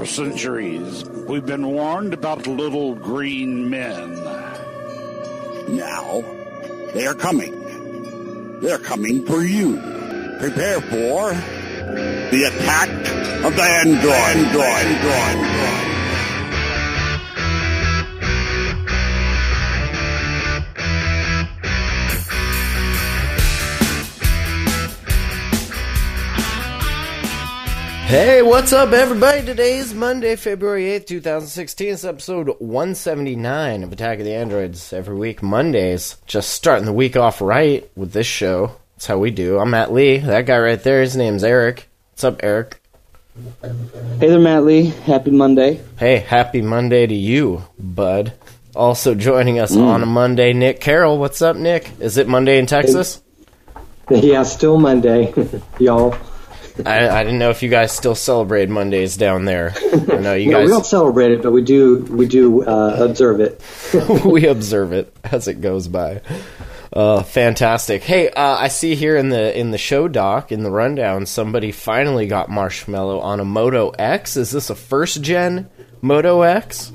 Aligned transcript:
For 0.00 0.06
centuries, 0.06 1.04
we've 1.04 1.44
been 1.44 1.66
warned 1.66 2.14
about 2.14 2.46
little 2.46 2.94
green 2.94 3.68
men. 3.68 4.14
Now, 5.76 6.22
they 6.94 7.06
are 7.06 7.12
coming. 7.12 8.60
They're 8.62 8.78
coming 8.78 9.26
for 9.26 9.42
you. 9.42 9.76
Prepare 10.38 10.80
for 10.80 11.34
the 12.30 12.44
attack 12.50 12.88
of 13.44 13.54
the 13.54 13.62
android. 13.62 14.14
android, 14.14 14.64
android, 14.64 15.12
android. 15.12 15.89
Hey, 28.10 28.42
what's 28.42 28.72
up, 28.72 28.92
everybody? 28.92 29.46
Today 29.46 29.76
is 29.76 29.94
Monday, 29.94 30.34
February 30.34 30.86
8th, 30.86 31.06
2016. 31.06 31.92
It's 31.92 32.04
episode 32.04 32.48
179 32.58 33.84
of 33.84 33.92
Attack 33.92 34.18
of 34.18 34.24
the 34.24 34.34
Androids. 34.34 34.92
Every 34.92 35.14
week, 35.14 35.44
Mondays. 35.44 36.16
Just 36.26 36.50
starting 36.50 36.86
the 36.86 36.92
week 36.92 37.16
off 37.16 37.40
right 37.40 37.88
with 37.94 38.12
this 38.12 38.26
show. 38.26 38.74
That's 38.96 39.06
how 39.06 39.18
we 39.18 39.30
do. 39.30 39.60
I'm 39.60 39.70
Matt 39.70 39.92
Lee. 39.92 40.18
That 40.18 40.44
guy 40.44 40.58
right 40.58 40.82
there, 40.82 41.02
his 41.02 41.16
name's 41.16 41.44
Eric. 41.44 41.88
What's 42.10 42.24
up, 42.24 42.40
Eric? 42.42 42.82
Hey 43.62 43.70
there, 44.18 44.40
Matt 44.40 44.64
Lee. 44.64 44.86
Happy 44.86 45.30
Monday. 45.30 45.80
Hey, 45.96 46.18
happy 46.18 46.62
Monday 46.62 47.06
to 47.06 47.14
you, 47.14 47.62
bud. 47.78 48.32
Also 48.74 49.14
joining 49.14 49.60
us 49.60 49.76
mm. 49.76 49.86
on 49.86 50.02
a 50.02 50.06
Monday, 50.06 50.52
Nick 50.52 50.80
Carroll. 50.80 51.16
What's 51.16 51.42
up, 51.42 51.54
Nick? 51.54 51.88
Is 52.00 52.16
it 52.16 52.26
Monday 52.26 52.58
in 52.58 52.66
Texas? 52.66 53.22
Yeah, 54.12 54.42
still 54.42 54.76
Monday, 54.76 55.32
y'all. 55.78 56.16
I, 56.86 57.08
I 57.08 57.24
didn't 57.24 57.38
know 57.38 57.50
if 57.50 57.62
you 57.62 57.68
guys 57.68 57.92
still 57.92 58.14
celebrate 58.14 58.68
Mondays 58.68 59.16
down 59.16 59.44
there. 59.44 59.74
I 59.92 60.16
know 60.16 60.34
you 60.34 60.50
No, 60.50 60.62
we 60.62 60.68
don't 60.68 60.86
celebrate 60.86 61.32
it, 61.32 61.42
but 61.42 61.52
we 61.52 61.62
do 61.62 61.98
we 62.10 62.26
do 62.26 62.64
uh, 62.64 62.96
observe 63.00 63.40
it. 63.40 63.62
we 64.24 64.46
observe 64.46 64.92
it 64.92 65.14
as 65.24 65.48
it 65.48 65.60
goes 65.60 65.88
by. 65.88 66.22
Uh, 66.92 67.22
fantastic. 67.22 68.02
Hey, 68.02 68.30
uh, 68.30 68.56
I 68.56 68.68
see 68.68 68.94
here 68.94 69.16
in 69.16 69.28
the 69.28 69.56
in 69.58 69.70
the 69.70 69.78
show 69.78 70.08
doc 70.08 70.50
in 70.50 70.62
the 70.62 70.70
rundown, 70.70 71.26
somebody 71.26 71.70
finally 71.70 72.26
got 72.26 72.48
Marshmallow 72.48 73.20
on 73.20 73.40
a 73.40 73.44
Moto 73.44 73.90
X. 73.90 74.36
Is 74.36 74.50
this 74.50 74.70
a 74.70 74.74
first 74.74 75.22
gen 75.22 75.70
Moto 76.02 76.42
X? 76.42 76.92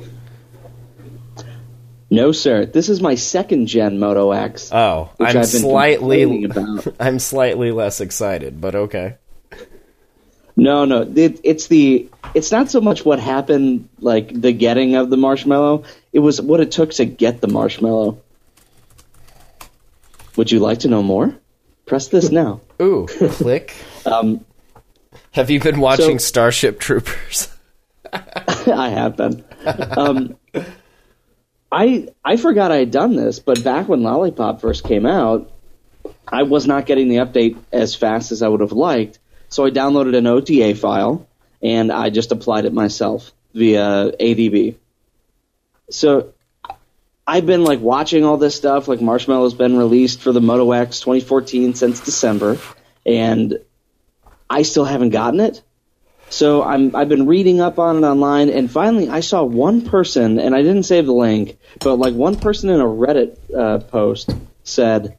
No, 2.10 2.32
sir. 2.32 2.66
This 2.66 2.90
is 2.90 3.02
my 3.02 3.16
second 3.16 3.68
gen 3.68 4.00
Moto 4.00 4.32
X. 4.32 4.70
Oh, 4.72 5.12
which 5.18 5.30
I'm 5.30 5.38
I've 5.38 5.52
been 5.52 5.62
slightly 5.62 6.44
about. 6.44 6.88
I'm 7.00 7.20
slightly 7.20 7.72
less 7.72 8.00
excited, 8.00 8.62
but 8.62 8.76
okay. 8.76 9.16
No, 10.56 10.86
no. 10.86 11.02
It, 11.16 11.40
it's 11.44 11.68
the. 11.68 12.10
It's 12.34 12.52
not 12.52 12.70
so 12.72 12.80
much 12.82 13.04
what 13.06 13.20
happened, 13.20 13.90
like 14.00 14.40
the 14.40 14.52
getting 14.54 14.96
of 14.96 15.10
the 15.10 15.18
marshmallow. 15.18 15.84
It 16.14 16.20
was 16.20 16.42
what 16.42 16.60
it 16.62 16.72
took 16.72 16.92
to 16.94 17.06
get 17.06 17.42
the 17.42 17.48
marshmallow. 17.48 18.20
Would 20.38 20.52
you 20.52 20.60
like 20.60 20.80
to 20.80 20.88
know 20.88 21.04
more? 21.04 21.36
Press 21.86 22.08
this 22.08 22.32
now. 22.32 22.62
Ooh, 22.82 23.08
click. 23.08 23.74
Um, 24.08 24.46
Have 25.32 25.50
you 25.50 25.60
been 25.60 25.80
watching 25.80 26.20
So- 26.20 26.26
Starship 26.28 26.80
Troopers? 26.80 27.48
I 28.14 28.90
have 28.90 29.18
been. 29.18 29.44
Um, 29.66 30.36
I 31.72 32.10
I 32.24 32.38
forgot 32.38 32.72
I 32.72 32.78
had 32.78 32.92
done 32.92 33.16
this, 33.16 33.40
but 33.40 33.64
back 33.64 33.90
when 33.90 34.04
Lollipop 34.04 34.62
first 34.62 34.84
came 34.84 35.08
out, 35.08 35.52
I 36.28 36.44
was 36.44 36.68
not 36.68 36.86
getting 36.86 37.10
the 37.10 37.16
update 37.16 37.58
as 37.72 37.96
fast 37.96 38.32
as 38.32 38.44
I 38.44 38.48
would 38.48 38.62
have 38.62 38.74
liked. 38.74 39.18
So 39.50 39.66
I 39.66 39.72
downloaded 39.72 40.18
an 40.18 40.28
OTA 40.28 40.76
file 40.76 41.28
and 41.62 41.92
I 41.92 42.10
just 42.10 42.32
applied 42.32 42.66
it 42.66 42.74
myself 42.74 43.34
via 43.54 44.12
ADB. 44.20 44.76
So 45.90 46.34
I've 47.28 47.46
been 47.46 47.64
like 47.64 47.80
watching 47.80 48.24
all 48.24 48.38
this 48.38 48.56
stuff. 48.56 48.88
Like 48.88 49.00
Marshmallow's 49.00 49.54
been 49.54 49.78
released 49.78 50.22
for 50.22 50.32
the 50.32 50.42
Moto 50.42 50.72
X 50.72 51.00
2014 51.00 51.74
since 51.74 52.00
December, 52.02 52.58
and 53.06 53.60
I 54.50 54.62
still 54.62 54.86
haven't 54.86 55.10
gotten 55.10 55.40
it. 55.40 55.62
So 56.30 56.64
I'm 56.64 56.96
I've 56.96 57.10
been 57.10 57.28
reading 57.28 57.62
up 57.62 57.80
on 57.80 58.04
it 58.04 58.08
online, 58.08 58.50
and 58.50 58.70
finally 58.70 59.10
I 59.10 59.22
saw 59.22 59.44
one 59.44 59.82
person, 59.82 60.40
and 60.40 60.56
I 60.56 60.62
didn't 60.62 60.84
save 60.84 61.06
the 61.06 61.14
link, 61.14 61.58
but 61.80 61.96
like 61.96 62.14
one 62.14 62.36
person 62.36 62.70
in 62.70 62.80
a 62.80 62.86
Reddit 62.86 63.38
uh, 63.56 63.80
post 63.80 64.30
said, 64.64 65.18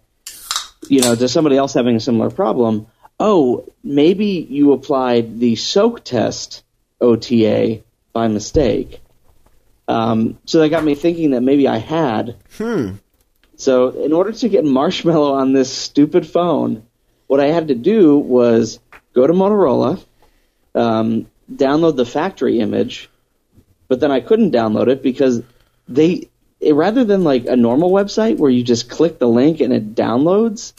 you 0.89 1.01
know, 1.01 1.15
to 1.15 1.29
somebody 1.29 1.57
else 1.57 1.75
having 1.75 1.97
a 1.97 2.01
similar 2.01 2.31
problem, 2.31 2.87
oh, 3.19 3.67
maybe 3.83 4.47
you 4.49 4.73
applied 4.73 5.41
the 5.41 5.57
soak 5.57 6.05
test 6.05 6.63
OTA 7.01 7.83
by 8.13 8.29
mistake. 8.29 9.01
Um, 9.89 10.39
so 10.45 10.61
that 10.61 10.69
got 10.71 10.85
me 10.85 10.95
thinking 10.95 11.31
that 11.31 11.43
maybe 11.43 11.69
I 11.69 11.79
had. 11.79 12.37
Hmm. 12.57 12.97
So 13.57 13.91
in 13.91 14.13
order 14.13 14.33
to 14.33 14.49
get 14.49 14.65
Marshmallow 14.65 15.35
on 15.35 15.53
this 15.53 15.73
stupid 15.73 16.27
phone, 16.27 16.87
what 17.27 17.41
I 17.41 17.47
had 17.47 17.69
to 17.69 17.75
do 17.75 18.19
was 18.19 18.79
go 19.15 19.27
to 19.27 19.33
Motorola, 19.33 20.03
um, 20.75 21.31
download 21.53 21.97
the 21.97 22.05
factory 22.05 22.61
image, 22.61 23.09
but 23.89 24.01
then 24.01 24.11
I 24.11 24.21
couldn't 24.21 24.53
download 24.53 24.89
it 24.89 25.03
because 25.03 25.43
they 25.89 26.29
it, 26.61 26.75
rather 26.75 27.05
than 27.05 27.25
like 27.25 27.47
a 27.47 27.57
normal 27.57 27.91
website 27.91 28.39
where 28.39 28.51
you 28.51 28.63
just 28.63 28.91
click 28.91 29.19
the 29.19 29.29
link 29.29 29.61
and 29.61 29.73
it 29.73 29.95
downloads, 29.95 30.73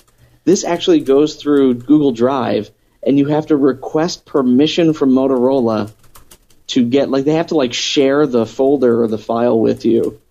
this 0.48 0.64
actually 0.64 1.02
goes 1.02 1.36
through 1.36 1.74
Google 1.74 2.14
Drive 2.14 2.72
and 3.04 3.20
you 3.20 3.26
have 3.26 3.48
to 3.48 3.58
request 3.58 4.26
permission 4.26 4.94
from 4.94 5.12
Motorola 5.12 5.92
to 6.68 6.86
get 6.86 7.10
like 7.10 7.26
they 7.26 7.34
have 7.34 7.48
to 7.48 7.56
like 7.56 7.74
share 7.74 8.26
the 8.26 8.46
folder 8.46 9.04
or 9.04 9.10
the 9.10 9.18
file 9.18 9.60
with 9.60 9.84
you. 9.84 10.22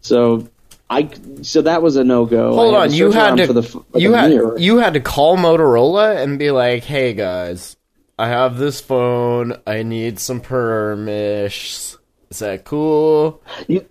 So 0.00 0.48
I 0.88 1.10
so 1.42 1.60
that 1.60 1.82
was 1.82 1.96
a 1.96 2.04
no 2.04 2.24
go. 2.24 2.54
Hold 2.54 2.74
on, 2.74 2.92
you 2.94 3.10
had 3.10 3.36
to 3.36 3.46
for 3.46 3.52
the, 3.52 3.84
you 3.94 4.14
had 4.14 4.30
mirror. 4.30 4.58
you 4.58 4.78
had 4.78 4.94
to 4.94 5.00
call 5.00 5.36
Motorola 5.36 6.16
and 6.22 6.38
be 6.38 6.50
like, 6.50 6.84
"Hey 6.84 7.12
guys, 7.12 7.76
I 8.18 8.28
have 8.28 8.56
this 8.56 8.80
phone. 8.80 9.60
I 9.66 9.82
need 9.82 10.18
some 10.20 10.40
permish. 10.40 11.98
Is 12.30 12.38
that 12.38 12.64
cool?" 12.64 13.42
you 13.68 13.84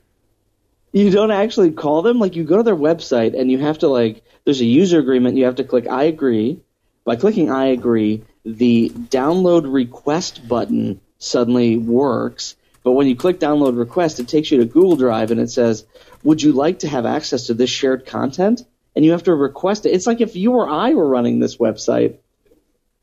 you 0.93 1.11
don't 1.11 1.29
actually 1.29 1.69
call 1.69 2.01
them 2.01 2.17
like 2.17 2.35
you 2.35 2.43
go 2.43 2.57
to 2.57 2.63
their 2.63 2.75
website 2.75 3.39
and 3.39 3.51
you 3.51 3.59
have 3.59 3.77
to 3.79 3.87
like 3.87 4.23
there's 4.45 4.61
a 4.61 4.65
user 4.65 4.99
agreement 4.99 5.37
you 5.37 5.45
have 5.45 5.55
to 5.55 5.63
click 5.63 5.87
i 5.87 6.03
agree. 6.03 6.59
By 7.05 7.15
clicking 7.15 7.51
i 7.51 7.67
agree 7.67 8.23
the 8.45 8.89
download 8.89 9.71
request 9.71 10.47
button 10.47 10.99
suddenly 11.17 11.77
works. 11.77 12.55
But 12.83 12.91
when 12.91 13.07
you 13.07 13.15
click 13.15 13.39
download 13.39 13.77
request 13.77 14.19
it 14.19 14.27
takes 14.27 14.51
you 14.51 14.59
to 14.59 14.65
google 14.65 14.95
drive 14.95 15.31
and 15.31 15.39
it 15.39 15.49
says 15.49 15.85
would 16.23 16.41
you 16.41 16.53
like 16.53 16.79
to 16.79 16.87
have 16.87 17.05
access 17.05 17.47
to 17.47 17.53
this 17.53 17.69
shared 17.69 18.05
content? 18.05 18.61
And 18.95 19.03
you 19.03 19.11
have 19.11 19.23
to 19.23 19.33
request 19.33 19.85
it. 19.85 19.89
It's 19.91 20.07
like 20.07 20.21
if 20.21 20.35
you 20.35 20.53
or 20.53 20.69
i 20.69 20.93
were 20.93 21.07
running 21.07 21.39
this 21.39 21.57
website. 21.57 22.17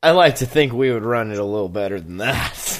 I 0.02 0.12
like 0.12 0.36
to 0.36 0.46
think 0.46 0.72
we 0.72 0.90
would 0.90 1.04
run 1.04 1.30
it 1.30 1.38
a 1.38 1.44
little 1.44 1.68
better 1.68 2.00
than 2.00 2.18
that. 2.18 2.78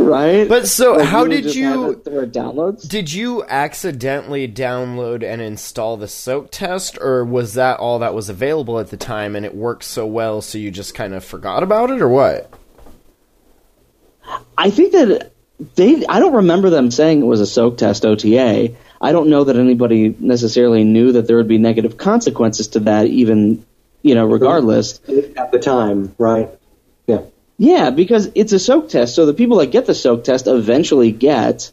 right 0.00 0.48
But 0.48 0.66
so, 0.68 0.94
Like, 0.94 1.06
how 1.06 1.22
would 1.22 1.30
did 1.30 1.54
you- 1.54 1.82
have 1.82 1.90
it 2.24 2.32
downloads 2.32 2.88
Did 2.88 3.12
you 3.12 3.44
accidentally 3.44 4.46
download 4.48 5.22
and 5.22 5.40
install 5.40 5.96
the 5.96 6.08
soak 6.08 6.50
test, 6.50 6.98
or 7.00 7.24
was 7.24 7.54
that 7.54 7.78
all 7.78 7.98
that 8.00 8.14
was 8.14 8.28
available 8.28 8.78
at 8.78 8.90
the 8.90 8.96
time 8.96 9.34
and 9.36 9.44
it 9.44 9.54
worked 9.54 9.84
so 9.84 10.06
well 10.06 10.40
so 10.40 10.58
you 10.58 10.70
just 10.70 10.94
kind 10.94 11.14
of 11.14 11.24
forgot 11.24 11.62
about 11.62 11.90
it, 11.90 12.00
or 12.00 12.08
what? 12.08 12.50
I 14.58 14.70
think 14.70 14.92
that 14.92 15.32
they. 15.76 16.04
I 16.06 16.18
don't 16.18 16.34
remember 16.34 16.70
them 16.70 16.90
saying 16.90 17.20
it 17.22 17.26
was 17.26 17.40
a 17.40 17.46
soak 17.46 17.78
test 17.78 18.04
OTA. 18.04 18.74
I 19.00 19.12
don't 19.12 19.28
know 19.28 19.44
that 19.44 19.56
anybody 19.56 20.14
necessarily 20.18 20.84
knew 20.84 21.12
that 21.12 21.26
there 21.28 21.36
would 21.36 21.48
be 21.48 21.58
negative 21.58 21.96
consequences 21.96 22.68
to 22.68 22.80
that, 22.80 23.06
even 23.06 23.64
you 24.02 24.14
know, 24.14 24.26
regardless. 24.26 25.00
At 25.36 25.52
the 25.52 25.58
time, 25.58 26.14
right? 26.18 26.48
Yeah. 27.58 27.90
Because 27.90 28.30
it's 28.34 28.52
a 28.52 28.58
soak 28.58 28.88
test, 28.88 29.14
so 29.14 29.26
the 29.26 29.34
people 29.34 29.58
that 29.58 29.70
get 29.70 29.86
the 29.86 29.94
soak 29.94 30.24
test 30.24 30.46
eventually 30.46 31.10
get 31.12 31.70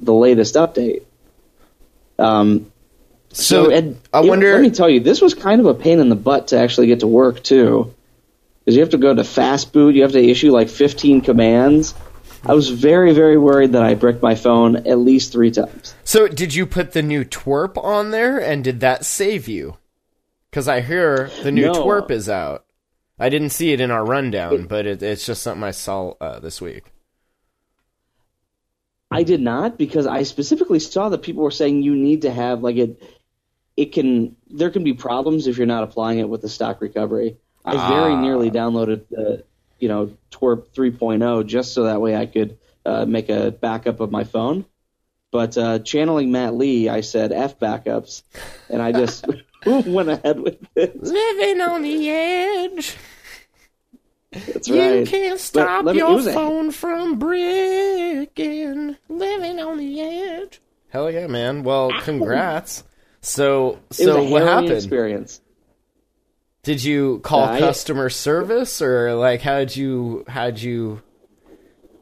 the 0.00 0.12
latest 0.14 0.54
update. 0.56 1.02
Um, 2.18 2.66
So, 3.34 3.64
so, 3.64 3.70
Ed, 3.70 3.96
I 4.12 4.20
it- 4.22 4.28
wonder. 4.28 4.52
Let 4.52 4.60
me 4.60 4.70
tell 4.70 4.90
you, 4.90 5.00
this 5.00 5.20
was 5.22 5.32
kind 5.34 5.60
of 5.60 5.66
a 5.66 5.74
pain 5.74 6.00
in 6.00 6.08
the 6.10 6.16
butt 6.16 6.48
to 6.48 6.58
actually 6.58 6.88
get 6.88 7.00
to 7.00 7.06
work 7.06 7.42
too, 7.42 7.94
because 8.60 8.74
you 8.76 8.82
have 8.82 8.90
to 8.90 8.98
go 8.98 9.14
to 9.14 9.24
fast 9.24 9.72
boot. 9.72 9.94
You 9.94 10.02
have 10.02 10.12
to 10.12 10.22
issue 10.22 10.50
like 10.52 10.68
15 10.68 11.22
commands. 11.22 11.94
I 12.44 12.52
was 12.54 12.68
very, 12.68 13.12
very 13.14 13.38
worried 13.38 13.72
that 13.72 13.82
I 13.84 13.94
bricked 13.94 14.20
my 14.22 14.34
phone 14.34 14.76
at 14.86 14.98
least 14.98 15.32
three 15.32 15.50
times. 15.52 15.94
So, 16.04 16.26
did 16.28 16.54
you 16.54 16.66
put 16.66 16.92
the 16.92 17.00
new 17.02 17.24
TWRP 17.24 17.78
on 17.82 18.10
there, 18.10 18.38
and 18.38 18.62
did 18.64 18.80
that 18.80 19.04
save 19.06 19.48
you? 19.48 19.76
Because 20.50 20.68
I 20.68 20.80
hear 20.82 21.30
the 21.42 21.52
new 21.52 21.62
No. 21.66 21.72
TWRP 21.72 22.10
is 22.10 22.28
out. 22.28 22.64
I 23.22 23.28
didn't 23.28 23.50
see 23.50 23.72
it 23.72 23.80
in 23.80 23.92
our 23.92 24.04
rundown, 24.04 24.66
but 24.66 24.84
it, 24.84 25.00
it's 25.00 25.24
just 25.24 25.42
something 25.42 25.62
I 25.62 25.70
saw 25.70 26.14
uh, 26.20 26.40
this 26.40 26.60
week. 26.60 26.84
I 29.12 29.22
did 29.22 29.40
not 29.40 29.78
because 29.78 30.08
I 30.08 30.24
specifically 30.24 30.80
saw 30.80 31.08
that 31.10 31.22
people 31.22 31.44
were 31.44 31.52
saying 31.52 31.82
you 31.82 31.94
need 31.94 32.22
to 32.22 32.32
have 32.32 32.62
like 32.62 32.76
it. 32.76 33.02
It 33.76 33.92
can 33.92 34.34
there 34.50 34.70
can 34.70 34.82
be 34.82 34.94
problems 34.94 35.46
if 35.46 35.56
you're 35.56 35.66
not 35.68 35.84
applying 35.84 36.18
it 36.18 36.28
with 36.28 36.42
the 36.42 36.48
stock 36.48 36.80
recovery. 36.80 37.36
I 37.64 37.72
very 37.88 38.14
Ah. 38.14 38.20
nearly 38.20 38.50
downloaded 38.50 39.06
the 39.08 39.44
you 39.78 39.88
know 39.88 40.16
TWRP 40.32 40.66
3.0 40.74 41.46
just 41.46 41.74
so 41.74 41.84
that 41.84 42.00
way 42.00 42.16
I 42.16 42.26
could 42.26 42.58
uh, 42.84 43.04
make 43.04 43.28
a 43.28 43.52
backup 43.52 44.00
of 44.00 44.10
my 44.10 44.24
phone. 44.24 44.64
But 45.30 45.56
uh, 45.56 45.78
channeling 45.78 46.32
Matt 46.32 46.54
Lee, 46.54 46.88
I 46.88 47.02
said 47.02 47.32
F 47.32 47.60
backups, 47.60 48.22
and 48.68 48.82
I 48.82 48.90
just 48.92 49.24
went 49.86 50.08
ahead 50.10 50.40
with 50.40 50.58
it. 50.76 51.02
Living 51.02 51.60
on 51.60 51.82
the 51.82 52.08
edge. 52.10 52.96
That's 54.32 54.70
right. 54.70 55.00
You 55.00 55.06
can't 55.06 55.38
stop 55.38 55.84
let 55.84 55.94
me- 55.94 55.98
your 56.00 56.14
was 56.14 56.26
a- 56.26 56.32
phone 56.32 56.70
from 56.70 57.18
breaking. 57.18 58.96
Living 59.08 59.60
on 59.60 59.76
the 59.78 60.00
edge. 60.00 60.60
Hell 60.88 61.10
yeah, 61.10 61.26
man. 61.26 61.62
Well, 61.64 61.90
congrats. 62.00 62.84
So, 63.20 63.78
It 63.90 63.94
so 63.94 64.16
was 64.22 64.26
a 64.26 64.30
what 64.32 64.42
happened? 64.42 64.72
experience. 64.72 65.40
Did 66.62 66.82
you 66.82 67.18
call 67.20 67.44
I- 67.44 67.58
customer 67.58 68.08
service 68.08 68.80
or 68.80 69.14
like 69.14 69.42
how 69.42 69.58
did 69.58 69.76
you 69.76 70.24
how 70.28 70.46
did 70.46 70.62
you 70.62 71.02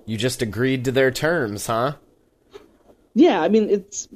you 0.07 0.17
just 0.17 0.43
agreed 0.43 0.85
to 0.87 0.93
their 0.93 1.11
terms, 1.11 1.67
huh? 1.67 1.95
Yeah, 3.15 3.41
I 3.43 3.49
mean 3.49 3.69
it's. 3.71 4.07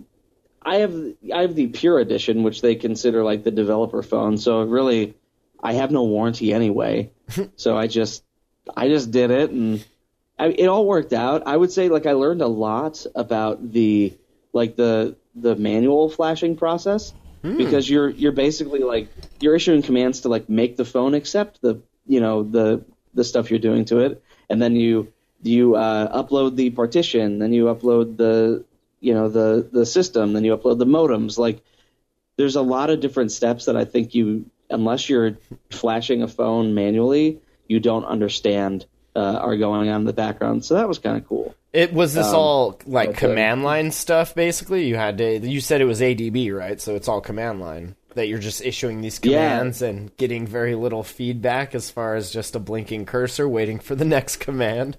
I 0.65 0.77
have 0.77 0.95
I 1.35 1.43
have 1.43 1.55
the 1.55 1.67
pure 1.69 1.99
edition, 1.99 2.43
which 2.43 2.63
they 2.63 2.75
consider 2.75 3.23
like 3.23 3.45
the 3.45 3.51
developer 3.51 4.03
phone. 4.03 4.39
So 4.39 4.63
really, 4.63 5.15
I 5.63 5.75
have 5.75 5.91
no 5.91 6.05
warranty 6.05 6.53
anyway. 6.53 7.11
so 7.57 7.77
I 7.77 7.87
just 7.87 8.25
I 8.77 8.89
just 8.89 9.11
did 9.11 9.31
it, 9.31 9.51
and 9.51 9.85
I, 10.39 10.47
it 10.49 10.67
all 10.67 10.87
worked 10.87 11.13
out. 11.13 11.43
I 11.47 11.57
would 11.57 11.73
say 11.73 11.89
like 11.89 12.07
I 12.07 12.13
learned 12.13 12.43
a 12.43 12.47
lot 12.47 13.05
about 13.15 13.73
the 13.73 14.17
like 14.53 14.77
the 14.77 15.17
the 15.35 15.57
manual 15.57 16.09
flashing 16.09 16.57
process 16.57 17.13
because 17.43 17.91
you're 17.91 18.09
you're 18.09 18.33
basically 18.33 18.81
like 18.81 19.09
you're 19.41 19.55
issuing 19.55 19.83
commands 19.83 20.23
to 20.23 20.29
like 20.29 20.49
make 20.49 20.77
the 20.77 20.85
phone 20.85 21.13
accept 21.13 21.61
the 21.61 21.83
you 22.07 22.21
know 22.21 22.43
the 22.43 22.85
the 23.13 23.23
stuff 23.23 23.51
you're 23.51 23.59
doing 23.59 23.85
to 23.87 23.99
it, 23.99 24.23
and 24.49 24.63
then 24.63 24.77
you 24.77 25.13
you 25.43 25.75
uh, 25.77 26.23
upload 26.23 26.57
the 26.57 26.71
partition, 26.71 27.39
then 27.39 27.53
you 27.53 27.67
upload 27.67 28.17
the 28.17 28.65
you 29.05 29.15
know 29.15 29.29
the 29.29 29.69
the 29.71 29.87
system, 29.87 30.33
then 30.33 30.45
you 30.45 30.57
upload 30.57 30.79
the 30.79 30.87
modems. 30.87 31.39
Like 31.39 31.61
there's 32.37 32.57
a 32.57 32.63
lot 32.63 32.91
of 32.91 33.01
different 33.01 33.33
steps 33.33 33.67
that 33.67 33.77
I 33.77 33.85
think 33.85 34.15
you 34.15 34.47
unless 34.71 35.09
you're 35.09 35.37
flashing 35.71 36.23
a 36.23 36.29
phone 36.29 36.75
manually, 36.75 37.39
you 37.69 37.81
don't 37.81 38.05
understand 38.05 38.87
uh, 39.15 39.21
are 39.41 39.57
going 39.57 39.89
on 39.89 40.01
in 40.01 40.05
the 40.07 40.13
background. 40.13 40.65
So 40.65 40.75
that 40.75 40.89
was 40.89 40.99
kind 40.99 41.17
of 41.17 41.29
cool. 41.29 41.55
It 41.73 41.93
was 41.93 42.15
this 42.15 42.29
Um, 42.29 42.35
all 42.35 42.81
like 42.87 43.11
okay. 43.11 43.19
command 43.29 43.63
line 43.63 43.91
stuff 43.93 44.35
basically? 44.35 44.87
You 44.87 44.97
had 44.97 45.19
to 45.19 45.39
you 45.39 45.61
said 45.61 45.81
it 45.81 45.85
was 45.87 46.01
ADB, 46.01 46.53
right? 46.53 46.81
So 46.81 46.95
it's 46.97 47.09
all 47.09 47.21
command 47.21 47.61
line 47.61 47.95
that 48.15 48.29
you're 48.29 48.39
just 48.39 48.65
issuing 48.65 49.01
these 49.01 49.21
Yeah. 49.23 49.57
commands 49.59 49.83
and 49.83 50.17
getting 50.17 50.47
very 50.47 50.75
little 50.77 51.03
feedback 51.03 51.75
as 51.75 51.91
far 51.91 52.15
as 52.15 52.31
just 52.31 52.55
a 52.57 52.61
blinking 52.61 53.07
cursor 53.07 53.49
waiting 53.49 53.79
for 53.81 53.95
the 53.97 54.05
next 54.17 54.37
command. 54.37 54.97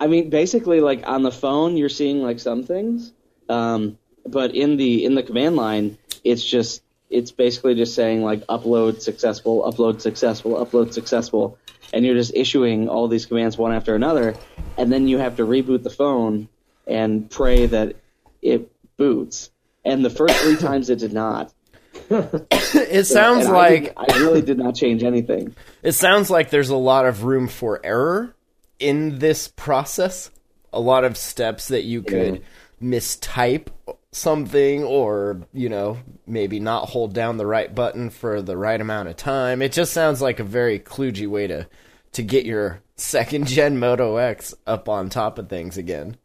I 0.00 0.06
mean, 0.06 0.30
basically, 0.30 0.80
like 0.80 1.06
on 1.06 1.22
the 1.22 1.32
phone, 1.32 1.76
you're 1.76 1.88
seeing 1.88 2.22
like 2.22 2.38
some 2.40 2.62
things, 2.64 3.12
um, 3.48 3.98
but 4.26 4.54
in 4.54 4.76
the 4.76 5.04
in 5.04 5.14
the 5.14 5.22
command 5.22 5.56
line, 5.56 5.98
it's 6.24 6.44
just 6.44 6.82
it's 7.10 7.30
basically 7.32 7.74
just 7.74 7.94
saying 7.94 8.22
like 8.22 8.46
upload 8.46 9.00
successful, 9.00 9.62
upload 9.62 10.00
successful, 10.00 10.64
upload 10.64 10.92
successful, 10.92 11.58
and 11.92 12.04
you're 12.04 12.14
just 12.14 12.32
issuing 12.34 12.88
all 12.88 13.08
these 13.08 13.26
commands 13.26 13.58
one 13.58 13.72
after 13.72 13.94
another, 13.94 14.34
and 14.76 14.92
then 14.92 15.08
you 15.08 15.18
have 15.18 15.36
to 15.36 15.46
reboot 15.46 15.82
the 15.82 15.90
phone 15.90 16.48
and 16.86 17.30
pray 17.30 17.66
that 17.66 17.96
it 18.40 18.70
boots. 18.96 19.50
And 19.84 20.04
the 20.04 20.10
first 20.10 20.34
three 20.36 20.56
times 20.68 20.90
it 20.90 20.98
did 21.00 21.12
not. 21.12 21.52
It 22.10 23.06
sounds 23.06 23.46
And 23.46 23.54
I 23.54 23.58
like 23.58 23.82
didn't- 23.84 23.98
I 23.98 24.18
really 24.18 24.42
did 24.42 24.58
not 24.58 24.74
change 24.74 25.02
anything. 25.02 25.54
It 25.82 25.92
sounds 25.92 26.30
like 26.30 26.50
there's 26.50 26.68
a 26.68 26.76
lot 26.76 27.06
of 27.06 27.24
room 27.24 27.48
for 27.48 27.80
error 27.84 28.34
in 28.78 29.18
this 29.18 29.48
process. 29.48 30.30
A 30.72 30.80
lot 30.80 31.04
of 31.04 31.16
steps 31.16 31.68
that 31.68 31.84
you 31.84 32.02
could 32.02 32.42
mistype 32.82 33.68
something 34.12 34.84
or, 34.84 35.40
you 35.52 35.68
know, 35.68 35.98
maybe 36.26 36.60
not 36.60 36.88
hold 36.90 37.14
down 37.14 37.36
the 37.36 37.46
right 37.46 37.74
button 37.74 38.10
for 38.10 38.42
the 38.42 38.56
right 38.56 38.80
amount 38.80 39.08
of 39.08 39.16
time. 39.16 39.62
It 39.62 39.72
just 39.72 39.92
sounds 39.92 40.20
like 40.20 40.40
a 40.40 40.44
very 40.44 40.78
kludgy 40.78 41.26
way 41.26 41.46
to 41.46 41.66
to 42.12 42.22
get 42.22 42.44
your 42.44 42.82
second 42.96 43.46
gen 43.46 43.78
Moto 43.78 44.16
X 44.16 44.54
up 44.66 44.88
on 44.88 45.08
top 45.08 45.38
of 45.38 45.48
things 45.48 45.76
again. 45.78 46.16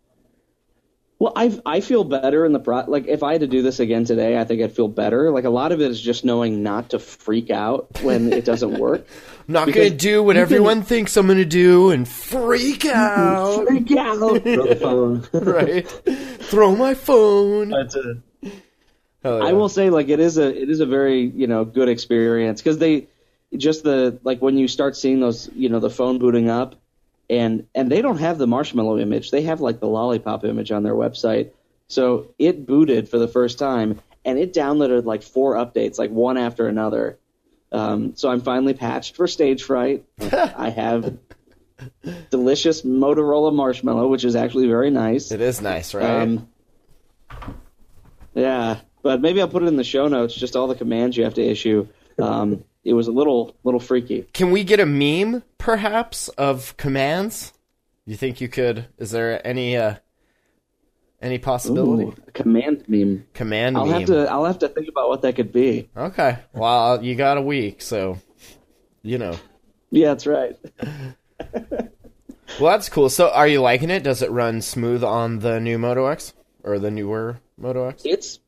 Well, 1.24 1.32
I 1.38 1.58
I 1.66 1.80
feel 1.80 2.04
better 2.04 2.46
in 2.46 2.52
the 2.52 2.60
pro. 2.60 2.84
Like 2.86 3.08
if 3.08 3.24
I 3.24 3.32
had 3.32 3.40
to 3.40 3.48
do 3.48 3.62
this 3.62 3.80
again 3.80 4.04
today, 4.04 4.38
I 4.38 4.44
think 4.44 4.62
I'd 4.62 4.74
feel 4.74 4.90
better. 4.90 5.32
Like 5.32 5.46
a 5.46 5.50
lot 5.50 5.72
of 5.72 5.80
it 5.80 5.90
is 5.90 6.02
just 6.02 6.26
knowing 6.26 6.64
not 6.64 6.90
to 6.90 7.00
freak 7.00 7.50
out 7.50 8.02
when 8.02 8.34
it 8.34 8.44
doesn't 8.44 8.74
work. 8.78 9.08
I'm 9.48 9.54
not 9.54 9.72
going 9.72 9.90
to 9.90 9.96
do 9.98 10.22
what 10.22 10.36
you 10.36 10.42
can- 10.42 10.52
everyone 10.52 10.82
thinks 10.82 11.16
I'm 11.16 11.28
going 11.28 11.38
to 11.38 11.46
do 11.46 11.92
and 11.92 12.06
freak 12.06 12.84
out, 12.88 13.66
Freak 13.68 13.96
out. 13.96 14.18
Throw 14.18 14.68
the 14.68 14.76
phone. 14.76 15.26
right? 15.32 15.88
Throw 16.42 16.76
my 16.76 16.94
phone. 16.94 17.70
But, 17.70 17.96
uh, 17.96 18.50
Hell 19.24 19.38
yeah. 19.40 19.46
I 19.46 19.54
will 19.54 19.70
say, 19.70 19.90
like 19.90 20.10
it 20.10 20.20
is 20.20 20.38
a 20.38 20.62
it 20.62 20.70
is 20.70 20.82
a 20.82 20.86
very 20.86 21.22
you 21.22 21.48
know 21.48 21.64
good 21.64 21.88
experience 21.88 22.60
because 22.62 22.80
they 22.80 23.08
just 23.56 23.86
the 23.86 24.20
like 24.26 24.42
when 24.42 24.58
you 24.58 24.68
start 24.68 24.98
seeing 24.98 25.22
those 25.22 25.50
you 25.56 25.70
know 25.70 25.80
the 25.80 25.90
phone 25.90 26.20
booting 26.20 26.50
up 26.50 26.76
and 27.30 27.66
and 27.74 27.92
they 27.92 28.02
don't 28.02 28.18
have 28.20 28.38
the 28.38 28.48
marshmallow 28.48 28.98
image 29.00 29.32
they 29.32 29.42
have 29.44 29.62
like 29.62 29.80
the 29.80 29.88
lollipop 29.88 30.44
image 30.44 30.72
on 30.72 30.84
their 30.84 30.94
website 30.94 31.52
so 31.88 32.34
it 32.38 32.66
booted 32.66 33.08
for 33.10 33.18
the 33.20 33.28
first 33.28 33.58
time 33.60 34.00
and 34.26 34.38
it 34.38 34.54
downloaded 34.54 35.06
like 35.06 35.24
four 35.24 35.56
updates 35.56 35.98
like 35.98 36.12
one 36.12 36.38
after 36.38 36.68
another 36.68 37.18
um, 37.72 38.16
so 38.16 38.30
i'm 38.30 38.42
finally 38.42 38.74
patched 38.74 39.16
for 39.16 39.28
stage 39.28 39.64
fright 39.64 40.04
i 40.22 40.70
have 40.70 41.18
delicious 42.30 42.82
motorola 42.84 43.54
marshmallow 43.54 44.08
which 44.08 44.24
is 44.26 44.36
actually 44.36 44.68
very 44.68 44.90
nice 44.92 45.32
It 45.32 45.42
is 45.42 45.62
nice, 45.62 45.94
right? 45.94 46.06
um, 46.24 46.48
yeah, 48.36 48.80
but 49.02 49.22
maybe 49.22 49.42
I'll 49.42 49.48
put 49.48 49.64
it 49.64 49.68
in 49.68 49.76
the 49.76 49.84
show 49.84 50.08
notes. 50.08 50.34
Just 50.34 50.56
all 50.56 50.68
the 50.68 50.76
commands 50.76 51.16
you 51.16 51.24
have 51.24 51.36
to 51.36 51.44
issue. 51.44 51.88
Um, 52.18 52.64
it 52.84 52.94
was 52.94 53.08
a 53.08 53.12
little 53.12 53.56
little 53.64 53.80
freaky. 53.80 54.28
Can 54.34 54.52
we 54.52 54.64
get 54.64 54.80
a 54.80 54.86
meme, 54.86 55.44
perhaps, 55.58 56.28
of 56.30 56.76
commands? 56.78 57.54
You 58.06 58.16
think 58.16 58.42
you 58.42 58.50
could? 58.50 58.88
Is 58.98 59.12
there 59.12 59.46
any 59.46 59.78
uh, 59.78 59.96
any 61.22 61.38
possibility? 61.38 62.04
Ooh, 62.06 62.16
a 62.28 62.32
command 62.32 62.84
meme. 62.88 63.26
Command 63.34 63.78
I'll 63.78 63.86
meme. 63.86 64.00
have 64.00 64.08
to 64.08 64.32
I'll 64.32 64.46
have 64.46 64.60
to 64.60 64.68
think 64.68 64.90
about 64.90 65.10
what 65.10 65.22
that 65.22 65.36
could 65.36 65.54
be. 65.54 65.90
Okay. 65.96 66.40
Well, 66.54 67.04
you 67.04 67.16
got 67.16 67.38
a 67.38 67.42
week, 67.42 67.82
so 67.82 68.20
you 69.02 69.18
know. 69.18 69.38
Yeah, 69.90 70.10
that's 70.10 70.28
right. 70.28 70.58
Well, 72.60 72.72
that's 72.72 72.90
cool. 72.90 73.10
So, 73.10 73.30
are 73.30 73.48
you 73.48 73.62
liking 73.62 73.90
it? 73.90 74.04
Does 74.04 74.22
it 74.22 74.30
run 74.30 74.62
smooth 74.62 75.04
on 75.04 75.40
the 75.40 75.60
new 75.60 75.80
Moto 75.80 76.06
X 76.08 76.34
or 76.64 76.78
the 76.78 76.92
newer 76.92 77.40
Moto 77.58 77.88
X? 77.88 78.04
It's 78.06 78.40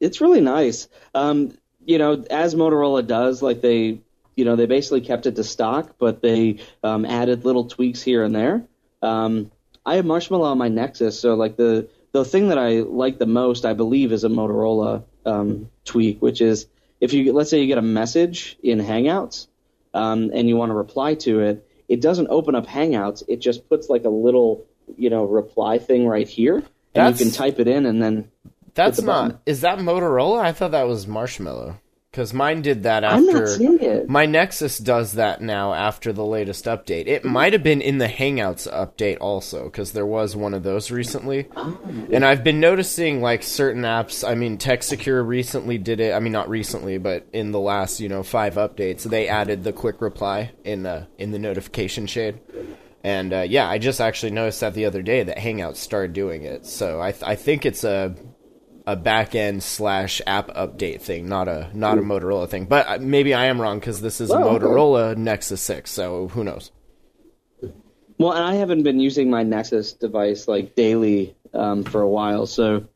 it's 0.00 0.20
really 0.20 0.40
nice. 0.40 0.88
Um, 1.14 1.56
you 1.86 1.98
know, 1.98 2.24
as 2.30 2.54
Motorola 2.54 3.06
does, 3.06 3.42
like 3.42 3.60
they 3.60 4.00
you 4.36 4.44
know 4.44 4.56
they 4.56 4.66
basically 4.66 5.00
kept 5.00 5.26
it 5.26 5.36
to 5.36 5.44
stock, 5.44 5.94
but 5.98 6.22
they 6.22 6.58
um, 6.82 7.04
added 7.04 7.44
little 7.44 7.66
tweaks 7.66 8.02
here 8.02 8.24
and 8.24 8.34
there. 8.34 8.64
Um, 9.02 9.50
I 9.86 9.96
have 9.96 10.06
Marshmallow 10.06 10.50
on 10.50 10.58
my 10.58 10.68
Nexus, 10.68 11.18
so 11.18 11.34
like 11.34 11.56
the 11.56 11.88
the 12.12 12.24
thing 12.24 12.48
that 12.48 12.58
I 12.58 12.80
like 12.80 13.18
the 13.18 13.26
most, 13.26 13.64
I 13.64 13.72
believe, 13.74 14.12
is 14.12 14.24
a 14.24 14.28
Motorola 14.28 15.04
um, 15.26 15.70
tweak, 15.84 16.22
which 16.22 16.40
is 16.40 16.66
if 17.00 17.12
you 17.12 17.32
let's 17.32 17.50
say 17.50 17.60
you 17.60 17.66
get 17.66 17.78
a 17.78 17.82
message 17.82 18.56
in 18.62 18.78
Hangouts 18.78 19.46
um, 19.92 20.30
and 20.32 20.48
you 20.48 20.56
want 20.56 20.70
to 20.70 20.74
reply 20.74 21.14
to 21.16 21.40
it, 21.40 21.68
it 21.88 22.00
doesn't 22.00 22.28
open 22.28 22.54
up 22.54 22.66
Hangouts. 22.66 23.22
It 23.28 23.40
just 23.40 23.68
puts 23.68 23.88
like 23.88 24.04
a 24.04 24.10
little 24.10 24.64
you 24.96 25.10
know 25.10 25.24
reply 25.24 25.78
thing 25.78 26.06
right 26.06 26.28
here, 26.28 26.56
and 26.56 26.64
That's- 26.92 27.20
you 27.20 27.26
can 27.26 27.34
type 27.34 27.60
it 27.60 27.68
in, 27.68 27.86
and 27.86 28.02
then 28.02 28.30
That's 28.74 29.00
not. 29.00 29.28
button. 29.28 29.40
Is 29.46 29.60
that 29.62 29.78
Motorola? 29.78 30.40
I 30.40 30.52
thought 30.52 30.72
that 30.72 30.86
was 30.88 31.06
Marshmallow. 31.06 31.78
Because 32.10 32.32
mine 32.32 32.62
did 32.62 32.84
that 32.84 33.02
after. 33.02 33.16
I'm 33.16 33.26
not 33.26 33.48
seeing 33.48 33.80
it. 33.80 34.08
My 34.08 34.24
Nexus 34.24 34.78
does 34.78 35.14
that 35.14 35.42
now 35.42 35.74
after 35.74 36.12
the 36.12 36.24
latest 36.24 36.66
update. 36.66 37.08
It 37.08 37.24
might 37.24 37.52
have 37.52 37.64
been 37.64 37.80
in 37.82 37.98
the 37.98 38.06
Hangouts 38.06 38.70
update 38.72 39.18
also, 39.20 39.64
because 39.64 39.90
there 39.90 40.06
was 40.06 40.36
one 40.36 40.54
of 40.54 40.62
those 40.62 40.92
recently. 40.92 41.48
Oh. 41.56 41.76
And 42.12 42.24
I've 42.24 42.44
been 42.44 42.60
noticing 42.60 43.20
like 43.20 43.42
certain 43.42 43.82
apps. 43.82 44.22
I 44.24 44.36
mean, 44.36 44.58
TextSecure 44.58 45.26
recently 45.26 45.76
did 45.76 45.98
it. 45.98 46.12
I 46.14 46.20
mean, 46.20 46.32
not 46.32 46.48
recently, 46.48 46.98
but 46.98 47.26
in 47.32 47.50
the 47.50 47.58
last 47.58 47.98
you 47.98 48.08
know 48.08 48.22
five 48.22 48.54
updates, 48.54 49.02
they 49.02 49.26
added 49.26 49.64
the 49.64 49.72
quick 49.72 50.00
reply 50.00 50.52
in 50.62 50.84
the 50.84 51.08
in 51.18 51.32
the 51.32 51.40
notification 51.40 52.06
shade. 52.06 52.38
And 53.02 53.32
uh, 53.32 53.40
yeah, 53.40 53.68
I 53.68 53.78
just 53.78 54.00
actually 54.00 54.30
noticed 54.30 54.60
that 54.60 54.74
the 54.74 54.84
other 54.84 55.02
day 55.02 55.24
that 55.24 55.36
Hangouts 55.36 55.76
started 55.76 56.12
doing 56.12 56.44
it. 56.44 56.64
So 56.64 57.02
I 57.02 57.10
th- 57.10 57.24
I 57.24 57.34
think 57.34 57.66
it's 57.66 57.82
a 57.82 58.14
a 58.86 58.96
back 58.96 59.34
end 59.34 59.62
slash 59.62 60.20
app 60.26 60.48
update 60.48 61.00
thing, 61.00 61.28
not 61.28 61.48
a 61.48 61.70
not 61.72 61.98
a 61.98 62.02
Motorola 62.02 62.48
thing. 62.48 62.66
But 62.66 62.86
uh, 62.88 62.98
maybe 63.00 63.32
I 63.34 63.46
am 63.46 63.60
wrong 63.60 63.78
because 63.78 64.00
this 64.00 64.20
is 64.20 64.30
a 64.30 64.34
Oh, 64.34 64.50
okay. 64.56 64.64
Motorola 64.66 65.16
Nexus 65.16 65.60
Six, 65.60 65.90
so 65.90 66.28
who 66.28 66.44
knows? 66.44 66.70
Well, 68.18 68.32
and 68.32 68.44
I 68.44 68.54
haven't 68.54 68.82
been 68.84 69.00
using 69.00 69.30
my 69.30 69.42
Nexus 69.42 69.92
device 69.92 70.46
like 70.46 70.74
daily 70.76 71.34
um, 71.52 71.82
for 71.82 72.00
a 72.00 72.08
while, 72.08 72.46
so 72.46 72.86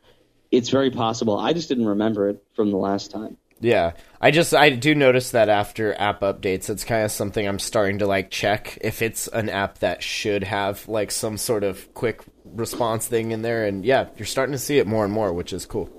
it's 0.50 0.68
very 0.70 0.90
possible. 0.90 1.38
I 1.38 1.52
just 1.52 1.68
didn't 1.68 1.86
remember 1.86 2.28
it 2.28 2.44
from 2.54 2.70
the 2.70 2.76
last 2.76 3.10
time. 3.10 3.36
Yeah, 3.60 3.94
I 4.20 4.30
just 4.30 4.54
I 4.54 4.70
do 4.70 4.94
notice 4.94 5.32
that 5.32 5.48
after 5.48 5.92
app 6.00 6.20
updates, 6.20 6.70
it's 6.70 6.84
kind 6.84 7.04
of 7.04 7.10
something 7.10 7.46
I'm 7.46 7.58
starting 7.58 7.98
to 7.98 8.06
like 8.06 8.30
check 8.30 8.78
if 8.82 9.02
it's 9.02 9.26
an 9.28 9.48
app 9.48 9.78
that 9.78 10.02
should 10.02 10.44
have 10.44 10.86
like 10.86 11.10
some 11.10 11.36
sort 11.36 11.64
of 11.64 11.92
quick 11.94 12.22
response 12.54 13.06
thing 13.06 13.30
in 13.32 13.42
there, 13.42 13.66
and 13.66 13.84
yeah, 13.84 14.08
you're 14.16 14.26
starting 14.26 14.52
to 14.52 14.58
see 14.58 14.78
it 14.78 14.86
more 14.86 15.04
and 15.04 15.12
more, 15.12 15.32
which 15.32 15.52
is 15.52 15.66
cool. 15.66 15.90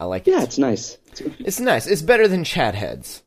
I 0.00 0.04
like 0.04 0.26
Yeah, 0.26 0.34
it. 0.34 0.36
Yeah, 0.38 0.42
it's 0.44 0.58
nice. 0.58 0.98
It's 1.38 1.60
nice. 1.60 1.86
It's 1.86 2.02
better 2.02 2.26
than 2.26 2.44
chat 2.44 2.74
heads. 2.74 3.22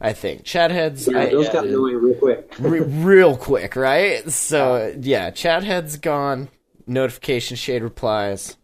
I 0.00 0.12
think 0.12 0.44
chat 0.44 0.70
heads. 0.70 1.06
Yeah, 1.06 1.20
I, 1.20 1.26
those 1.30 1.48
got 1.50 1.66
annoying 1.66 1.96
real 1.96 2.14
quick. 2.14 2.54
re- 2.58 2.80
real 2.80 3.36
quick, 3.36 3.76
right? 3.76 4.30
So 4.30 4.94
yeah, 5.00 5.30
chat 5.30 5.62
heads 5.62 5.96
gone. 5.96 6.48
Notification 6.86 7.56
shade 7.56 7.82
replies. 7.82 8.56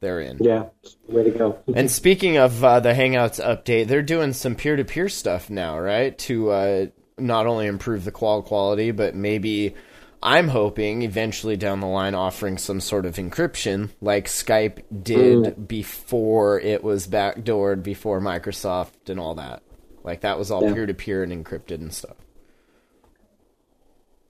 They're 0.00 0.20
in. 0.20 0.38
Yeah, 0.40 0.64
way 1.08 1.24
to 1.24 1.30
go. 1.30 1.58
And 1.74 1.90
speaking 1.90 2.36
of 2.36 2.62
uh, 2.62 2.80
the 2.80 2.92
Hangouts 2.92 3.40
update, 3.42 3.86
they're 3.86 4.02
doing 4.02 4.32
some 4.32 4.56
peer-to-peer 4.56 5.08
stuff 5.08 5.48
now, 5.48 5.78
right? 5.78 6.18
To 6.18 6.50
uh, 6.50 6.86
not 7.18 7.46
only 7.46 7.66
improve 7.66 8.04
the 8.04 8.10
qual 8.10 8.42
quality, 8.42 8.90
but 8.90 9.14
maybe 9.14 9.74
I'm 10.22 10.48
hoping 10.48 11.02
eventually 11.02 11.56
down 11.56 11.80
the 11.80 11.88
line 11.88 12.14
offering 12.14 12.56
some 12.56 12.80
sort 12.80 13.06
of 13.06 13.16
encryption, 13.16 13.90
like 14.00 14.26
Skype 14.26 14.82
did 15.02 15.66
before 15.66 16.60
it 16.60 16.84
was 16.84 17.08
backdoored, 17.08 17.82
before 17.82 18.20
Microsoft 18.20 19.08
and 19.08 19.18
all 19.18 19.34
that. 19.34 19.62
Like 20.04 20.20
that 20.20 20.38
was 20.38 20.50
all 20.50 20.60
peer-to-peer 20.60 21.24
and 21.24 21.32
encrypted 21.32 21.80
and 21.80 21.92
stuff. 21.92 22.16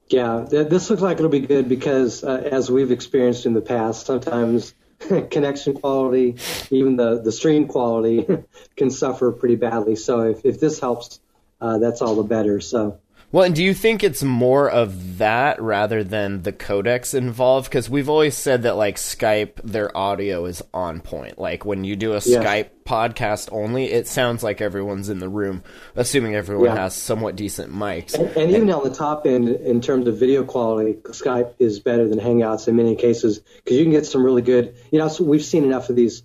Yeah, 0.07 0.45
th- 0.49 0.67
this 0.67 0.89
looks 0.89 1.01
like 1.01 1.17
it'll 1.17 1.29
be 1.29 1.39
good 1.39 1.69
because, 1.69 2.23
uh, 2.23 2.49
as 2.51 2.69
we've 2.69 2.91
experienced 2.91 3.45
in 3.45 3.53
the 3.53 3.61
past, 3.61 4.05
sometimes 4.07 4.73
connection 4.99 5.73
quality, 5.73 6.35
even 6.71 6.95
the, 6.95 7.21
the 7.21 7.31
stream 7.31 7.67
quality, 7.67 8.27
can 8.75 8.89
suffer 8.89 9.31
pretty 9.31 9.55
badly. 9.55 9.95
So 9.95 10.21
if, 10.21 10.45
if 10.45 10.59
this 10.59 10.79
helps, 10.79 11.19
uh, 11.61 11.77
that's 11.77 12.01
all 12.01 12.15
the 12.15 12.23
better. 12.23 12.59
So 12.59 12.99
Well, 13.33 13.45
and 13.45 13.55
do 13.55 13.63
you 13.63 13.73
think 13.73 14.03
it's 14.03 14.21
more 14.21 14.69
of 14.69 15.17
that 15.17 15.59
rather 15.59 16.03
than 16.03 16.43
the 16.43 16.53
codecs 16.53 17.15
involved? 17.15 17.67
Because 17.67 17.89
we've 17.89 18.07
always 18.07 18.37
said 18.37 18.61
that 18.61 18.77
like 18.77 18.97
Skype, 18.97 19.55
their 19.63 19.95
audio 19.97 20.45
is 20.45 20.61
on 20.71 21.01
point. 21.01 21.39
Like 21.39 21.65
when 21.65 21.83
you 21.83 21.95
do 21.95 22.11
a 22.11 22.21
Yes. 22.23 22.27
Skype 22.27 22.69
podcast 22.85 23.49
only, 23.51 23.85
it 23.91 24.07
sounds 24.07 24.43
like 24.43 24.61
everyone's 24.61 25.09
in 25.09 25.17
the 25.17 25.27
room, 25.29 25.63
assuming 25.95 26.35
everyone 26.35 26.65
Yeah. 26.67 26.75
has 26.83 26.93
somewhat 26.93 27.35
decent 27.35 27.73
mics. 27.73 28.13
And, 28.13 28.29
and 28.37 28.51
even 28.51 28.69
on 28.69 28.83
the 28.83 28.93
top 28.93 29.25
end, 29.25 29.49
in 29.49 29.81
terms 29.81 30.07
of 30.07 30.19
video 30.19 30.43
quality, 30.43 30.93
Skype 31.01 31.55
is 31.57 31.79
better 31.79 32.07
than 32.07 32.19
Hangouts 32.19 32.67
in 32.67 32.75
many 32.75 32.95
cases 32.95 33.39
because 33.39 33.77
you 33.79 33.83
can 33.83 33.93
get 33.93 34.05
some 34.05 34.23
really 34.23 34.43
good. 34.43 34.75
You 34.91 34.99
know, 34.99 35.07
so 35.07 35.23
we've 35.23 35.43
seen 35.43 35.63
enough 35.63 35.89
of 35.89 35.95
these 35.95 36.21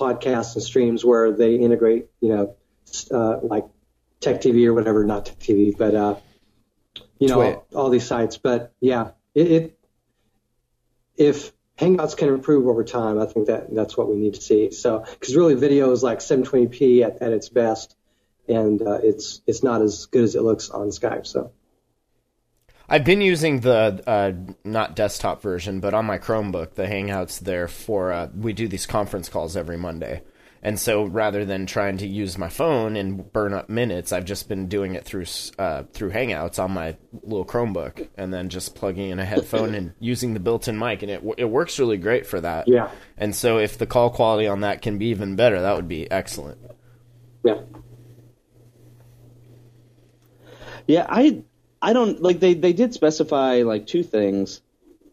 podcasts 0.00 0.54
and 0.54 0.62
streams 0.64 1.04
where 1.04 1.32
they 1.32 1.56
integrate, 1.56 2.06
you 2.22 2.30
know, 2.30 2.54
uh, 3.10 3.40
like 3.42 3.66
Tech 4.20 4.40
TV 4.40 4.64
or 4.64 4.72
whatever, 4.72 5.04
not 5.04 5.26
Tech 5.26 5.38
TV, 5.38 5.76
but 5.76 5.94
uh, 5.94 6.14
you 7.18 7.28
know, 7.28 7.42
all, 7.42 7.66
all 7.74 7.90
these 7.90 8.06
sites. 8.06 8.36
But 8.38 8.72
yeah, 8.80 9.10
it, 9.34 9.50
it 9.50 9.78
if 11.16 11.52
Hangouts 11.78 12.16
can 12.16 12.28
improve 12.28 12.66
over 12.66 12.84
time, 12.84 13.20
I 13.20 13.26
think 13.26 13.48
that 13.48 13.74
that's 13.74 13.96
what 13.96 14.08
we 14.08 14.16
need 14.16 14.34
to 14.34 14.40
see. 14.40 14.70
So 14.70 15.04
because 15.10 15.36
really, 15.36 15.54
video 15.54 15.90
is 15.92 16.02
like 16.02 16.20
720p 16.20 17.02
at, 17.02 17.22
at 17.22 17.32
its 17.32 17.48
best, 17.48 17.96
and 18.48 18.80
uh, 18.80 18.98
it's 19.02 19.42
it's 19.46 19.62
not 19.62 19.82
as 19.82 20.06
good 20.06 20.24
as 20.24 20.34
it 20.34 20.42
looks 20.42 20.70
on 20.70 20.88
Skype. 20.88 21.26
So. 21.26 21.52
I've 22.88 23.04
been 23.04 23.20
using 23.20 23.60
the 23.60 24.00
uh, 24.06 24.32
not 24.62 24.94
desktop 24.94 25.42
version, 25.42 25.80
but 25.80 25.92
on 25.92 26.04
my 26.04 26.18
Chromebook, 26.18 26.74
the 26.74 26.86
Hangouts 26.86 27.40
there 27.40 27.66
for 27.66 28.12
uh, 28.12 28.28
we 28.32 28.52
do 28.52 28.68
these 28.68 28.86
conference 28.86 29.28
calls 29.28 29.56
every 29.56 29.76
Monday. 29.76 30.22
And 30.62 30.80
so 30.80 31.04
rather 31.04 31.44
than 31.44 31.66
trying 31.66 31.98
to 31.98 32.06
use 32.06 32.38
my 32.38 32.48
phone 32.48 32.96
and 32.96 33.32
burn 33.32 33.52
up 33.52 33.68
minutes, 33.68 34.12
I've 34.12 34.24
just 34.24 34.48
been 34.48 34.68
doing 34.68 34.94
it 34.94 35.04
through 35.04 35.26
uh, 35.58 35.84
through 35.92 36.10
Hangouts 36.10 36.58
on 36.58 36.72
my 36.72 36.96
little 37.22 37.44
Chromebook, 37.44 38.08
and 38.16 38.32
then 38.32 38.48
just 38.48 38.74
plugging 38.74 39.10
in 39.10 39.18
a 39.18 39.24
headphone 39.24 39.74
and 39.74 39.92
using 40.00 40.34
the 40.34 40.40
built-in 40.40 40.78
mic, 40.78 41.02
and 41.02 41.10
it 41.10 41.22
it 41.38 41.44
works 41.44 41.78
really 41.78 41.98
great 41.98 42.26
for 42.26 42.40
that. 42.40 42.68
Yeah. 42.68 42.90
And 43.16 43.34
so 43.34 43.58
if 43.58 43.78
the 43.78 43.86
call 43.86 44.10
quality 44.10 44.46
on 44.46 44.60
that 44.60 44.82
can 44.82 44.98
be 44.98 45.06
even 45.06 45.36
better, 45.36 45.60
that 45.60 45.76
would 45.76 45.88
be 45.88 46.10
excellent. 46.10 46.58
Yeah. 47.44 47.60
Yeah, 50.86 51.06
I 51.08 51.42
I 51.82 51.92
don't 51.92 52.22
like 52.22 52.40
they 52.40 52.54
they 52.54 52.72
did 52.72 52.94
specify 52.94 53.62
like 53.62 53.86
two 53.86 54.02
things 54.02 54.62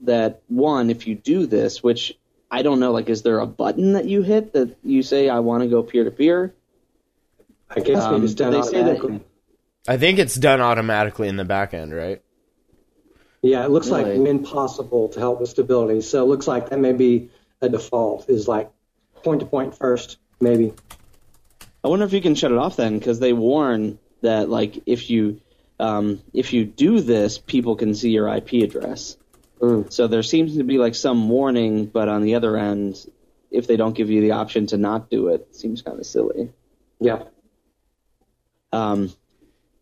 that 0.02 0.42
one 0.48 0.90
if 0.90 1.08
you 1.08 1.16
do 1.16 1.46
this, 1.46 1.82
which 1.82 2.18
I 2.54 2.62
don't 2.62 2.80
know 2.80 2.92
like 2.92 3.10
is 3.10 3.24
there 3.24 3.40
a 3.40 3.48
button 3.48 3.94
that 3.94 4.06
you 4.06 4.22
hit 4.22 4.54
that 4.54 4.78
you 4.84 5.02
say 5.02 5.28
I 5.28 5.40
want 5.40 5.64
to 5.64 5.68
go 5.70 5.82
peer 5.82 6.04
to 6.04 6.12
peer? 6.12 6.54
I 7.68 7.80
guess 7.80 8.04
Um, 8.04 8.14
maybe 8.14 8.26
it's 8.26 8.36
done 8.36 8.52
they 8.52 8.62
say 8.62 8.84
that- 8.84 8.98
automatically. 8.98 9.22
I 9.88 9.98
think 9.98 10.20
it's 10.20 10.36
done 10.36 10.62
automatically 10.62 11.28
in 11.28 11.36
the 11.36 11.44
back 11.46 11.74
end, 11.74 11.94
right? 11.96 12.22
Yeah, 13.42 13.66
it 13.66 13.72
looks 13.72 13.90
Really? 13.90 14.18
like 14.18 14.22
when 14.28 14.44
possible 14.44 15.10
to 15.10 15.20
help 15.20 15.42
with 15.42 15.50
stability. 15.50 16.02
So 16.02 16.24
it 16.24 16.28
looks 16.28 16.48
like 16.48 16.70
that 16.70 16.80
may 16.80 16.94
be 16.94 17.32
a 17.60 17.68
default 17.70 18.30
is 18.30 18.48
like 18.48 18.70
point 19.24 19.40
to 19.40 19.46
point 19.48 19.76
first, 19.76 20.18
maybe. 20.40 20.74
I 21.84 21.88
wonder 21.88 22.06
if 22.06 22.14
you 22.14 22.22
can 22.22 22.36
shut 22.36 22.52
it 22.52 22.58
off 22.60 22.76
then 22.76 23.00
because 23.00 23.20
they 23.20 23.34
warn 23.34 23.98
that 24.22 24.48
like 24.48 24.84
if 24.86 25.10
you 25.10 25.42
um, 25.80 26.22
if 26.34 26.54
you 26.54 26.66
do 26.66 27.00
this, 27.02 27.40
people 27.40 27.76
can 27.76 27.96
see 27.96 28.12
your 28.12 28.28
IP 28.30 28.62
address. 28.64 29.18
Mm. 29.64 29.94
So 29.94 30.08
there 30.08 30.24
seems 30.24 30.58
to 30.58 30.64
be 30.66 30.78
like 30.78 30.94
some 30.94 31.30
warning, 31.30 31.86
but 31.86 32.10
on 32.10 32.22
the 32.24 32.36
other 32.36 32.58
end, 32.58 32.98
if 33.50 33.66
they 33.66 33.78
don't 33.78 33.96
give 33.96 34.10
you 34.10 34.20
the 34.20 34.32
option 34.32 34.68
to 34.68 34.78
not 34.78 35.10
do 35.10 35.30
it, 35.30 35.48
it 35.50 35.56
seems 35.56 35.82
kind 35.82 35.98
of 36.00 36.06
silly. 36.06 36.52
Yeah. 37.00 37.24
Um, 38.74 39.14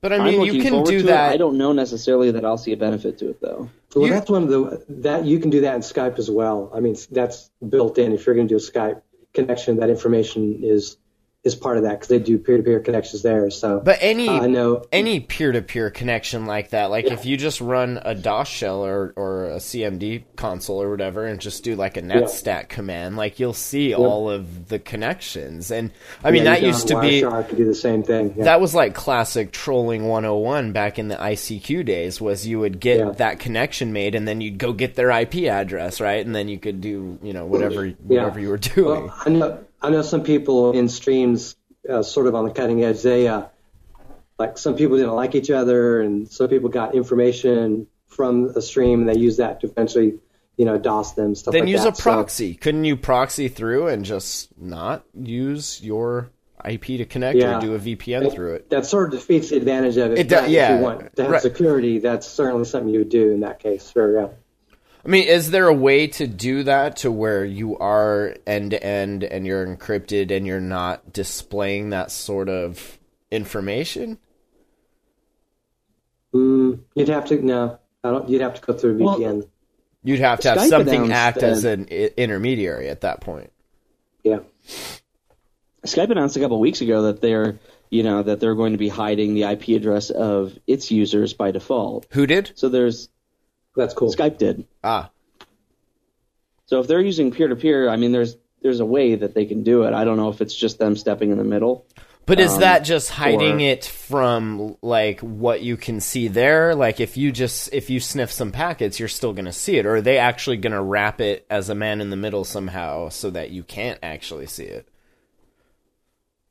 But 0.01 0.13
I 0.13 0.23
mean, 0.23 0.41
you 0.41 0.61
can 0.61 0.83
do 0.83 1.01
that. 1.03 1.31
It. 1.31 1.33
I 1.33 1.38
don't 1.38 1.57
know 1.57 1.71
necessarily 1.71 2.29
that 2.31 2.45
I'll 2.45 2.59
see 2.59 2.73
a 2.73 2.77
benefit 2.77 3.17
to 3.19 3.29
it 3.29 3.41
though. 3.41 3.69
Well, 3.95 4.07
You- 4.07 4.13
that's 4.13 4.29
one 4.29 4.43
of 4.43 4.50
the 4.50 4.83
that 5.01 5.25
you 5.25 5.39
can 5.39 5.50
do 5.50 5.61
that 5.61 5.75
in 5.75 5.81
Skype 5.81 6.19
as 6.19 6.29
well. 6.29 6.71
I 6.75 6.79
mean, 6.79 6.95
that's 7.09 7.50
built 7.67 7.97
in. 7.97 8.11
If 8.13 8.25
you're 8.27 8.35
going 8.35 8.47
to 8.47 8.51
do 8.53 8.57
a 8.57 8.71
Skype 8.71 9.01
connection, 9.33 9.77
that 9.77 9.89
information 9.89 10.59
is 10.63 10.97
is 11.43 11.55
part 11.55 11.77
of 11.77 11.83
that 11.83 11.93
because 11.93 12.07
they 12.07 12.19
do 12.19 12.38
peer 12.38 12.57
to 12.57 12.63
peer 12.63 12.79
connections 12.79 13.24
there. 13.24 13.50
So, 13.50 13.79
But 13.79 13.98
any 14.00 14.27
uh, 14.27 14.41
I 14.43 14.48
know 14.48 14.83
any 14.91 15.19
peer-to-peer 15.19 15.89
connection 15.89 16.45
like 16.45 16.69
that, 16.69 16.91
like 16.91 17.05
if 17.05 17.25
you 17.25 17.36
just 17.36 17.60
run 17.62 18.00
a 18.03 18.13
DOS 18.13 18.48
shell 18.48 18.86
or, 18.86 19.12
or 19.15 19.45
a 19.45 19.55
CMD 19.55 20.24
console 20.36 20.81
or 20.83 20.91
whatever, 20.91 21.25
and 21.25 21.41
just 21.41 21.63
do 21.63 21.75
like 21.75 21.98
a 21.98 22.01
netstat 22.03 22.69
command, 22.69 23.17
like 23.17 23.39
you'll 23.39 23.53
see 23.53 23.95
all 23.95 24.29
of 24.29 24.67
the 24.69 24.77
connections. 24.77 25.71
And 25.71 25.91
I 26.24 26.29
mean, 26.29 26.43
that 26.43 26.62
used 26.62 26.88
to 26.89 27.01
be 27.01 27.21
to 27.21 27.55
do 27.55 27.65
the 27.65 27.74
same 27.74 28.03
thing. 28.03 28.36
Yeah. 28.38 28.43
that 28.43 28.62
was 28.62 28.75
like 28.75 28.93
classic 28.93 29.51
trolling 29.51 30.07
101 30.07 30.74
back 30.74 31.00
in 31.00 31.07
the 31.07 31.15
ICQ 31.15 31.83
days. 31.86 32.21
Was 32.21 32.45
you 32.45 32.60
would 32.60 32.79
get 32.79 33.00
Yeah. 33.00 33.12
that 33.13 33.39
connection 33.39 33.93
made, 33.93 34.13
and 34.13 34.27
then 34.27 34.41
you'd 34.41 34.60
go 34.60 34.74
get 34.74 34.93
their 34.93 35.10
IP 35.10 35.48
address, 35.48 36.00
right, 36.00 36.24
and 36.24 36.36
then 36.36 36.48
you 36.50 36.60
could 36.60 36.81
do 36.81 37.17
you 37.24 37.33
know 37.33 37.48
whatever 37.48 37.88
Yeah. 37.88 37.93
whatever 38.03 38.39
you 38.39 38.50
were 38.50 38.57
doing. 38.60 39.10
Well, 39.25 39.60
I 39.81 39.89
know 39.89 40.01
some 40.01 40.23
people 40.23 40.71
in 40.73 40.89
streams, 40.89 41.55
uh, 41.89 42.03
sort 42.03 42.27
of 42.27 42.35
on 42.35 42.45
the 42.45 42.51
cutting 42.51 42.83
edge. 42.83 43.01
They 43.01 43.27
uh, 43.27 43.43
like 44.38 44.57
some 44.57 44.75
people 44.75 44.97
didn't 44.97 45.15
like 45.15 45.35
each 45.35 45.50
other, 45.51 46.01
and 46.01 46.29
some 46.31 46.47
people 46.50 46.69
got 46.69 46.95
information 46.95 47.88
from 48.07 48.51
a 48.55 48.61
stream, 48.61 49.01
and 49.01 49.09
they 49.09 49.17
use 49.19 49.38
that 49.38 49.61
to 49.61 49.67
eventually, 49.67 50.19
you 50.57 50.65
know, 50.65 50.77
DOS 50.77 51.13
them 51.13 51.33
stuff 51.33 51.53
then 51.53 51.61
like 51.63 51.69
use 51.71 51.83
that. 51.83 51.93
a 51.93 51.95
So- 51.95 52.03
proxy. 52.03 52.53
Couldn't 52.55 52.83
you 52.85 52.97
proxy 52.97 53.47
through 53.47 53.88
and 53.88 54.03
just 54.05 54.50
not 54.59 55.03
use 55.19 55.81
your 55.81 56.29
IP 56.63 56.97
to 56.97 57.05
connect 57.05 57.39
Yeah. 57.39 57.57
or 57.57 57.61
do 57.61 57.73
a 57.73 57.79
VPN 57.79 58.31
through 58.31 58.55
it? 58.55 58.69
that 58.69 58.85
sort 58.85 59.05
of 59.13 59.19
defeats 59.19 59.50
the 59.50 59.57
advantage 59.57 59.97
of 59.97 60.11
it. 60.11 60.19
It 60.19 60.27
does- 60.27 60.50
yeah, 60.50 60.73
If 60.73 60.79
you 60.79 60.83
want 60.83 61.15
to 61.15 61.21
have 61.23 61.31
right. 61.31 61.41
security, 61.41 61.97
that's 62.00 62.27
certainly 62.27 62.65
something 62.65 62.89
you 62.93 63.00
would 63.00 63.09
do 63.09 63.31
in 63.31 63.39
that 63.39 63.59
case. 63.59 63.89
Sure, 63.91 64.19
yeah. 64.21 64.27
I 65.03 65.08
mean, 65.08 65.27
is 65.27 65.50
there 65.50 65.67
a 65.67 65.74
way 65.74 66.08
to 66.08 66.27
do 66.27 66.63
that 66.63 66.98
to 66.98 67.12
where 67.12 67.43
you 67.43 67.77
are 67.77 68.36
end 68.46 68.72
to 68.72 68.84
end 68.84 69.24
and 69.24 69.46
you're 69.48 69.65
encrypted 69.65 70.29
and 70.29 70.46
you're 70.46 70.60
not 70.62 71.12
displaying 71.12 71.89
that 71.89 72.12
sort 72.12 72.50
of 72.50 73.00
information? 73.31 74.20
Mm, 76.34 76.79
you'd 76.96 77.10
have 77.10 77.25
to 77.25 77.43
no. 77.43 77.79
I 78.03 78.12
don't. 78.12 78.29
You'd 78.29 78.41
have 78.41 78.55
to 78.55 78.62
go 78.62 78.74
through 78.74 79.00
a 79.00 79.03
Well, 79.03 79.20
VPN. 79.20 79.48
You'd 80.03 80.20
have 80.20 80.39
to 80.41 80.50
have 80.50 80.62
something 80.62 81.05
announced 81.05 81.13
act 81.13 81.43
as 81.43 81.63
an 81.65 81.86
intermediary 81.86 82.89
at 82.89 83.01
that 83.01 83.22
point. 83.22 83.51
yeah. 84.24 84.39
Skype 85.86 86.12
announced 86.12 86.38
a 86.38 86.39
couple 86.39 86.60
weeks 86.60 86.81
ago 86.81 87.03
that 87.03 87.22
they're 87.22 87.60
you 87.89 88.03
know 88.03 88.22
that 88.24 88.39
they're 88.39 88.55
going 88.55 88.72
to 88.74 88.77
be 88.77 88.88
hiding 88.89 89.34
the 89.34 89.43
IP 89.43 89.70
address 89.70 90.10
of 90.12 90.58
its 90.67 90.91
users 90.91 91.34
by 91.34 91.51
default. 91.51 92.05
Who 92.12 92.25
did? 92.27 92.51
So 92.55 92.70
there's 92.70 93.10
That's 93.75 93.93
cool. 93.93 94.13
Skype 94.13 94.37
did. 94.37 94.65
Ah, 94.83 95.09
So 96.65 96.79
if 96.79 96.87
they're 96.87 97.01
using 97.01 97.31
peer 97.31 97.47
to 97.47 97.55
peer, 97.55 97.89
I 97.89 97.95
mean, 97.97 98.11
there's 98.11 98.37
there's 98.61 98.79
a 98.79 98.85
way 98.85 99.15
that 99.15 99.33
they 99.33 99.45
can 99.45 99.63
do 99.63 99.83
it. 99.83 99.93
I 99.93 100.03
don't 100.05 100.17
know 100.17 100.29
if 100.29 100.39
it's 100.41 100.55
just 100.55 100.77
them 100.77 100.95
stepping 100.95 101.31
in 101.31 101.37
the 101.37 101.43
middle. 101.43 101.85
but 102.27 102.39
is 102.39 102.53
Um, 102.53 102.59
that 102.61 102.79
just 102.83 103.09
hiding 103.09 103.61
or- 103.61 103.65
it 103.65 103.83
from 103.85 104.77
like 104.81 105.19
what 105.21 105.61
you 105.63 105.75
can 105.77 105.99
see 105.99 106.27
there? 106.27 106.75
Like 106.75 106.99
if 106.99 107.17
you 107.17 107.31
just 107.31 107.73
if 107.73 107.89
you 107.89 107.99
sniff 107.99 108.31
some 108.31 108.51
packets, 108.51 108.99
you're 108.99 109.07
still 109.09 109.33
going 109.33 109.45
to 109.45 109.51
see 109.51 109.77
it, 109.77 109.85
or 109.87 109.95
are 109.95 110.01
they 110.01 110.17
actually 110.19 110.57
going 110.57 110.73
to 110.73 110.81
wrap 110.81 111.19
it 111.21 111.45
as 111.49 111.69
a 111.69 111.75
man 111.75 111.99
in 112.01 112.09
the 112.11 112.15
middle 112.15 112.43
somehow 112.43 113.09
so 113.09 113.31
that 113.31 113.49
you 113.49 113.63
can't 113.63 113.97
actually 114.03 114.45
see 114.45 114.65
it? 114.65 114.87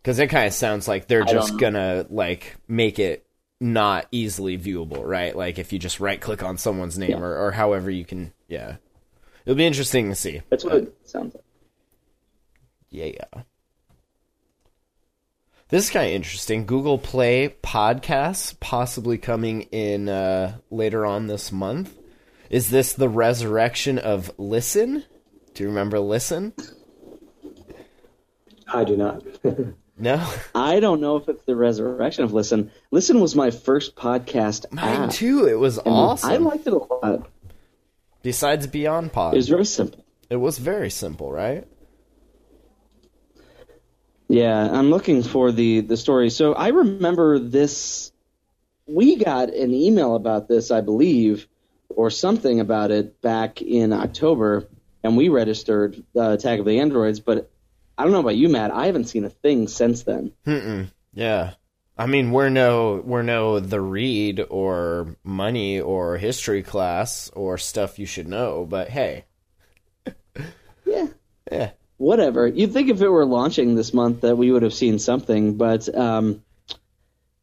Because 0.03 0.19
it 0.19 0.27
kind 0.29 0.47
of 0.47 0.53
sounds 0.55 0.89
like 0.89 1.07
they're 1.07 1.25
just 1.25 1.59
gonna 1.59 2.07
like 2.11 2.57
make 2.67 2.99
it 2.99 3.25
not 3.61 4.07
easily 4.11 4.57
viewable, 4.59 5.05
right? 5.05 5.37
Like 5.37 5.59
if 5.59 5.73
you 5.73 5.79
just 5.79 6.01
right 6.01 6.21
click 6.21 6.43
on 6.43 6.57
someone's 6.59 6.99
name 6.99 7.11
Yeah. 7.11 7.19
or, 7.19 7.47
or 7.47 7.51
however 7.53 7.91
you 7.91 8.05
can, 8.05 8.33
yeah. 8.49 8.77
It'll 9.45 9.57
be 9.57 9.67
interesting 9.67 10.09
to 10.09 10.15
see. 10.15 10.43
That's 10.51 10.65
what 10.65 10.75
it 10.75 10.95
sounds 11.05 11.35
like. 11.35 11.45
Yeah 12.91 13.07
yeah. 13.07 13.43
This 15.69 15.85
is 15.85 15.91
kind 15.91 16.07
of 16.07 16.13
interesting. 16.13 16.67
Google 16.67 16.99
Play 16.99 17.55
podcasts 17.63 18.59
possibly 18.59 19.19
coming 19.19 19.63
in 19.71 20.09
uh, 20.09 20.57
later 20.71 21.07
on 21.07 21.29
this 21.29 21.53
month. 21.53 21.97
Is 22.49 22.71
this 22.71 22.93
the 22.95 23.09
resurrection 23.09 23.97
of 23.99 24.33
Listen? 24.37 25.05
Do 25.55 25.63
you 25.63 25.69
remember 25.69 26.01
Listen? 26.01 26.53
I 28.73 28.83
do 28.85 28.97
not. 28.97 29.23
No, 30.01 30.27
I 30.55 30.81
don't 30.81 31.01
know 31.03 31.17
if 31.17 31.29
it's 31.29 31.43
the 31.45 31.55
resurrection 31.55 32.25
of 32.25 32.33
Listen. 32.33 32.71
Listen 32.91 33.21
was 33.21 33.37
my 33.37 33.51
first 33.51 33.95
podcast 33.97 34.73
mine 34.73 35.03
app. 35.05 35.11
too. 35.11 35.47
It 35.47 35.59
was 35.59 35.77
and 35.77 35.89
awesome. 35.89 36.31
I 36.31 36.37
liked 36.39 36.67
it 36.67 36.73
a 36.73 36.77
lot. 36.79 37.29
Besides 38.23 38.67
Beyond 38.67 39.13
Pod, 39.13 39.35
It 39.35 39.37
was 39.37 39.49
very 39.49 39.65
simple. 39.67 40.05
it 40.31 40.37
was 40.37 40.59
very 40.59 40.89
simple, 40.91 41.31
right? 41.31 41.67
Yeah, 44.29 44.57
I'm 44.71 44.91
looking 44.91 45.23
for 45.23 45.51
the 45.53 45.81
the 45.81 45.97
story. 45.97 46.31
So 46.31 46.55
I 46.55 46.69
remember 46.69 47.39
this. 47.39 48.13
We 48.87 49.17
got 49.17 49.51
an 49.51 49.73
email 49.75 50.15
about 50.17 50.49
this, 50.49 50.71
I 50.71 50.81
believe, 50.81 51.47
or 51.89 52.11
something 52.11 52.61
about 52.61 52.91
it 52.91 53.21
back 53.21 53.61
in 53.63 53.93
October, 53.93 54.69
and 55.03 55.17
we 55.17 55.29
registered 55.29 56.03
uh, 56.17 56.31
Attack 56.33 56.61
of 56.61 56.65
the 56.67 56.79
Androids. 56.81 57.21
But 57.21 57.51
I 58.01 58.05
don't 58.05 58.13
know 58.13 58.21
about 58.21 58.37
you, 58.37 58.49
Matt. 58.49 58.71
I 58.71 58.87
haven't 58.87 59.05
seen 59.05 59.27
a 59.27 59.31
thing 59.31 59.69
since 59.69 60.05
then. 60.05 60.33
Mm-mm. 60.47 60.91
Yeah. 61.13 61.53
I 61.99 62.07
mean, 62.07 62.31
we're 62.33 62.49
no 62.49 63.03
we're 63.05 63.21
no 63.21 63.61
the 63.61 63.79
read 63.81 64.43
or 64.49 65.17
money 65.23 65.81
or 65.81 66.17
history 66.17 66.63
class 66.63 67.31
or 67.35 67.59
stuff 67.59 67.99
you 67.99 68.07
should 68.07 68.27
know, 68.27 68.65
but 68.65 68.89
hey, 68.89 69.27
Yeah, 70.87 71.09
yeah. 71.53 71.71
whatever. 71.99 72.47
You'd 72.47 72.73
think 72.73 72.89
if 72.89 73.03
it 73.03 73.09
were 73.09 73.27
launching 73.27 73.75
this 73.75 73.93
month 73.93 74.23
that 74.23 74.37
we 74.37 74.51
would 74.51 74.63
have 74.63 74.73
seen 74.73 74.99
something, 74.99 75.59
but 75.59 75.95
um, 75.95 76.43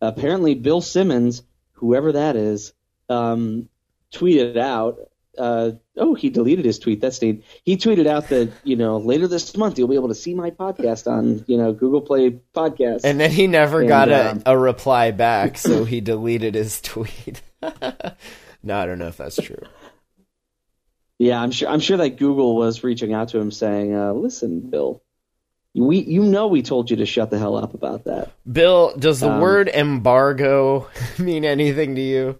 apparently 0.01 0.55
Bill 0.55 0.81
Simmons, 0.81 1.43
whoever 1.73 2.13
that 2.13 2.35
is, 2.35 2.73
um, 3.09 3.69
tweeted 4.11 4.57
out. 4.57 4.97
Uh, 5.37 5.71
oh, 5.97 6.13
he 6.15 6.29
deleted 6.29 6.65
his 6.65 6.79
tweet. 6.79 7.01
That's 7.01 7.21
neat. 7.21 7.43
He 7.63 7.77
tweeted 7.77 8.07
out 8.07 8.29
that 8.29 8.51
you 8.63 8.75
know 8.75 8.97
later 8.97 9.27
this 9.27 9.55
month 9.55 9.77
you'll 9.77 9.87
be 9.87 9.95
able 9.95 10.07
to 10.09 10.15
see 10.15 10.33
my 10.33 10.51
podcast 10.51 11.05
on 11.11 11.43
you 11.47 11.57
know 11.57 11.73
Google 11.73 12.01
Play 12.01 12.39
Podcast. 12.55 13.01
And 13.03 13.19
then 13.19 13.31
he 13.31 13.47
never 13.47 13.79
And, 13.81 13.87
got 13.87 14.11
um, 14.11 14.43
a, 14.45 14.53
a 14.53 14.57
reply 14.57 15.11
back, 15.11 15.57
so 15.57 15.83
he 15.85 16.01
deleted 16.13 16.55
his 16.55 16.81
tweet. 16.81 17.41
no, 17.61 18.77
I 18.77 18.85
don't 18.85 18.99
know 18.99 19.07
if 19.07 19.17
that's 19.17 19.35
true. 19.37 19.61
yeah, 21.19 21.41
I'm 21.41 21.51
sure. 21.51 21.69
I'm 21.69 21.79
sure 21.79 21.97
that 21.97 22.17
Google 22.17 22.55
was 22.55 22.83
reaching 22.83 23.13
out 23.13 23.29
to 23.29 23.39
him 23.39 23.51
saying, 23.51 23.95
uh, 23.95 24.13
"Listen, 24.13 24.69
Bill, 24.69 25.01
we 25.75 25.99
you 25.99 26.23
know 26.23 26.47
we 26.47 26.61
told 26.61 26.89
you 26.91 26.97
to 26.97 27.05
shut 27.05 27.29
the 27.31 27.39
hell 27.39 27.57
up 27.57 27.73
about 27.73 28.03
that." 28.05 28.31
Bill, 28.51 28.93
does 28.97 29.19
the 29.19 29.31
Um, 29.31 29.41
word 29.41 29.67
embargo 29.69 30.87
mean 31.19 31.45
anything 31.45 31.95
to 31.95 32.01
you? 32.01 32.37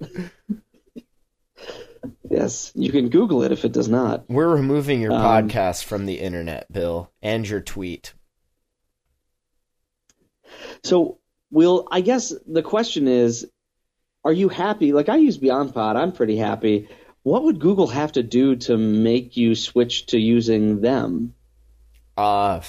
Yes, 2.30 2.72
you 2.76 2.92
can 2.92 3.10
Google 3.10 3.44
it 3.44 3.52
if 3.52 3.66
it 3.66 3.72
does 3.72 3.88
not. 3.88 4.26
We're 4.30 4.50
removing 4.54 5.02
your 5.02 5.14
Um, 5.14 5.22
podcast 5.22 5.84
from 5.84 6.06
the 6.06 6.20
internet, 6.20 6.72
Bill, 6.72 7.12
and 7.22 7.48
your 7.48 7.62
tweet. 7.62 8.14
So, 10.84 11.20
Will, 11.52 11.88
I 11.92 12.02
guess 12.02 12.34
the 12.46 12.62
question 12.62 13.08
is, 13.08 13.50
are 14.26 14.34
you 14.34 14.50
happy? 14.50 14.92
Like 14.92 15.10
I 15.10 15.16
use 15.16 15.38
BeyondPod, 15.38 15.96
I'm 15.96 16.12
pretty 16.12 16.36
happy. 16.38 16.90
What 17.24 17.44
would 17.44 17.60
Google 17.60 17.88
have 17.88 18.14
to 18.14 18.24
do 18.24 18.56
to 18.58 18.78
make 18.78 19.38
you 19.38 19.56
switch 19.56 20.08
to 20.08 20.20
using 20.20 20.82
them? 20.82 21.34
Uh, 22.16 22.62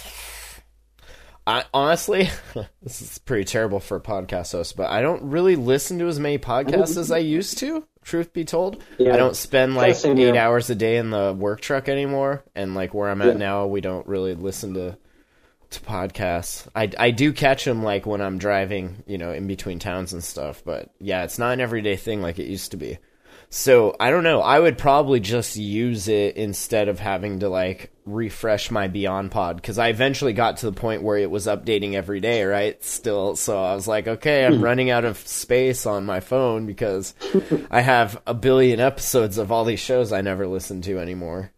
I 1.49 1.65
honestly, 1.73 2.28
this 2.82 3.00
is 3.00 3.17
pretty 3.19 3.45
terrible 3.45 3.80
for 3.80 3.97
a 3.97 4.00
podcast 4.00 4.52
host, 4.52 4.76
but 4.76 4.91
I 4.91 5.00
don't 5.00 5.30
really 5.30 5.56
listen 5.56 5.99
to 6.00 6.06
as 6.06 6.21
many 6.21 6.39
podcasts 6.39 6.99
as 6.99 7.11
I 7.11 7.19
used 7.19 7.56
to. 7.58 7.87
Truth 8.02 8.34
be 8.34 8.45
told, 8.45 8.82
Yeah. 8.99 9.15
I 9.15 9.17
don't 9.17 9.34
spend 9.34 9.75
like 9.75 10.04
eight 10.04 10.37
hours 10.37 10.69
a 10.69 10.75
day 10.75 10.99
in 10.99 11.08
the 11.08 11.34
work 11.37 11.63
truck 11.63 11.89
anymore, 11.89 12.45
and 12.54 12.75
like 12.75 12.93
where 12.93 13.08
I'm 13.08 13.23
at 13.23 13.28
Yeah. 13.28 13.32
now, 13.39 13.67
we 13.67 13.80
don't 13.80 14.06
really 14.06 14.34
listen 14.34 14.75
to 14.75 14.99
to 15.71 15.80
podcasts. 15.80 16.67
I 16.76 16.91
I 16.99 17.11
do 17.13 17.32
catch 17.32 17.65
them 17.65 17.82
like 17.82 18.04
when 18.04 18.21
I'm 18.21 18.37
driving, 18.39 19.02
you 19.06 19.17
know, 19.19 19.32
in 19.32 19.47
between 19.47 19.78
towns 19.78 20.13
and 20.13 20.23
stuff. 20.23 20.63
But 20.65 20.91
yeah, 21.00 21.25
it's 21.25 21.39
not 21.39 21.52
an 21.54 21.61
everyday 21.61 21.97
thing 21.97 22.21
like 22.21 22.39
it 22.39 22.47
used 22.47 22.71
to 22.73 22.76
be. 22.76 22.99
So 23.50 23.97
I 23.99 24.11
don't 24.11 24.25
know. 24.25 24.41
I 24.43 24.61
would 24.61 24.76
probably 24.76 25.21
just 25.21 25.56
use 25.56 26.08
it 26.08 26.37
instead 26.37 26.89
of 26.89 26.99
having 27.00 27.39
to 27.41 27.49
like 27.49 27.91
refresh 28.12 28.71
my 28.71 28.88
Beyond 28.88 29.30
Pod 29.30 29.56
because 29.56 29.78
I 29.78 29.88
eventually 29.88 30.32
got 30.32 30.58
to 30.58 30.66
the 30.66 30.73
point 30.73 31.02
where 31.02 31.18
it 31.18 31.30
was 31.30 31.47
updating 31.47 31.94
every 31.94 32.21
day, 32.21 32.44
right? 32.44 32.82
Still, 32.82 33.36
so 33.36 33.62
I 33.62 33.75
was 33.75 33.86
like, 33.86 34.08
okay, 34.08 34.44
I'm 34.44 34.62
running 34.62 34.90
out 34.90 35.04
of 35.04 35.18
space 35.18 35.86
on 35.86 36.06
my 36.06 36.21
phone 36.21 36.66
because 36.66 37.14
I 37.71 37.80
have 37.80 38.21
a 38.26 38.34
billion 38.34 38.80
episodes 38.80 39.38
of 39.38 39.52
all 39.52 39.64
these 39.64 39.80
shows 39.80 40.12
I 40.12 40.21
never 40.21 40.47
listen 40.47 40.82
to 40.82 40.99
anymore. 40.99 41.52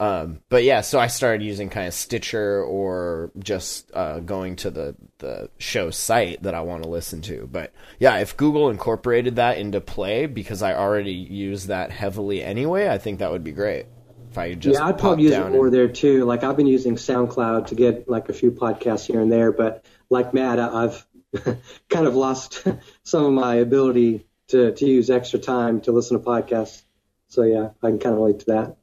Um, 0.00 0.42
but 0.48 0.62
yeah, 0.62 0.82
so 0.82 1.00
I 1.00 1.08
started 1.08 1.44
using 1.44 1.70
kind 1.70 1.88
of 1.88 1.94
Stitcher 1.94 2.62
or 2.62 3.32
just 3.38 3.90
uh, 3.92 4.20
going 4.20 4.54
to 4.56 4.70
the 4.70 4.94
the 5.18 5.50
show 5.58 5.90
site 5.90 6.44
that 6.44 6.54
I 6.54 6.60
want 6.60 6.84
to 6.84 6.88
listen 6.88 7.20
to. 7.22 7.48
But 7.50 7.72
yeah, 7.98 8.18
if 8.18 8.36
Google 8.36 8.70
incorporated 8.70 9.36
that 9.36 9.58
into 9.58 9.80
Play 9.80 10.26
because 10.26 10.62
I 10.62 10.74
already 10.74 11.12
use 11.12 11.66
that 11.66 11.90
heavily 11.90 12.44
anyway, 12.44 12.88
I 12.88 12.98
think 12.98 13.18
that 13.18 13.32
would 13.32 13.42
be 13.42 13.50
great. 13.50 13.86
If 14.30 14.38
I 14.38 14.54
just 14.54 14.78
yeah, 14.78 14.86
I'd 14.86 14.98
probably 14.98 15.24
use 15.24 15.32
it 15.32 15.38
down 15.38 15.52
more 15.52 15.66
and- 15.66 15.74
there 15.74 15.88
too. 15.88 16.24
Like 16.24 16.44
I've 16.44 16.56
been 16.56 16.66
using 16.66 16.96
SoundCloud 16.96 17.68
to 17.68 17.74
get 17.74 18.08
like 18.08 18.28
a 18.28 18.32
few 18.32 18.50
podcasts 18.50 19.06
here 19.06 19.20
and 19.20 19.30
there, 19.32 19.52
but 19.52 19.84
like 20.10 20.34
Matt, 20.34 20.58
I- 20.58 20.84
I've 20.84 21.06
kind 21.88 22.06
of 22.06 22.14
lost 22.14 22.66
some 23.02 23.24
of 23.24 23.32
my 23.32 23.56
ability 23.56 24.26
to, 24.48 24.72
to 24.72 24.86
use 24.86 25.10
extra 25.10 25.38
time 25.38 25.80
to 25.82 25.92
listen 25.92 26.18
to 26.18 26.24
podcasts. 26.24 26.82
So 27.28 27.42
yeah, 27.42 27.70
I 27.82 27.88
can 27.88 27.98
kind 27.98 28.14
of 28.14 28.20
relate 28.20 28.40
to 28.40 28.46
that. 28.46 28.76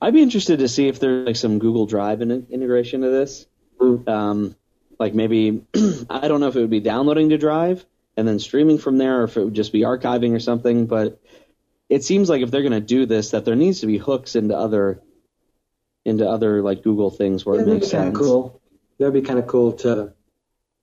I'd 0.00 0.12
be 0.14 0.22
interested 0.22 0.58
to 0.58 0.68
see 0.68 0.88
if 0.88 1.00
there's 1.00 1.26
like 1.26 1.36
some 1.36 1.58
Google 1.58 1.86
Drive 1.86 2.20
in- 2.20 2.46
integration 2.50 3.00
to 3.02 3.08
this. 3.08 3.46
Um, 3.80 4.56
like 4.98 5.14
maybe 5.14 5.64
I 6.10 6.28
don't 6.28 6.40
know 6.40 6.48
if 6.48 6.56
it 6.56 6.60
would 6.60 6.70
be 6.70 6.80
downloading 6.80 7.30
to 7.30 7.38
Drive 7.38 7.84
and 8.16 8.26
then 8.26 8.38
streaming 8.38 8.78
from 8.78 8.96
there, 8.98 9.20
or 9.20 9.24
if 9.24 9.36
it 9.36 9.44
would 9.44 9.54
just 9.54 9.72
be 9.72 9.80
archiving 9.80 10.34
or 10.34 10.40
something. 10.40 10.86
But 10.86 11.20
it 11.88 12.04
seems 12.04 12.28
like 12.28 12.42
if 12.42 12.50
they're 12.50 12.62
going 12.62 12.72
to 12.72 12.80
do 12.80 13.06
this, 13.06 13.30
that 13.30 13.44
there 13.44 13.56
needs 13.56 13.80
to 13.80 13.86
be 13.86 13.98
hooks 13.98 14.36
into 14.36 14.56
other 14.56 15.00
into 16.04 16.28
other 16.28 16.62
like 16.62 16.82
Google 16.82 17.10
things 17.10 17.44
where 17.44 17.60
it 17.60 17.66
makes 17.66 17.88
sense. 17.88 18.16
cool. 18.16 18.60
That'd 18.98 19.12
be 19.12 19.22
kind 19.22 19.38
of 19.38 19.46
cool 19.46 19.72
to 19.74 20.12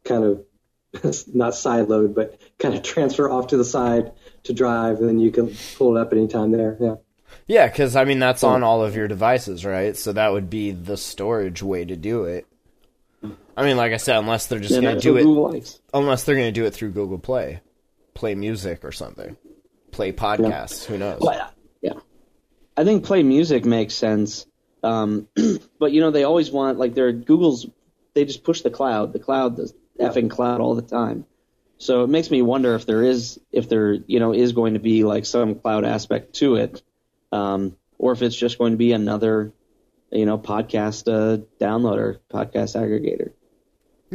kind 0.03 0.23
of 0.23 0.45
not 1.33 1.53
sideload, 1.53 2.13
but 2.13 2.39
kind 2.59 2.75
of 2.75 2.83
transfer 2.83 3.29
off 3.29 3.47
to 3.47 3.57
the 3.57 3.65
side 3.65 4.11
to 4.43 4.53
drive, 4.53 4.99
and 4.99 5.07
then 5.07 5.19
you 5.19 5.31
can 5.31 5.55
pull 5.77 5.97
it 5.97 6.01
up 6.01 6.11
anytime 6.11 6.51
there. 6.51 6.77
Yeah. 6.79 6.95
Yeah, 7.47 7.67
because 7.67 7.95
I 7.95 8.05
mean 8.05 8.19
that's 8.19 8.43
on 8.43 8.63
all 8.63 8.83
of 8.83 8.95
your 8.95 9.07
devices, 9.07 9.65
right? 9.65 9.97
So 9.97 10.13
that 10.13 10.31
would 10.31 10.49
be 10.49 10.71
the 10.71 10.97
storage 10.97 11.63
way 11.63 11.83
to 11.83 11.95
do 11.95 12.25
it. 12.25 12.45
I 13.55 13.63
mean, 13.63 13.77
like 13.77 13.91
I 13.91 13.97
said, 13.97 14.17
unless 14.17 14.47
they're 14.47 14.59
just 14.59 14.73
And 14.73 14.83
going 14.83 14.95
to 14.95 15.01
do 15.01 15.49
it, 15.55 15.79
unless 15.93 16.23
they're 16.23 16.35
going 16.35 16.53
to 16.53 16.59
do 16.59 16.65
it 16.65 16.73
through 16.73 16.91
Google 16.91 17.19
Play, 17.19 17.61
play 18.13 18.35
music 18.35 18.83
or 18.83 18.91
something, 18.91 19.37
play 19.93 20.11
podcasts. 20.11 20.85
Who 20.85 20.97
knows? 20.97 21.19
Yeah, 21.81 21.93
I 22.75 22.83
think 22.83 23.05
play 23.05 23.23
music 23.23 23.65
makes 23.65 23.95
sense. 23.95 24.45
Um, 24.83 25.27
but 25.79 25.91
you 25.91 26.01
know, 26.01 26.11
they 26.11 26.23
always 26.23 26.51
want 26.51 26.77
like 26.77 26.93
they're 26.93 27.11
Google's. 27.11 27.67
They 28.13 28.25
just 28.25 28.43
push 28.43 28.61
the 28.61 28.69
cloud, 28.69 29.13
the 29.13 29.19
cloud, 29.19 29.55
the 29.55 29.73
effing 29.99 30.29
cloud 30.29 30.61
all 30.61 30.75
the 30.75 30.81
time. 30.83 31.25
So 31.77 32.03
it 32.03 32.09
makes 32.09 32.31
me 32.31 32.41
wonder 32.41 32.75
if 32.75 32.85
there 32.85 33.03
is, 33.03 33.39
if 33.51 33.67
there, 33.67 33.93
you 33.93 34.19
know, 34.19 34.33
is 34.33 34.53
going 34.53 34.75
to 34.75 34.79
be 34.79 35.03
like 35.03 35.25
some 35.25 35.55
cloud 35.55 35.83
aspect 35.83 36.33
to 36.35 36.55
it, 36.55 36.81
um, 37.31 37.75
or 37.97 38.13
if 38.13 38.21
it's 38.21 38.35
just 38.35 38.57
going 38.57 38.71
to 38.71 38.77
be 38.77 38.93
another, 38.93 39.51
you 40.11 40.25
know, 40.25 40.37
podcast 40.37 41.11
uh, 41.11 41.41
downloader, 41.59 42.19
podcast 42.31 42.75
aggregator. 42.79 43.33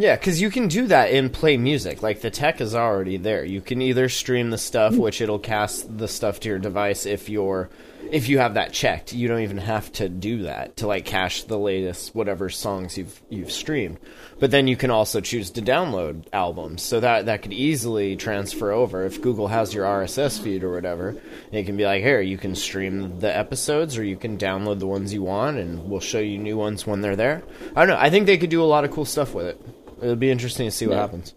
Yeah, 0.00 0.14
because 0.14 0.40
you 0.40 0.48
can 0.48 0.68
do 0.68 0.86
that 0.86 1.10
in 1.10 1.28
Play 1.28 1.56
Music. 1.56 2.04
Like 2.04 2.20
the 2.20 2.30
tech 2.30 2.60
is 2.60 2.72
already 2.72 3.16
there. 3.16 3.44
You 3.44 3.60
can 3.60 3.82
either 3.82 4.08
stream 4.08 4.50
the 4.50 4.58
stuff, 4.58 4.94
mm. 4.94 4.98
which 4.98 5.20
it'll 5.20 5.40
cast 5.40 5.98
the 5.98 6.06
stuff 6.06 6.38
to 6.40 6.48
your 6.48 6.60
device 6.60 7.04
if 7.04 7.28
you're 7.28 7.68
if 8.12 8.28
you 8.28 8.38
have 8.38 8.54
that 8.54 8.72
checked, 8.72 9.12
you 9.12 9.28
don't 9.28 9.42
even 9.42 9.58
have 9.58 9.90
to 9.92 10.08
do 10.08 10.42
that 10.44 10.76
to 10.76 10.86
like 10.86 11.04
cache 11.04 11.42
the 11.42 11.58
latest 11.58 12.14
whatever 12.14 12.48
songs 12.48 12.96
you've 12.96 13.20
you've 13.28 13.50
streamed. 13.50 13.98
But 14.38 14.52
then 14.52 14.68
you 14.68 14.76
can 14.76 14.92
also 14.92 15.20
choose 15.20 15.50
to 15.50 15.62
download 15.62 16.26
albums, 16.32 16.82
so 16.82 17.00
that 17.00 17.26
that 17.26 17.42
could 17.42 17.52
easily 17.52 18.14
transfer 18.14 18.70
over 18.70 19.04
if 19.04 19.20
Google 19.20 19.48
has 19.48 19.74
your 19.74 19.84
RSS 19.84 20.40
feed 20.40 20.62
or 20.62 20.72
whatever. 20.72 21.16
It 21.50 21.64
can 21.64 21.76
be 21.76 21.84
like, 21.84 22.04
here, 22.04 22.20
you 22.20 22.38
can 22.38 22.54
stream 22.54 23.18
the 23.18 23.36
episodes, 23.36 23.98
or 23.98 24.04
you 24.04 24.16
can 24.16 24.38
download 24.38 24.78
the 24.78 24.86
ones 24.86 25.12
you 25.12 25.24
want, 25.24 25.58
and 25.58 25.90
we'll 25.90 25.98
show 25.98 26.20
you 26.20 26.38
new 26.38 26.56
ones 26.56 26.86
when 26.86 27.00
they're 27.00 27.16
there. 27.16 27.42
I 27.74 27.84
don't 27.84 27.88
know. 27.88 28.00
I 28.00 28.10
think 28.10 28.26
they 28.26 28.38
could 28.38 28.50
do 28.50 28.62
a 28.62 28.64
lot 28.64 28.84
of 28.84 28.92
cool 28.92 29.04
stuff 29.04 29.34
with 29.34 29.46
it. 29.46 29.60
It'll 30.00 30.16
be 30.16 30.30
interesting 30.30 30.66
to 30.66 30.70
see 30.70 30.86
what 30.86 30.94
Yeah. 30.94 31.00
happens. 31.00 31.34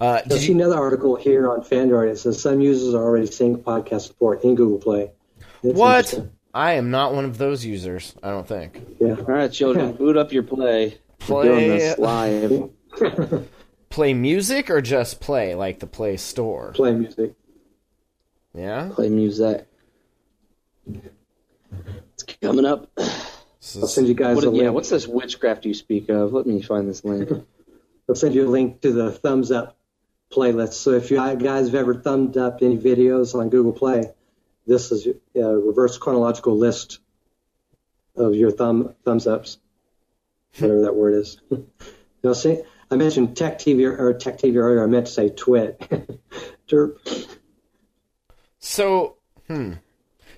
Uh, 0.00 0.20
I 0.24 0.28
did 0.28 0.40
see 0.40 0.52
another 0.52 0.76
article 0.76 1.14
here 1.16 1.48
on 1.50 1.60
Phandroid. 1.62 2.10
It 2.10 2.18
says 2.18 2.40
some 2.40 2.60
users 2.60 2.94
are 2.94 3.02
already 3.02 3.26
seeing 3.26 3.56
podcast 3.58 4.02
support 4.02 4.42
in 4.42 4.54
Google 4.56 4.78
Play. 4.78 5.12
It's 5.62 5.78
what? 5.78 6.28
I 6.52 6.72
am 6.74 6.90
not 6.90 7.14
one 7.14 7.24
of 7.24 7.38
those 7.38 7.64
users. 7.64 8.14
I 8.22 8.30
don't 8.30 8.46
think. 8.46 8.80
Yeah. 9.00 9.14
All 9.16 9.24
right, 9.24 9.50
children, 9.52 9.92
boot 9.96 10.16
up 10.16 10.32
your 10.32 10.42
play. 10.42 10.98
We're 11.20 11.26
Play- 11.26 11.42
doing 11.48 11.68
this 11.70 11.98
live. 11.98 12.70
Play 13.90 14.12
music 14.14 14.70
or 14.70 14.80
just 14.80 15.20
play, 15.20 15.54
like 15.54 15.78
the 15.78 15.86
Play 15.86 16.16
Store? 16.16 16.72
Play 16.74 16.92
music. 16.94 17.34
Yeah. 18.52 18.90
Play 18.92 19.08
music. 19.08 19.66
It's 20.86 22.24
coming 22.42 22.64
up. 22.64 22.90
This 23.64 23.76
I'll 23.76 23.88
send 23.88 24.08
you 24.08 24.14
guys 24.14 24.36
What, 24.36 24.44
a 24.44 24.50
yeah, 24.50 24.68
what's 24.68 24.90
this 24.90 25.08
witchcraft 25.08 25.64
you 25.64 25.72
speak 25.72 26.10
of? 26.10 26.34
Let 26.34 26.46
me 26.46 26.60
find 26.60 26.86
this 26.86 27.02
link. 27.02 27.30
I'll 28.08 28.14
send 28.14 28.34
you 28.34 28.46
a 28.46 28.50
link 28.50 28.82
to 28.82 28.92
the 28.92 29.10
thumbs 29.10 29.50
up 29.50 29.78
playlist. 30.30 30.74
So 30.74 30.90
if 30.90 31.10
you 31.10 31.16
guys 31.16 31.66
have 31.66 31.74
ever 31.74 31.94
thumbed 31.94 32.36
up 32.36 32.58
any 32.60 32.76
videos 32.76 33.34
on 33.34 33.48
Google 33.48 33.72
Play, 33.72 34.12
this 34.66 34.92
is 34.92 35.06
a 35.34 35.40
reverse 35.40 35.96
chronological 35.96 36.58
list 36.58 36.98
of 38.16 38.34
your 38.34 38.50
thumb 38.50 38.94
thumbs 39.02 39.26
ups, 39.26 39.58
whatever 40.58 40.82
that 40.82 40.94
word 40.94 41.14
is. 41.14 41.40
Now, 42.22 42.32
see, 42.32 42.62
I 42.90 42.96
mentioned 42.96 43.36
Tech 43.36 43.58
TV 43.58 43.84
or 43.84 44.14
Tech 44.14 44.38
TV 44.38 44.56
earlier. 44.56 44.82
I 44.82 44.86
meant 44.86 45.08
to 45.08 45.12
say 45.12 45.28
Twit. 45.28 45.78
Derp. 46.66 47.28
So, 48.60 49.18
hmm. 49.46 49.74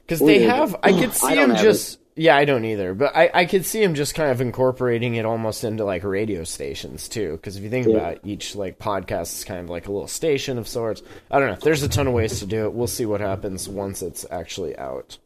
Because 0.01 0.19
they 0.19 0.43
have, 0.43 0.75
I 0.83 0.91
could 0.91 1.13
see 1.13 1.29
them 1.29 1.37
don't 1.37 1.51
him 1.51 1.55
have 1.55 1.65
just. 1.65 2.01
Yeah, 2.19 2.35
I 2.35 2.47
don't 2.47 2.65
either. 2.65 2.95
But 2.95 3.15
I, 3.15 3.31
I 3.35 3.45
could 3.45 3.67
see 3.67 3.83
him 3.83 3.95
just 3.95 4.15
kind 4.15 4.31
of 4.31 4.41
incorporating 4.41 5.17
it 5.17 5.27
almost 5.27 5.65
into 5.65 5.85
like 5.85 6.03
radio 6.03 6.45
stations 6.45 7.09
too. 7.11 7.33
Because 7.33 7.57
if 7.57 7.63
you 7.63 7.69
think 7.69 7.87
Yeah. 7.87 7.97
about 7.97 8.13
it, 8.15 8.21
each 8.25 8.57
like 8.57 8.79
podcast 8.79 9.35
is 9.37 9.45
kind 9.45 9.61
of 9.61 9.69
like 9.69 9.87
a 9.87 9.93
little 9.93 10.09
station 10.09 10.57
of 10.57 10.67
sorts. 10.67 11.03
I 11.31 11.39
don't 11.39 11.51
know. 11.51 11.59
There's 11.61 11.83
a 11.83 11.89
ton 11.91 12.07
of 12.07 12.15
ways 12.15 12.39
to 12.39 12.47
do 12.47 12.65
it. 12.65 12.73
We'll 12.73 12.87
see 12.87 13.05
what 13.05 13.21
happens 13.21 13.69
once 13.69 14.01
it's 14.01 14.25
actually 14.31 14.77
out. 14.79 15.19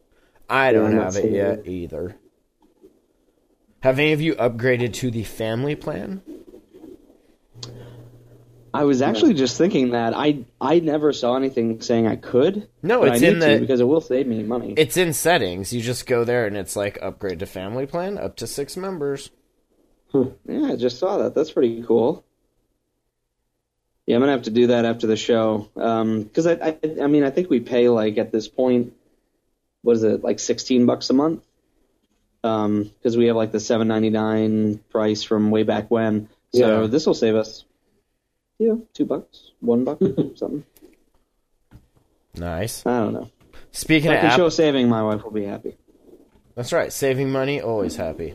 I 0.49 0.73
don't 0.73 0.91
I'm 0.99 0.99
have 1.05 1.17
it 1.17 1.31
yet 1.31 1.61
it. 1.61 1.69
either. 1.69 2.17
Have 3.83 3.99
any 4.01 4.13
of 4.13 4.21
you 4.21 4.35
upgraded 4.35 4.93
to 4.95 5.11
the 5.13 5.23
family 5.25 5.77
plan? 5.77 6.23
I 8.73 8.85
was 8.85 9.03
actually 9.03 9.35
just 9.35 9.57
thinking 9.59 9.91
that 9.91 10.15
I 10.17 10.45
I 10.61 10.79
never 10.81 11.13
saw 11.13 11.37
anything 11.37 11.81
saying 11.81 12.07
I 12.07 12.17
could. 12.17 12.69
No, 12.83 13.03
it's 13.05 13.23
I 13.23 13.27
in 13.27 13.39
the- 13.39 13.59
because 13.61 13.81
it 13.81 13.85
will 13.89 14.01
save 14.01 14.27
me 14.27 14.43
money. 14.43 14.75
It's 14.77 14.97
in 14.97 15.13
settings. 15.13 15.73
You 15.73 15.81
just 15.81 16.07
go 16.07 16.25
there 16.25 16.47
and 16.47 16.57
it's 16.57 16.77
like 16.77 16.99
upgrade 17.03 17.41
to 17.41 17.47
family 17.47 17.87
plan 17.87 18.19
up 18.19 18.37
to 18.37 18.47
six 18.47 18.77
members. 18.77 19.31
yeah, 20.15 20.65
I 20.65 20.77
just 20.77 20.99
saw 20.99 21.19
that. 21.19 21.35
That's 21.35 21.51
pretty 21.53 21.83
cool. 21.83 22.25
Yeah, 24.07 24.17
I'm 24.17 24.23
gonna 24.23 24.33
have 24.33 24.43
to 24.43 24.51
do 24.51 24.69
that 24.69 24.85
after 24.85 25.07
the 25.07 25.17
show. 25.17 25.69
Um 25.77 26.29
'cause 26.33 26.47
I, 26.47 26.53
I 26.55 26.79
I 27.03 27.07
mean 27.07 27.25
I 27.25 27.31
think 27.31 27.49
we 27.51 27.61
pay 27.61 27.89
like 27.89 28.19
at 28.19 28.33
this 28.33 28.49
point, 28.49 28.93
what 29.83 29.97
is 29.97 30.03
it 30.03 30.23
like 30.25 30.39
16 30.39 30.87
bucks 30.87 31.11
a 31.11 31.13
month? 31.15 31.43
Um, 32.43 32.85
because 32.85 33.17
we 33.19 33.27
have 33.27 33.37
like 33.37 33.53
the 33.53 33.59
7.99 33.59 34.81
price 34.91 35.23
from 35.23 35.51
way 35.51 35.63
back 35.63 35.91
when. 35.91 36.29
So 36.55 36.83
Yeah. 36.83 36.87
this 36.87 37.07
will 37.07 37.15
save 37.15 37.35
us, 37.37 37.65
know, 38.69 38.87
two 38.93 39.05
bucks, 39.07 39.53
one 39.61 39.85
buck, 39.85 39.99
something. 40.37 40.65
Nice. 42.37 42.85
I 42.87 43.01
don't 43.01 43.13
know. 43.13 43.31
Speaking 43.73 44.11
If 44.11 44.25
I 44.25 44.29
of 44.29 44.35
show 44.35 44.49
saving, 44.49 44.89
my 44.89 45.03
wife 45.03 45.23
will 45.25 45.31
be 45.31 45.45
happy. 45.45 45.77
that's 46.55 46.73
right. 46.73 46.93
Saving 46.93 47.31
money, 47.31 47.61
always 47.61 47.97
happy. 47.97 48.35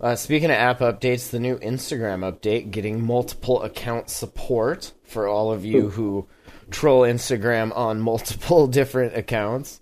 Uh, 0.00 0.16
speaking 0.16 0.50
of 0.50 0.56
app 0.56 0.80
updates, 0.80 1.30
the 1.30 1.38
new 1.38 1.56
Instagram 1.58 2.20
update 2.30 2.70
getting 2.72 3.04
multiple 3.04 3.62
account 3.62 4.10
support 4.10 4.92
for 5.04 5.28
all 5.28 5.52
of 5.52 5.64
you 5.64 5.90
who 5.90 6.26
troll 6.70 7.02
Instagram 7.02 7.74
on 7.76 8.00
multiple 8.10 8.66
different 8.66 9.16
accounts. 9.16 9.80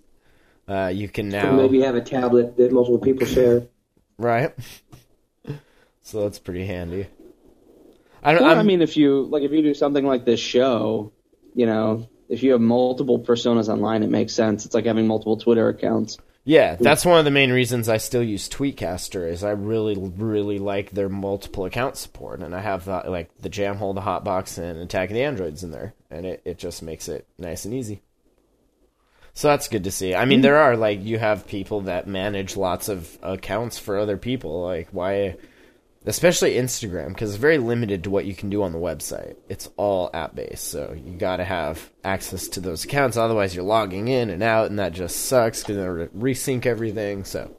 Uh, 0.67 0.91
you 0.93 1.09
can 1.09 1.29
now 1.29 1.51
Maybe 1.53 1.81
have 1.81 1.95
a 1.95 2.01
tablet 2.01 2.55
that 2.57 2.71
multiple 2.71 2.99
people 2.99 3.25
share. 3.25 3.63
right. 4.17 4.53
so 6.01 6.21
that's 6.21 6.37
pretty 6.39 6.65
handy. 6.65 7.07
I 8.23 8.33
don't. 8.33 8.43
Well, 8.43 8.51
I'm, 8.51 8.59
I 8.59 8.63
mean, 8.63 8.81
if 8.81 8.97
you 8.97 9.23
like, 9.23 9.43
if 9.43 9.51
you 9.51 9.61
do 9.61 9.73
something 9.73 10.05
like 10.05 10.25
this 10.25 10.39
show, 10.39 11.11
you 11.53 11.65
know, 11.65 12.07
if 12.29 12.43
you 12.43 12.51
have 12.51 12.61
multiple 12.61 13.19
personas 13.19 13.67
online, 13.67 14.03
it 14.03 14.09
makes 14.09 14.33
sense. 14.33 14.65
It's 14.65 14.75
like 14.75 14.85
having 14.85 15.07
multiple 15.07 15.37
Twitter 15.37 15.69
accounts. 15.69 16.17
Yeah, 16.43 16.75
that's 16.79 17.05
one 17.05 17.19
of 17.19 17.25
the 17.25 17.31
main 17.31 17.51
reasons 17.51 17.87
I 17.87 17.97
still 17.97 18.23
use 18.23 18.49
Tweetcaster 18.49 19.29
is 19.29 19.43
I 19.43 19.51
really, 19.51 19.95
really 19.95 20.57
like 20.57 20.89
their 20.89 21.09
multiple 21.09 21.65
account 21.65 21.97
support, 21.97 22.41
and 22.41 22.55
I 22.55 22.61
have 22.61 22.85
the, 22.85 23.03
like 23.05 23.29
the 23.37 23.49
Jamhole, 23.49 23.93
the 23.93 24.01
Hotbox, 24.01 24.57
and 24.57 24.79
Attack 24.79 25.11
of 25.11 25.13
the 25.13 25.23
Androids 25.23 25.63
in 25.63 25.69
there, 25.69 25.93
and 26.09 26.25
it, 26.25 26.41
it 26.43 26.57
just 26.57 26.81
makes 26.81 27.07
it 27.09 27.27
nice 27.37 27.65
and 27.65 27.75
easy. 27.75 28.01
So 29.33 29.49
that's 29.49 29.67
good 29.67 29.83
to 29.83 29.91
see. 29.91 30.15
I 30.15 30.25
mean, 30.25 30.39
hmm. 30.39 30.43
there 30.43 30.57
are 30.57 30.75
like 30.75 31.03
you 31.03 31.19
have 31.19 31.47
people 31.47 31.81
that 31.81 32.07
manage 32.07 32.57
lots 32.57 32.89
of 32.89 33.17
accounts 33.21 33.77
for 33.77 33.97
other 33.97 34.17
people. 34.17 34.63
Like 34.63 34.89
why, 34.91 35.37
especially 36.05 36.55
Instagram, 36.55 37.09
because 37.09 37.31
it's 37.31 37.39
very 37.39 37.57
limited 37.57 38.03
to 38.03 38.09
what 38.09 38.25
you 38.25 38.33
can 38.33 38.49
do 38.49 38.63
on 38.63 38.71
the 38.71 38.79
website. 38.79 39.35
It's 39.49 39.69
all 39.77 40.09
app 40.13 40.35
based, 40.35 40.67
so 40.67 40.93
you 40.93 41.17
got 41.17 41.37
to 41.37 41.43
have 41.43 41.91
access 42.03 42.47
to 42.49 42.59
those 42.59 42.83
accounts. 42.85 43.17
Otherwise, 43.17 43.55
you're 43.55 43.63
logging 43.63 44.07
in 44.07 44.29
and 44.29 44.41
out, 44.41 44.69
and 44.69 44.79
that 44.79 44.93
just 44.93 45.27
sucks 45.27 45.61
because 45.61 45.77
they 45.77 45.83
resync 46.17 46.65
everything. 46.65 47.23
So, 47.23 47.55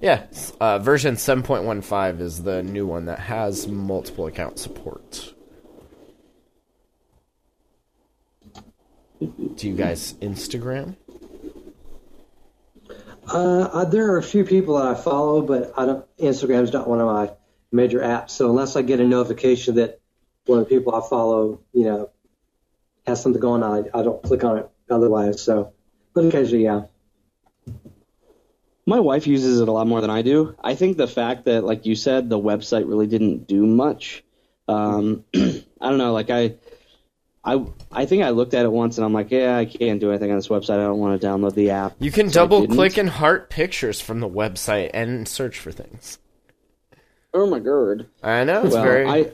yeah, 0.00 0.26
uh, 0.60 0.78
version 0.78 1.14
7.15 1.14 2.20
is 2.20 2.42
the 2.42 2.62
new 2.62 2.86
one 2.86 3.06
that 3.06 3.18
has 3.18 3.66
multiple 3.66 4.26
account 4.26 4.58
support. 4.58 5.32
Do 9.20 9.66
you 9.66 9.74
guys 9.74 10.12
Instagram? 10.20 10.96
Uh, 13.28 13.62
uh, 13.72 13.84
there 13.86 14.12
are 14.12 14.18
a 14.18 14.22
few 14.22 14.44
people 14.44 14.76
that 14.76 14.86
I 14.86 14.94
follow, 14.94 15.40
but 15.40 15.72
I 15.76 15.86
don't. 15.86 16.16
Instagram's 16.18 16.72
not 16.72 16.86
one 16.86 17.00
of 17.00 17.06
my 17.06 17.32
major 17.72 18.00
apps. 18.00 18.30
So 18.30 18.48
unless 18.50 18.76
I 18.76 18.82
get 18.82 19.00
a 19.00 19.04
notification 19.04 19.76
that 19.76 20.00
one 20.46 20.60
of 20.60 20.68
the 20.68 20.74
people 20.76 20.94
I 20.94 21.06
follow, 21.08 21.60
you 21.72 21.84
know, 21.84 22.10
has 23.06 23.22
something 23.22 23.40
going 23.40 23.62
on, 23.62 23.88
I, 23.94 24.00
I 24.00 24.02
don't 24.02 24.22
click 24.22 24.44
on 24.44 24.58
it 24.58 24.70
otherwise. 24.90 25.42
So, 25.42 25.72
but 26.14 26.24
occasionally, 26.24 26.64
yeah. 26.64 26.82
My 28.88 29.00
wife 29.00 29.26
uses 29.26 29.60
it 29.60 29.68
a 29.68 29.72
lot 29.72 29.88
more 29.88 30.00
than 30.00 30.10
I 30.10 30.22
do. 30.22 30.54
I 30.62 30.76
think 30.76 30.96
the 30.96 31.08
fact 31.08 31.46
that, 31.46 31.64
like 31.64 31.86
you 31.86 31.96
said, 31.96 32.30
the 32.30 32.38
website 32.38 32.88
really 32.88 33.08
didn't 33.08 33.48
do 33.48 33.66
much. 33.66 34.22
Um, 34.68 35.24
I 35.34 35.62
don't 35.80 35.98
know. 35.98 36.12
Like 36.12 36.30
I, 36.30 36.54
I, 37.44 37.64
I 37.90 38.06
think 38.06 38.22
I 38.22 38.30
looked 38.30 38.54
at 38.54 38.64
it 38.64 38.70
once 38.70 38.96
and 38.98 39.04
I'm 39.04 39.12
like, 39.12 39.30
yeah, 39.32 39.56
I 39.56 39.64
can't 39.64 40.00
do 40.00 40.10
anything 40.10 40.30
on 40.30 40.36
this 40.36 40.48
website. 40.48 40.78
I 40.78 40.84
don't 40.84 40.98
want 40.98 41.20
to 41.20 41.26
download 41.26 41.54
the 41.54 41.70
app. 41.70 41.94
You 41.98 42.12
can 42.12 42.28
So 42.28 42.40
double 42.40 42.66
click 42.66 42.96
and 42.96 43.08
heart 43.08 43.50
pictures 43.50 44.00
from 44.00 44.20
the 44.20 44.28
website 44.28 44.90
and 44.94 45.26
search 45.28 45.58
for 45.58 45.72
things. 45.72 46.18
Oh 47.36 47.46
my 47.46 47.58
god. 47.58 48.06
I 48.22 48.44
know 48.44 48.62
it's 48.64 48.72
Well, 48.72 48.82
very. 48.82 49.06
I, 49.06 49.30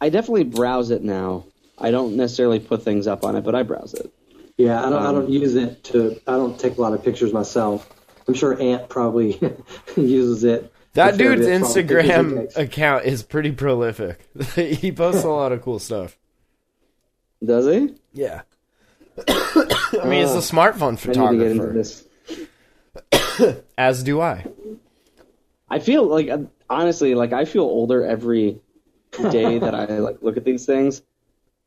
I 0.00 0.08
definitely 0.08 0.42
browse 0.44 0.90
it 0.90 1.02
now. 1.04 1.44
I 1.78 1.92
don't 1.92 2.16
necessarily 2.16 2.58
put 2.58 2.82
things 2.82 3.06
up 3.06 3.22
on 3.22 3.36
it, 3.36 3.42
but 3.44 3.54
I 3.54 3.62
browse 3.62 3.94
it. 3.94 4.12
Yeah, 4.56 4.84
I 4.84 4.90
don't. 4.90 5.00
I 5.02 5.06
Um, 5.06 5.14
don't 5.14 5.30
use 5.30 5.54
it 5.54 5.84
to. 5.84 6.20
I 6.26 6.32
don't 6.32 6.58
take 6.58 6.76
a 6.76 6.80
lot 6.82 6.92
of 6.92 7.04
pictures 7.04 7.32
myself. 7.32 7.88
I'm 8.26 8.34
sure 8.34 8.60
Ant 8.60 8.88
probably 8.88 9.38
uses 9.96 10.42
it. 10.42 10.72
that 10.94 11.16
dude's 11.16 11.46
bit 11.46 11.60
for 11.60 11.66
all 11.66 11.72
the 11.74 11.82
pictures 11.84 12.04
he 12.04 12.10
Instagram 12.10 12.56
account 12.56 13.04
is 13.04 13.22
pretty 13.22 13.52
prolific. 13.52 14.18
he 14.56 14.90
posts 14.90 15.22
a 15.22 15.28
lot 15.28 15.52
of 15.52 15.62
cool 15.62 15.78
stuff. 15.78 16.18
Does 17.44 17.66
he? 17.66 17.94
Yeah. 18.12 18.40
I 19.28 20.02
mean, 20.04 20.22
he's 20.26 20.32
a 20.34 20.38
smartphone 20.38 20.98
I 21.16 21.30
need 21.30 21.38
to 21.38 21.44
get 21.44 21.50
into 21.52 21.62
photographer, 21.62 21.72
this. 23.38 23.62
as 23.78 24.02
do 24.02 24.20
I. 24.20 24.46
I 25.68 25.78
feel 25.78 26.04
like 26.06 26.28
uh, 26.28 26.38
honestly, 26.68 27.14
like 27.14 27.32
I 27.32 27.44
feel 27.44 27.62
older 27.64 28.04
every 28.04 28.60
day 29.30 29.58
that 29.58 29.74
I 29.74 29.84
like 29.98 30.18
look 30.22 30.36
at 30.36 30.44
these 30.44 30.66
things. 30.66 31.02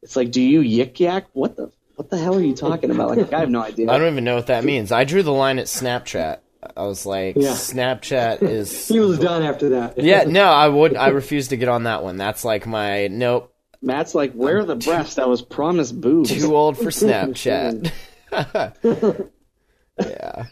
It's 0.01 0.15
like, 0.15 0.31
do 0.31 0.41
you 0.41 0.61
yik 0.61 0.99
yak? 0.99 1.27
What 1.33 1.55
the 1.57 1.71
what 1.95 2.09
the 2.09 2.17
hell 2.17 2.35
are 2.35 2.41
you 2.41 2.55
talking 2.55 2.91
about? 2.91 3.17
Like, 3.17 3.33
I 3.33 3.39
have 3.41 3.49
no 3.49 3.61
idea. 3.61 3.91
I 3.91 3.97
don't 3.97 4.11
even 4.11 4.23
know 4.23 4.35
what 4.35 4.47
that 4.47 4.63
means. 4.63 4.91
I 4.91 5.03
drew 5.03 5.21
the 5.23 5.33
line 5.33 5.59
at 5.59 5.65
Snapchat. 5.65 6.39
I 6.75 6.83
was 6.83 7.05
like, 7.05 7.35
Yeah. 7.35 7.51
Snapchat 7.51 8.41
is. 8.49 8.87
He 8.87 8.99
was 8.99 9.19
done 9.19 9.43
after 9.43 9.69
that. 9.69 9.97
yeah, 9.97 10.23
no, 10.23 10.45
I 10.45 10.67
would. 10.67 10.95
I 10.95 11.09
refuse 11.09 11.49
to 11.49 11.57
get 11.57 11.67
on 11.69 11.83
that 11.83 12.03
one. 12.03 12.15
That's 12.17 12.45
like 12.45 12.65
my 12.65 13.07
nope. 13.07 13.53
Matt's 13.81 14.13
like, 14.13 14.33
where 14.33 14.59
are 14.59 14.65
the 14.65 14.75
breasts? 14.75 15.17
I 15.17 15.25
was 15.25 15.41
promised 15.41 15.99
boobs. 15.99 16.29
Too 16.31 16.53
old 16.55 16.77
for 16.77 16.83
Snapchat. 16.89 17.91
Yeah. 19.99 20.45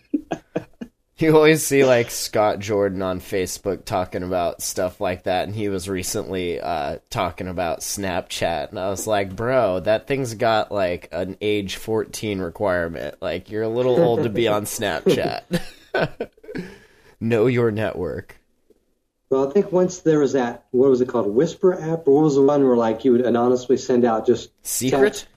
You 1.19 1.35
always 1.35 1.65
see 1.65 1.83
like 1.83 2.11
Scott 2.11 2.59
Jordan 2.59 3.01
on 3.01 3.19
Facebook 3.19 3.85
talking 3.85 4.21
about 4.21 4.61
stuff 4.61 5.01
like 5.01 5.23
that, 5.23 5.47
and 5.47 5.55
he 5.55 5.67
was 5.67 5.89
recently 5.89 6.61
uh, 6.61 6.99
talking 7.09 7.47
about 7.47 7.79
Snapchat, 7.79 8.69
and 8.69 8.79
I 8.79 8.89
was 8.89 9.07
like, 9.07 9.35
"Bro, 9.35 9.79
that 9.81 10.05
thing's 10.05 10.35
got 10.35 10.71
like 10.71 11.09
an 11.11 11.35
age 11.41 11.77
fourteen 11.77 12.37
requirement. 12.37 13.15
Like, 13.19 13.49
you're 13.49 13.63
a 13.63 13.67
little 13.67 13.99
old 13.99 14.23
to 14.23 14.29
be 14.29 14.47
on 14.47 14.65
Snapchat. 14.65 15.41
know 17.19 17.47
your 17.47 17.71
network." 17.71 18.39
Well, 19.31 19.49
I 19.49 19.51
think 19.51 19.71
once 19.71 20.01
there 20.01 20.19
was 20.19 20.33
that, 20.33 20.67
what 20.69 20.91
was 20.91 21.01
it 21.01 21.07
called, 21.07 21.33
Whisper 21.33 21.73
app, 21.81 22.07
or 22.07 22.13
what 22.13 22.23
was 22.25 22.35
the 22.35 22.43
one 22.43 22.63
where 22.63 22.77
like 22.77 23.03
you 23.05 23.13
would 23.13 23.21
anonymously 23.21 23.77
send 23.77 24.05
out 24.05 24.27
just 24.27 24.51
Secret? 24.61 25.13
text? 25.13 25.27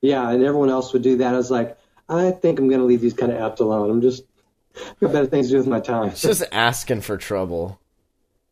Yeah, 0.00 0.30
and 0.30 0.44
everyone 0.44 0.70
else 0.70 0.92
would 0.92 1.02
do 1.02 1.16
that. 1.16 1.34
I 1.34 1.36
was 1.36 1.50
like, 1.50 1.76
I 2.08 2.30
think 2.30 2.60
I'm 2.60 2.68
going 2.68 2.80
to 2.80 2.86
leave 2.86 3.00
these 3.00 3.14
kind 3.14 3.32
of 3.32 3.38
apps 3.38 3.58
alone. 3.58 3.90
I'm 3.90 4.02
just 4.02 4.22
got 5.00 5.12
better 5.12 5.26
things 5.26 5.46
to 5.48 5.52
do 5.52 5.58
with 5.58 5.66
my 5.66 5.80
time. 5.80 6.08
It's 6.08 6.22
just 6.22 6.44
asking 6.52 7.00
for 7.02 7.16
trouble. 7.16 7.78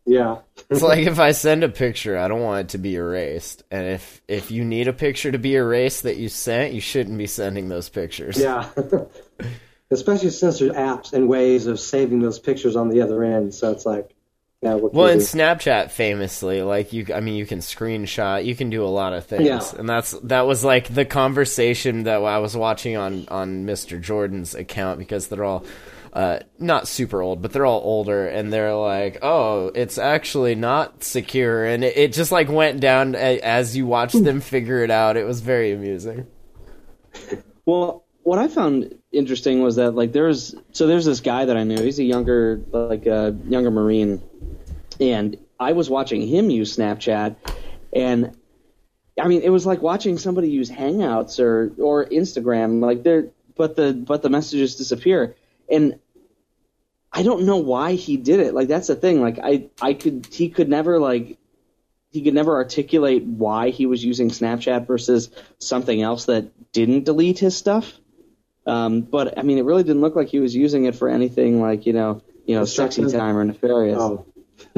yeah, 0.05 0.39
It's 0.71 0.83
like 0.91 1.07
if 1.07 1.19
I 1.19 1.33
send 1.33 1.65
a 1.65 1.69
picture, 1.69 2.17
I 2.19 2.29
don't 2.29 2.41
want 2.43 2.61
it 2.67 2.69
to 2.71 2.79
be 2.79 2.95
erased. 2.97 3.65
And 3.71 3.87
if 3.87 4.21
if 4.29 4.51
you 4.51 4.65
need 4.65 4.89
a 4.89 4.93
picture 4.93 5.33
to 5.33 5.39
be 5.39 5.55
erased 5.57 6.05
that 6.05 6.17
you 6.17 6.29
sent, 6.29 6.75
you 6.75 6.81
shouldn't 6.81 7.19
be 7.19 7.27
sending 7.27 7.69
those 7.69 7.89
pictures. 7.89 8.39
yeah. 8.39 8.69
Especially 9.91 10.31
since 10.31 10.59
there's 10.59 10.73
apps 10.73 11.13
and 11.13 11.29
ways 11.29 11.67
of 11.67 11.79
saving 11.79 12.21
those 12.21 12.41
pictures 12.41 12.75
on 12.75 12.89
the 12.89 13.03
other 13.03 13.23
end. 13.23 13.55
So 13.55 13.71
it's 13.71 13.87
like, 13.87 14.11
yeah, 14.61 14.75
Well, 14.75 15.07
in? 15.07 15.19
Snapchat, 15.21 15.93
famously, 15.93 16.63
like 16.63 16.93
you, 16.93 17.07
I 17.15 17.21
mean, 17.21 17.35
you 17.37 17.47
can 17.47 17.61
screenshot, 17.61 18.45
you 18.45 18.57
can 18.57 18.69
do 18.69 18.85
a 18.85 18.89
lot 18.89 19.13
of 19.13 19.27
things, 19.27 19.45
Yeah. 19.47 19.61
and 19.79 19.89
that's 19.89 20.11
that 20.25 20.47
was 20.47 20.65
like 20.65 20.93
the 20.93 21.05
conversation 21.05 22.03
that 22.05 22.21
I 22.21 22.39
was 22.39 22.57
watching 22.57 22.97
on 22.97 23.29
on 23.29 23.65
Mr. 23.65 24.01
Jordan's 24.01 24.55
account 24.57 24.99
because 24.99 25.29
they're 25.29 25.45
all. 25.45 25.65
Uh, 26.17 26.41
not 26.59 26.89
super 26.89 27.21
old, 27.21 27.43
but 27.43 27.53
they're 27.53 27.67
all 27.67 27.83
older, 27.85 28.27
and 28.27 28.51
they're 28.51 28.75
like, 28.75 29.19
"Oh, 29.21 29.71
it's 29.75 29.99
actually 29.99 30.55
not 30.55 31.05
secure," 31.05 31.67
and 31.67 31.85
it, 31.85 31.95
it 31.95 32.13
just 32.15 32.33
like 32.33 32.49
went 32.49 32.81
down 32.81 33.15
a, 33.15 33.39
as 33.41 33.77
you 33.77 33.87
watched 33.87 34.25
them 34.25 34.41
figure 34.41 34.83
it 34.83 34.91
out. 34.91 35.19
It 35.19 35.27
was 35.27 35.43
very 35.43 35.73
amusing. 35.73 36.27
Well, 37.67 38.07
what 38.23 38.39
I 38.39 38.49
found 38.49 38.99
interesting 39.13 39.61
was 39.61 39.77
that 39.77 39.91
like 39.91 40.13
there's 40.13 40.55
so 40.73 40.87
there's 40.87 41.05
this 41.05 41.21
guy 41.21 41.45
that 41.45 41.57
I 41.59 41.65
knew. 41.65 41.83
He's 41.83 41.99
a 41.99 42.05
younger 42.05 42.63
like 42.73 43.05
a 43.05 43.37
younger 43.47 43.71
Marine, 43.71 44.23
and 44.99 45.37
I 45.61 45.73
was 45.73 45.91
watching 45.91 46.27
him 46.27 46.49
use 46.49 46.75
Snapchat, 46.79 47.37
and 47.93 48.35
I 49.21 49.29
mean 49.29 49.43
it 49.43 49.51
was 49.51 49.67
like 49.67 49.83
watching 49.83 50.17
somebody 50.17 50.49
use 50.49 50.71
Hangouts 50.71 51.39
or 51.41 51.75
or 51.77 52.07
Instagram. 52.07 52.81
Like 52.81 53.03
they're 53.03 53.29
but 53.55 53.77
the 53.77 53.93
but 53.93 54.23
the 54.23 54.31
messages 54.31 54.77
disappear, 54.77 55.37
and 55.71 55.99
I 57.19 57.23
don't 57.23 57.45
know 57.47 57.57
why 57.57 57.95
he 57.95 58.19
did 58.19 58.41
it. 58.41 58.53
Like 58.53 58.69
that's 58.69 58.89
the 58.89 58.95
thing. 58.95 59.23
Like 59.23 59.39
I 59.43 59.71
I 59.81 59.95
could 59.95 60.27
he 60.31 60.51
could 60.51 60.69
never 60.69 61.01
like 61.01 61.39
he 62.11 62.23
could 62.23 62.35
never 62.35 62.55
articulate 62.57 63.25
why 63.25 63.71
he 63.71 63.87
was 63.87 64.05
using 64.05 64.29
Snapchat 64.29 64.87
versus 64.87 65.31
something 65.59 66.03
else 66.03 66.27
that 66.27 66.73
didn't 66.73 67.05
delete 67.05 67.39
his 67.39 67.57
stuff. 67.57 67.91
Um, 68.67 69.01
but 69.01 69.39
I 69.39 69.43
mean, 69.43 69.57
it 69.57 69.65
really 69.65 69.83
didn't 69.83 70.03
look 70.03 70.15
like 70.15 70.29
he 70.29 70.41
was 70.41 70.55
using 70.55 70.85
it 70.85 70.95
for 70.95 71.09
anything 71.09 71.63
like 71.63 71.87
you 71.87 71.95
know, 71.95 72.21
you 72.45 72.55
know, 72.55 72.67
sexy 72.67 73.01
Destructive? 73.01 73.21
time 73.21 73.37
or 73.39 73.45
nefarious. 73.45 73.99
Oh, 73.99 74.27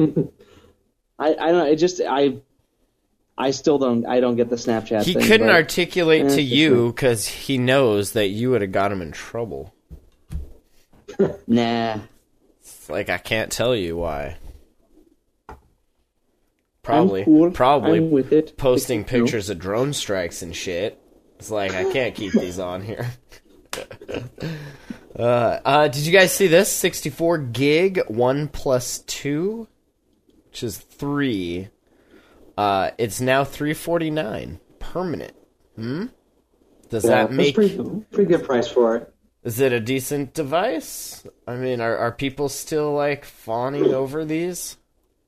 I, 1.19 1.35
I 1.35 1.51
don't. 1.51 1.67
It 1.67 1.75
just 1.75 1.99
I, 2.07 2.37
I 3.37 3.51
still 3.51 3.79
don't. 3.79 4.05
I 4.05 4.21
don't 4.21 4.37
get 4.37 4.49
the 4.49 4.55
Snapchat. 4.55 5.03
He 5.03 5.13
thing, 5.15 5.23
couldn't 5.23 5.47
but- 5.47 5.55
articulate 5.55 6.25
Eh, 6.31 6.35
to 6.35 6.41
you 6.41 6.87
because 6.95 7.27
he 7.27 7.57
knows 7.57 8.13
that 8.13 8.27
you 8.29 8.51
would 8.51 8.61
have 8.61 8.71
got 8.71 8.93
him 8.93 9.01
in 9.01 9.11
trouble. 9.11 9.73
Nah. 11.47 11.99
Like 12.89 13.09
I 13.09 13.17
can't 13.17 13.51
tell 13.51 13.75
you 13.75 13.97
why. 13.97 14.37
Probably, 16.81 17.23
cool. 17.23 17.51
probably 17.51 17.99
I'm 17.99 18.09
with 18.09 18.33
it. 18.33 18.57
posting 18.57 19.01
It's 19.01 19.11
cool. 19.11 19.21
pictures 19.21 19.49
of 19.49 19.59
drone 19.59 19.93
strikes 19.93 20.41
and 20.41 20.55
shit. 20.55 20.99
It's 21.37 21.51
like 21.51 21.73
I 21.73 21.91
can't 21.91 22.15
keep 22.15 22.33
these 22.33 22.57
on 22.59 22.81
here. 22.81 23.11
uh, 25.15 25.21
uh, 25.63 25.87
did 25.87 26.05
you 26.05 26.11
guys 26.11 26.33
see 26.33 26.47
this? 26.47 26.71
64 26.71 27.37
gig, 27.37 28.01
one 28.07 28.47
plus 28.47 28.99
two, 28.99 29.67
which 30.47 30.63
is 30.63 30.77
three. 30.77 31.69
Uh, 32.57 32.91
it's 32.97 33.21
now 33.21 33.43
349 33.43 34.59
permanent. 34.79 35.33
Hmm. 35.75 36.05
Does 36.89 37.03
yeah, 37.03 37.09
that 37.09 37.21
that's 37.27 37.33
make 37.33 37.55
pretty, 37.55 37.77
pretty 38.11 38.25
good 38.33 38.43
price 38.43 38.67
for 38.67 38.95
it. 38.95 39.13
Is 39.49 39.59
it 39.59 39.73
a 39.73 39.79
decent 39.79 40.33
device? 40.35 41.23
I 41.47 41.55
mean, 41.55 41.81
are 41.81 41.97
are 41.97 42.11
people 42.11 42.49
still 42.49 42.93
like 42.93 43.25
fawning 43.25 43.93
over 43.93 44.23
these 44.23 44.77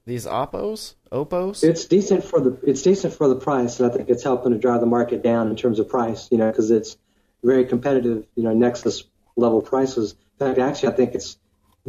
these 0.05 0.25
Oppos? 0.27 0.93
Oppos? 1.11 1.63
It's 1.63 1.85
decent 1.85 2.23
for 2.23 2.39
the 2.39 2.57
it's 2.63 2.83
decent 2.83 3.13
for 3.15 3.27
the 3.27 3.35
price, 3.35 3.79
and 3.79 3.91
I 3.91 3.95
think 3.95 4.09
it's 4.09 4.23
helping 4.23 4.51
to 4.51 4.59
drive 4.59 4.79
the 4.79 4.85
market 4.85 5.23
down 5.23 5.49
in 5.49 5.55
terms 5.55 5.79
of 5.79 5.89
price. 5.89 6.27
You 6.31 6.37
know, 6.37 6.51
because 6.51 6.69
it's 6.69 6.97
very 7.43 7.65
competitive. 7.65 8.25
You 8.35 8.43
know, 8.43 8.53
Nexus 8.53 9.03
level 9.35 9.61
prices. 9.61 10.13
In 10.39 10.47
fact, 10.47 10.59
actually, 10.59 10.93
I 10.93 10.95
think 10.95 11.15
it's 11.15 11.37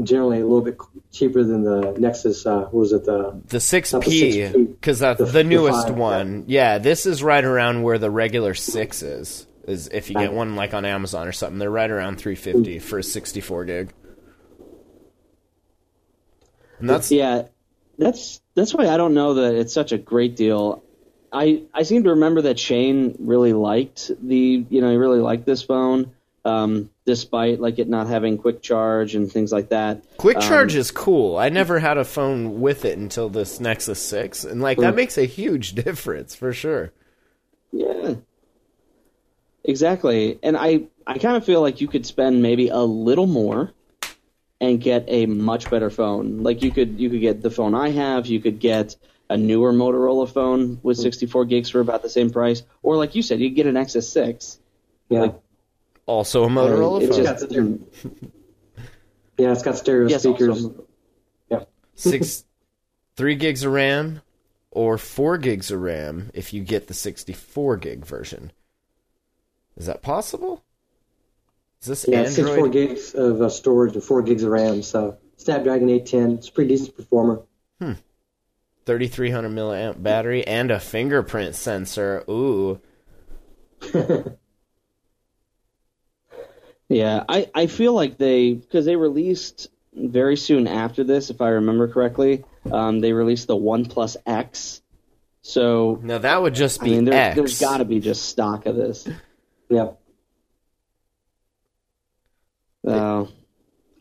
generally 0.02 0.38
a 0.40 0.46
little 0.46 0.62
bit 0.62 0.78
cheaper 1.12 1.44
than 1.44 1.64
the 1.64 1.94
Nexus. 1.98 2.46
Uh, 2.46 2.60
what 2.62 2.74
was 2.74 2.92
it? 2.92 3.04
The 3.04 3.38
the 3.48 3.60
six 3.60 3.94
P? 4.00 4.48
Because 4.48 5.00
that's 5.00 5.18
the- 5.18 5.26
the, 5.26 5.32
the 5.32 5.44
newest 5.44 5.88
five, 5.88 5.96
one. 5.98 6.44
Yeah, 6.46 6.78
this 6.78 7.04
is 7.04 7.22
right 7.22 7.44
around 7.44 7.82
where 7.82 7.98
the 7.98 8.10
regular 8.10 8.54
six 8.54 9.02
is. 9.02 9.46
Is 9.66 9.88
if 9.88 10.10
you 10.10 10.16
get 10.16 10.32
one 10.32 10.56
like 10.56 10.74
on 10.74 10.84
Amazon 10.84 11.28
or 11.28 11.32
something, 11.32 11.58
they're 11.58 11.70
right 11.70 11.90
around 11.90 12.16
three 12.16 12.34
fifty 12.34 12.78
for 12.78 12.98
a 12.98 13.02
sixty 13.02 13.40
four 13.40 13.64
gig. 13.64 13.92
And 16.78 16.90
that's 16.90 17.10
Yeah, 17.12 17.46
that's 17.98 18.40
that's 18.54 18.74
why 18.74 18.88
I 18.88 18.96
don't 18.96 19.14
know 19.14 19.34
that 19.34 19.54
it's 19.54 19.72
such 19.72 19.92
a 19.92 19.98
great 19.98 20.36
deal. 20.36 20.82
I 21.32 21.62
I 21.72 21.84
seem 21.84 22.04
to 22.04 22.10
remember 22.10 22.42
that 22.42 22.58
Shane 22.58 23.16
really 23.20 23.52
liked 23.52 24.10
the 24.20 24.66
you 24.68 24.80
know 24.80 24.90
he 24.90 24.96
really 24.96 25.20
liked 25.20 25.46
this 25.46 25.62
phone, 25.62 26.12
um, 26.44 26.90
despite 27.06 27.60
like 27.60 27.78
it 27.78 27.88
not 27.88 28.08
having 28.08 28.38
quick 28.38 28.62
charge 28.62 29.14
and 29.14 29.30
things 29.30 29.52
like 29.52 29.68
that. 29.68 30.02
Quick 30.16 30.38
Um, 30.38 30.42
charge 30.42 30.74
is 30.74 30.90
cool. 30.90 31.36
I 31.36 31.48
never 31.48 31.78
had 31.78 31.98
a 31.98 32.04
phone 32.04 32.60
with 32.60 32.84
it 32.84 32.98
until 32.98 33.28
this 33.28 33.60
Nexus 33.60 34.02
6, 34.02 34.44
and 34.44 34.60
like 34.60 34.78
that 34.78 34.96
makes 34.96 35.16
a 35.16 35.24
huge 35.24 35.72
difference 35.84 36.34
for 36.34 36.52
sure. 36.52 36.92
Yeah. 37.70 38.14
Exactly. 39.64 40.38
And 40.42 40.56
I, 40.56 40.84
I 41.06 41.18
kind 41.18 41.36
of 41.36 41.44
feel 41.44 41.60
like 41.60 41.80
you 41.80 41.88
could 41.88 42.06
spend 42.06 42.42
maybe 42.42 42.68
a 42.68 42.80
little 42.80 43.26
more 43.26 43.72
and 44.60 44.80
get 44.80 45.04
a 45.08 45.26
much 45.26 45.70
better 45.70 45.90
phone. 45.90 46.42
Like 46.42 46.62
you 46.62 46.70
could 46.70 46.98
you 47.00 47.10
could 47.10 47.20
get 47.20 47.42
the 47.42 47.50
phone 47.50 47.74
I 47.74 47.90
have, 47.90 48.26
you 48.26 48.40
could 48.40 48.58
get 48.58 48.96
a 49.30 49.36
newer 49.36 49.72
Motorola 49.72 50.28
phone 50.28 50.78
with 50.82 50.98
mm-hmm. 50.98 51.04
64 51.04 51.44
gigs 51.46 51.70
for 51.70 51.80
about 51.80 52.02
the 52.02 52.10
same 52.10 52.30
price, 52.30 52.62
or 52.82 52.96
like 52.96 53.14
you 53.14 53.22
said, 53.22 53.40
you 53.40 53.48
could 53.48 53.56
get 53.56 53.66
an 53.66 53.74
Nexus 53.74 54.12
6. 54.12 54.58
yeah, 55.08 55.20
Like, 55.20 55.40
Also 56.06 56.44
a 56.44 56.48
Motorola 56.48 57.02
it 57.02 57.08
phone. 57.08 57.24
just 57.24 57.48
didn't- 57.48 57.94
yeah, 59.38 59.52
it's 59.52 59.62
got 59.62 59.76
stereo 59.76 60.08
yes, 60.08 60.22
speakers. 60.22 60.48
also- 60.48 60.86
Six, 61.94 62.44
three 63.16 63.34
gigs 63.34 63.64
of 63.64 63.72
RAM, 63.72 64.22
or 64.70 64.96
four 64.98 65.38
gigs 65.38 65.70
of 65.70 65.80
RAM 65.80 66.30
if 66.34 66.52
you 66.52 66.64
get 66.64 66.88
the 66.88 66.94
64 66.94 67.76
gig 67.76 68.04
version. 68.04 68.50
Is 69.76 69.86
that 69.86 70.02
possible? 70.02 70.62
Is 71.80 71.88
this 71.88 72.06
Yeah, 72.08 72.22
it's 72.22 72.34
six 72.34 72.48
four 72.48 72.68
gigs 72.68 73.14
of 73.14 73.42
uh, 73.42 73.48
storage 73.48 73.94
and 73.94 74.04
four 74.04 74.22
gigs 74.22 74.42
of 74.42 74.50
RAM. 74.50 74.82
So 74.82 75.18
Snapdragon 75.36 75.88
810, 75.88 76.38
it's 76.38 76.48
a 76.48 76.52
pretty 76.52 76.68
decent 76.68 76.96
performer. 76.96 77.42
Hmm. 77.80 77.92
3300 78.84 79.48
milliamp 79.48 80.02
battery 80.02 80.46
and 80.46 80.70
a 80.70 80.80
fingerprint 80.80 81.54
sensor. 81.54 82.24
Ooh, 82.28 82.80
Yeah, 86.92 87.24
I, 87.26 87.48
I 87.54 87.66
feel 87.68 87.94
like 87.94 88.18
they 88.18 88.52
because 88.52 88.84
they 88.84 88.96
released 88.96 89.68
very 89.94 90.36
soon 90.36 90.66
after 90.66 91.04
this, 91.04 91.30
if 91.30 91.40
I 91.40 91.48
remember 91.48 91.88
correctly, 91.88 92.44
um, 92.70 93.00
they 93.00 93.14
released 93.14 93.46
the 93.46 93.56
OnePlus 93.56 94.16
X. 94.26 94.82
So 95.40 95.98
now 96.02 96.18
that 96.18 96.42
would 96.42 96.54
just 96.54 96.82
be 96.82 96.92
I 96.92 96.94
mean, 96.96 97.04
there, 97.06 97.14
X. 97.14 97.36
there's 97.36 97.60
got 97.60 97.78
to 97.78 97.86
be 97.86 97.98
just 98.00 98.26
stock 98.26 98.66
of 98.66 98.76
this. 98.76 99.08
Yeah, 99.72 99.88
Uh, 102.86 103.26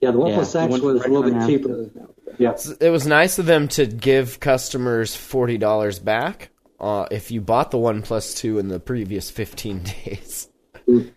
yeah, 0.02 0.12
the 0.12 0.18
yeah, 0.18 0.24
OnePlus 0.26 0.56
it 0.56 0.60
X 0.60 0.72
went 0.72 0.84
was 0.84 1.06
a 1.06 1.08
little 1.08 1.24
bit 1.24 1.34
around 1.34 1.48
cheaper. 1.48 1.90
Yeah, 2.38 2.58
it 2.82 2.90
was 2.90 3.08
nice 3.08 3.40
of 3.40 3.46
them 3.46 3.68
to 3.70 3.86
give 3.86 4.40
customers 4.40 5.16
forty 5.16 5.58
dollars 5.58 6.00
back 6.00 6.50
uh, 6.80 7.06
if 7.12 7.32
you 7.32 7.40
bought 7.40 7.72
the 7.72 7.78
One 7.78 8.02
Plus 8.02 8.34
Two 8.34 8.60
in 8.60 8.68
the 8.68 8.80
previous 8.80 9.30
fifteen 9.32 9.84
days. 10.06 10.50
Mm. 10.88 11.12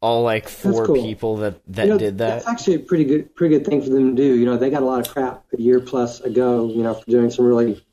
All 0.00 0.22
like 0.22 0.48
four 0.48 0.86
cool. 0.86 0.96
people 1.02 1.36
that 1.38 1.60
that 1.68 1.86
You 1.86 1.92
know, 1.94 1.98
did 1.98 2.18
that. 2.18 2.44
That's 2.44 2.46
actually 2.46 2.74
a 2.74 2.80
pretty 2.80 3.04
good, 3.04 3.34
pretty 3.34 3.56
good 3.58 3.66
thing 3.66 3.82
for 3.82 3.88
them 3.90 4.14
to 4.14 4.22
do. 4.22 4.34
You 4.38 4.44
know, 4.44 4.56
they 4.56 4.70
got 4.70 4.82
a 4.82 4.86
lot 4.86 5.04
of 5.04 5.12
crap 5.12 5.44
a 5.56 5.60
year 5.60 5.80
plus 5.80 6.20
ago. 6.20 6.68
You 6.68 6.82
know, 6.82 6.94
for 6.94 7.10
doing 7.10 7.30
some 7.30 7.46
really 7.46 7.84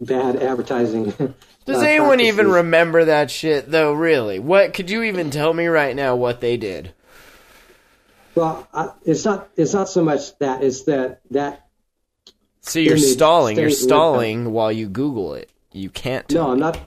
bad 0.00 0.36
advertising. 0.42 1.12
Does 1.68 1.82
anyone 1.82 2.20
even 2.20 2.48
remember 2.48 3.04
that 3.04 3.30
shit 3.30 3.70
though? 3.70 3.92
Really? 3.92 4.38
What 4.38 4.72
could 4.72 4.90
you 4.90 5.02
even 5.02 5.30
tell 5.30 5.52
me 5.52 5.66
right 5.66 5.94
now 5.94 6.16
what 6.16 6.40
they 6.40 6.56
did? 6.56 6.94
Well, 8.34 8.66
I, 8.72 8.92
it's 9.04 9.24
not. 9.24 9.50
It's 9.56 9.74
not 9.74 9.88
so 9.88 10.02
much 10.02 10.36
that. 10.38 10.62
It's 10.62 10.84
that 10.84 11.20
that. 11.30 11.66
So 12.60 12.78
you're 12.78 12.96
stalling. 12.96 13.58
You're 13.58 13.70
stays 13.70 13.82
with 13.82 13.88
stalling 13.90 14.52
while 14.52 14.72
you 14.72 14.88
Google 14.88 15.34
it. 15.34 15.50
You 15.72 15.90
can't. 15.90 16.30
No, 16.32 16.52
I'm 16.52 16.58
not. 16.58 16.80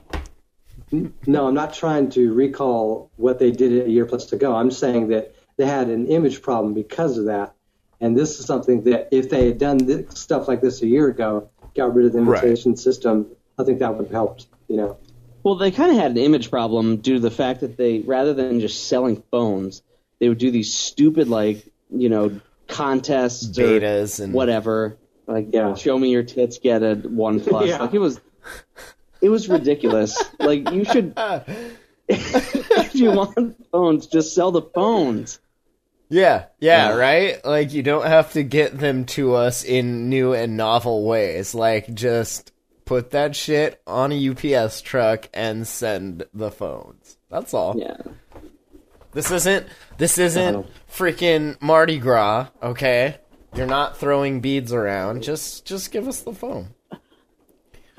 No, 1.25 1.47
I'm 1.47 1.53
not 1.53 1.73
trying 1.73 2.09
to 2.11 2.33
recall 2.33 3.11
what 3.15 3.39
they 3.39 3.51
did 3.51 3.85
a 3.85 3.89
year 3.89 4.05
plus 4.05 4.31
ago. 4.33 4.55
I'm 4.55 4.71
saying 4.71 5.09
that 5.09 5.35
they 5.57 5.65
had 5.65 5.87
an 5.87 6.07
image 6.07 6.41
problem 6.41 6.73
because 6.73 7.17
of 7.17 7.25
that, 7.25 7.53
and 7.99 8.17
this 8.17 8.39
is 8.39 8.45
something 8.45 8.83
that 8.83 9.09
if 9.11 9.29
they 9.29 9.47
had 9.47 9.57
done 9.57 9.77
this, 9.77 10.19
stuff 10.19 10.47
like 10.47 10.61
this 10.61 10.81
a 10.81 10.87
year 10.87 11.07
ago, 11.07 11.49
got 11.75 11.93
rid 11.93 12.07
of 12.07 12.13
the 12.13 12.21
Right. 12.21 12.43
invitation 12.43 12.75
system, 12.75 13.27
I 13.57 13.63
think 13.63 13.79
that 13.79 13.95
would 13.95 14.05
have 14.05 14.11
helped. 14.11 14.47
You 14.71 14.77
know. 14.77 14.97
Well, 15.43 15.55
they 15.55 15.71
kind 15.71 15.91
of 15.91 15.97
had 15.97 16.11
an 16.11 16.17
image 16.17 16.49
problem 16.49 16.97
due 16.97 17.15
to 17.15 17.19
the 17.19 17.31
fact 17.31 17.59
that 17.59 17.75
they, 17.75 17.99
rather 17.99 18.33
than 18.33 18.59
just 18.61 18.87
selling 18.87 19.21
phones, 19.31 19.81
they 20.19 20.29
would 20.29 20.37
do 20.37 20.49
these 20.49 20.73
stupid, 20.73 21.27
like, 21.27 21.67
you 21.89 22.07
know, 22.07 22.39
contests 22.67 23.57
or 23.59 23.63
Betas 23.63 24.21
and 24.21 24.33
whatever. 24.33 24.97
Like, 25.27 25.47
Yeah. 25.51 25.73
show 25.75 25.97
me 25.99 26.09
your 26.09 26.23
tits, 26.23 26.59
get 26.59 26.83
a 26.83 26.95
one 26.95 27.41
plus. 27.41 27.67
Yeah. 27.67 27.79
Like, 27.79 27.93
it 27.93 27.99
was, 27.99 28.21
it 29.19 29.27
was 29.29 29.49
ridiculous. 29.49 30.17
like, 30.39 30.69
you 30.71 30.85
should, 30.85 31.13
if 32.07 32.95
you 32.95 33.11
want 33.11 33.57
phones, 33.71 34.07
just 34.07 34.33
sell 34.33 34.51
the 34.51 34.61
phones. 34.61 35.39
Yeah, 36.09 36.45
yeah, 36.59 36.89
Yeah. 36.89 36.95
right? 36.95 37.45
Like 37.45 37.73
you 37.73 37.83
don't 37.83 38.05
have 38.05 38.33
to 38.33 38.43
get 38.43 38.77
them 38.77 39.05
to 39.17 39.33
us 39.35 39.63
in 39.63 40.09
new 40.09 40.33
and 40.33 40.55
novel 40.55 41.03
ways. 41.05 41.55
Like 41.55 41.93
just 41.93 42.50
put 42.91 43.11
that 43.11 43.33
shit 43.37 43.81
on 43.87 44.11
a 44.11 44.29
UPS 44.31 44.81
truck 44.81 45.29
and 45.33 45.65
send 45.65 46.25
the 46.33 46.51
phones. 46.51 47.15
That's 47.29 47.53
all. 47.53 47.73
Yeah. 47.77 47.95
This 49.13 49.31
isn't 49.31 49.65
this 49.97 50.17
isn't 50.17 50.55
Uh-huh. 50.57 50.67
freaking 50.91 51.61
Mardi 51.61 51.99
Gras, 51.99 52.47
okay? 52.61 53.15
You're 53.55 53.65
not 53.67 53.95
throwing 53.97 54.41
beads 54.41 54.73
around. 54.73 55.23
Just 55.23 55.63
just 55.65 55.91
give 55.91 56.07
us 56.09 56.21
the 56.23 56.33
phone. 56.33 56.73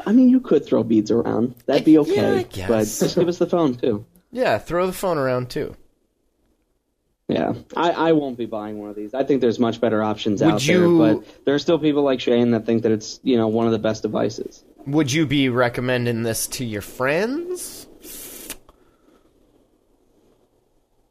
I 0.04 0.12
mean, 0.12 0.28
you 0.28 0.40
could 0.40 0.66
throw 0.66 0.82
beads 0.82 1.10
around. 1.10 1.54
That'd 1.64 1.84
be 1.86 1.96
okay. 1.98 2.46
Yeah, 2.52 2.68
but 2.68 2.80
just 2.84 3.14
give 3.16 3.28
us 3.28 3.38
the 3.38 3.46
phone, 3.46 3.76
too. 3.76 4.04
Yeah, 4.30 4.58
throw 4.58 4.86
the 4.86 4.92
phone 4.92 5.16
around 5.16 5.48
too. 5.48 5.74
Yeah, 7.28 7.54
I, 7.76 7.90
I 7.92 8.12
won't 8.12 8.36
be 8.36 8.46
buying 8.46 8.78
one 8.78 8.90
of 8.90 8.96
these. 8.96 9.14
I 9.14 9.24
think 9.24 9.40
there's 9.40 9.58
much 9.58 9.80
better 9.80 10.02
options 10.02 10.42
Would 10.42 10.54
out 10.54 10.66
you- 10.66 10.98
there, 10.98 11.14
but 11.16 11.44
there 11.46 11.54
are 11.54 11.58
still 11.58 11.78
people 11.78 12.02
like 12.02 12.20
Shane 12.20 12.50
that 12.50 12.66
think 12.66 12.82
that 12.82 12.92
it's 12.92 13.20
you 13.22 13.36
know 13.38 13.48
one 13.48 13.66
of 13.66 13.72
the 13.72 13.78
best 13.78 14.02
devices. 14.02 14.64
Would 14.86 15.12
you 15.12 15.26
be 15.26 15.48
recommending 15.48 16.22
this 16.22 16.46
to 16.48 16.64
your 16.64 16.82
friends? 16.82 17.86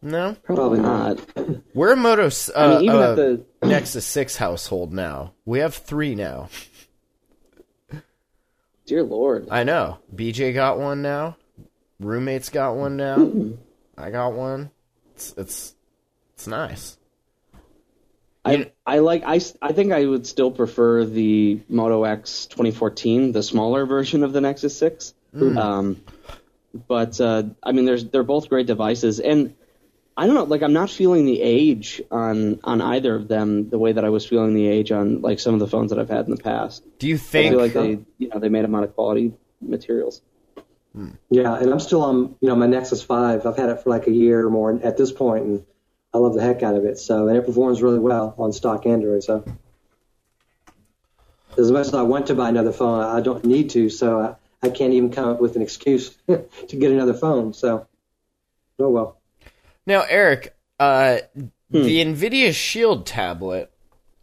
No? 0.01 0.35
Probably 0.43 0.79
not. 0.79 1.19
We're 1.73 1.93
a 1.93 1.95
Moto 1.95 2.27
uh, 2.27 2.51
I 2.55 2.67
mean, 2.69 2.81
even 2.83 2.95
uh, 2.95 3.11
at 3.11 3.15
the 3.15 3.45
Nexus 3.63 4.05
6 4.05 4.35
household 4.35 4.93
now. 4.93 5.33
We 5.45 5.59
have 5.59 5.75
three 5.75 6.15
now. 6.15 6.49
dear 8.85 9.03
lord, 9.03 9.47
I 9.51 9.63
know. 9.63 9.99
BJ 10.13 10.53
got 10.53 10.79
one 10.79 11.01
now. 11.01 11.37
Roommates 11.99 12.49
got 12.49 12.75
one 12.75 12.97
now. 12.97 13.15
Hmm. 13.15 13.51
I 13.95 14.09
got 14.09 14.33
one. 14.33 14.71
It's 15.13 15.33
it's 15.37 15.75
it's 16.33 16.47
nice. 16.47 16.97
I 18.43 18.71
I 18.85 18.99
like 18.99 19.23
I, 19.23 19.35
s- 19.37 19.55
I 19.61 19.71
think 19.71 19.91
I 19.91 20.05
would 20.05 20.25
still 20.25 20.51
prefer 20.51 21.05
the 21.05 21.59
Moto 21.69 22.03
X 22.03 22.47
2014, 22.47 23.31
the 23.33 23.43
smaller 23.43 23.85
version 23.95 24.23
of 24.23 24.33
the 24.33 24.41
Nexus 24.41 24.75
6. 24.77 25.13
Um, 25.57 26.03
but 26.87 27.19
uh, 27.21 27.43
I 27.63 27.71
mean, 27.71 27.85
there's 27.85 28.05
they're 28.05 28.23
both 28.23 28.49
great 28.49 28.65
devices, 28.67 29.19
and 29.19 29.53
I 30.17 30.25
don't 30.25 30.35
know, 30.35 30.43
like 30.43 30.61
I'm 30.61 30.73
not 30.73 30.89
feeling 30.89 31.25
the 31.25 31.41
age 31.41 32.01
on 32.11 32.59
on 32.63 32.81
either 32.81 33.15
of 33.15 33.27
them 33.27 33.69
the 33.69 33.77
way 33.79 33.91
that 33.93 34.03
I 34.03 34.09
was 34.09 34.25
feeling 34.25 34.53
the 34.55 34.67
age 34.67 34.91
on 34.91 35.21
like 35.21 35.39
some 35.39 35.53
of 35.53 35.59
the 35.59 35.67
phones 35.67 35.91
that 35.91 35.99
I've 35.99 36.09
had 36.09 36.25
in 36.25 36.31
the 36.35 36.41
past. 36.41 36.83
Do 36.99 37.07
you 37.07 37.15
I 37.15 37.17
think 37.19 37.51
feel 37.51 37.59
like 37.59 37.73
they 37.73 37.99
you 38.17 38.29
know 38.29 38.39
they 38.39 38.49
made 38.49 38.63
them 38.63 38.75
out 38.75 38.83
of 38.83 38.95
quality 38.95 39.33
materials. 39.61 40.21
Yeah, 41.29 41.55
and 41.55 41.71
I'm 41.71 41.79
still 41.79 42.01
on, 42.03 42.35
you 42.41 42.49
know, 42.49 42.55
my 42.57 42.67
Nexus 42.67 43.01
5. 43.01 43.45
I've 43.45 43.55
had 43.55 43.69
it 43.69 43.81
for 43.81 43.89
like 43.91 44.07
a 44.07 44.11
year 44.11 44.45
or 44.45 44.49
more 44.49 44.77
at 44.83 44.97
this 44.97 45.09
point, 45.13 45.45
and 45.45 45.65
I 46.13 46.17
love 46.17 46.33
the 46.33 46.41
heck 46.41 46.61
out 46.63 46.75
of 46.75 46.85
it. 46.85 46.97
So, 46.97 47.27
and 47.27 47.37
it 47.37 47.45
performs 47.45 47.81
really 47.81 47.99
well 47.99 48.35
on 48.37 48.51
stock 48.51 48.85
Android. 48.85 49.23
So, 49.23 49.43
as 51.57 51.71
much 51.71 51.87
as 51.87 51.93
I 51.93 52.01
want 52.01 52.27
to 52.27 52.35
buy 52.35 52.49
another 52.49 52.71
phone, 52.73 53.03
I 53.03 53.21
don't 53.21 53.45
need 53.45 53.69
to. 53.71 53.89
So, 53.89 54.19
I, 54.19 54.35
I 54.67 54.69
can't 54.69 54.93
even 54.93 55.11
come 55.11 55.29
up 55.29 55.41
with 55.41 55.55
an 55.55 55.61
excuse 55.61 56.17
to 56.27 56.75
get 56.75 56.91
another 56.91 57.13
phone. 57.13 57.53
So, 57.53 57.87
oh 58.79 58.89
well. 58.89 59.17
Now, 59.85 60.03
Eric, 60.07 60.55
uh, 60.79 61.19
Hmm. 61.71 61.83
the 61.83 62.03
Nvidia 62.03 62.53
Shield 62.53 63.05
tablet, 63.05 63.71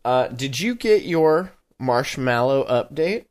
uh, 0.05 0.29
did 0.29 0.61
you 0.61 0.75
get 0.75 1.05
your 1.05 1.53
Marshmallow 1.79 2.65
update? 2.67 3.25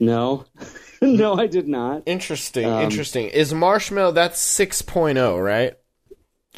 No, 0.00 0.44
no, 1.02 1.34
I 1.34 1.46
did 1.46 1.68
not. 1.68 2.02
Interesting, 2.06 2.66
Um, 2.66 2.82
interesting. 2.82 3.28
Is 3.28 3.54
Marshmallow 3.54 4.12
that's 4.12 4.40
6.0, 4.58 5.42
right? 5.44 5.76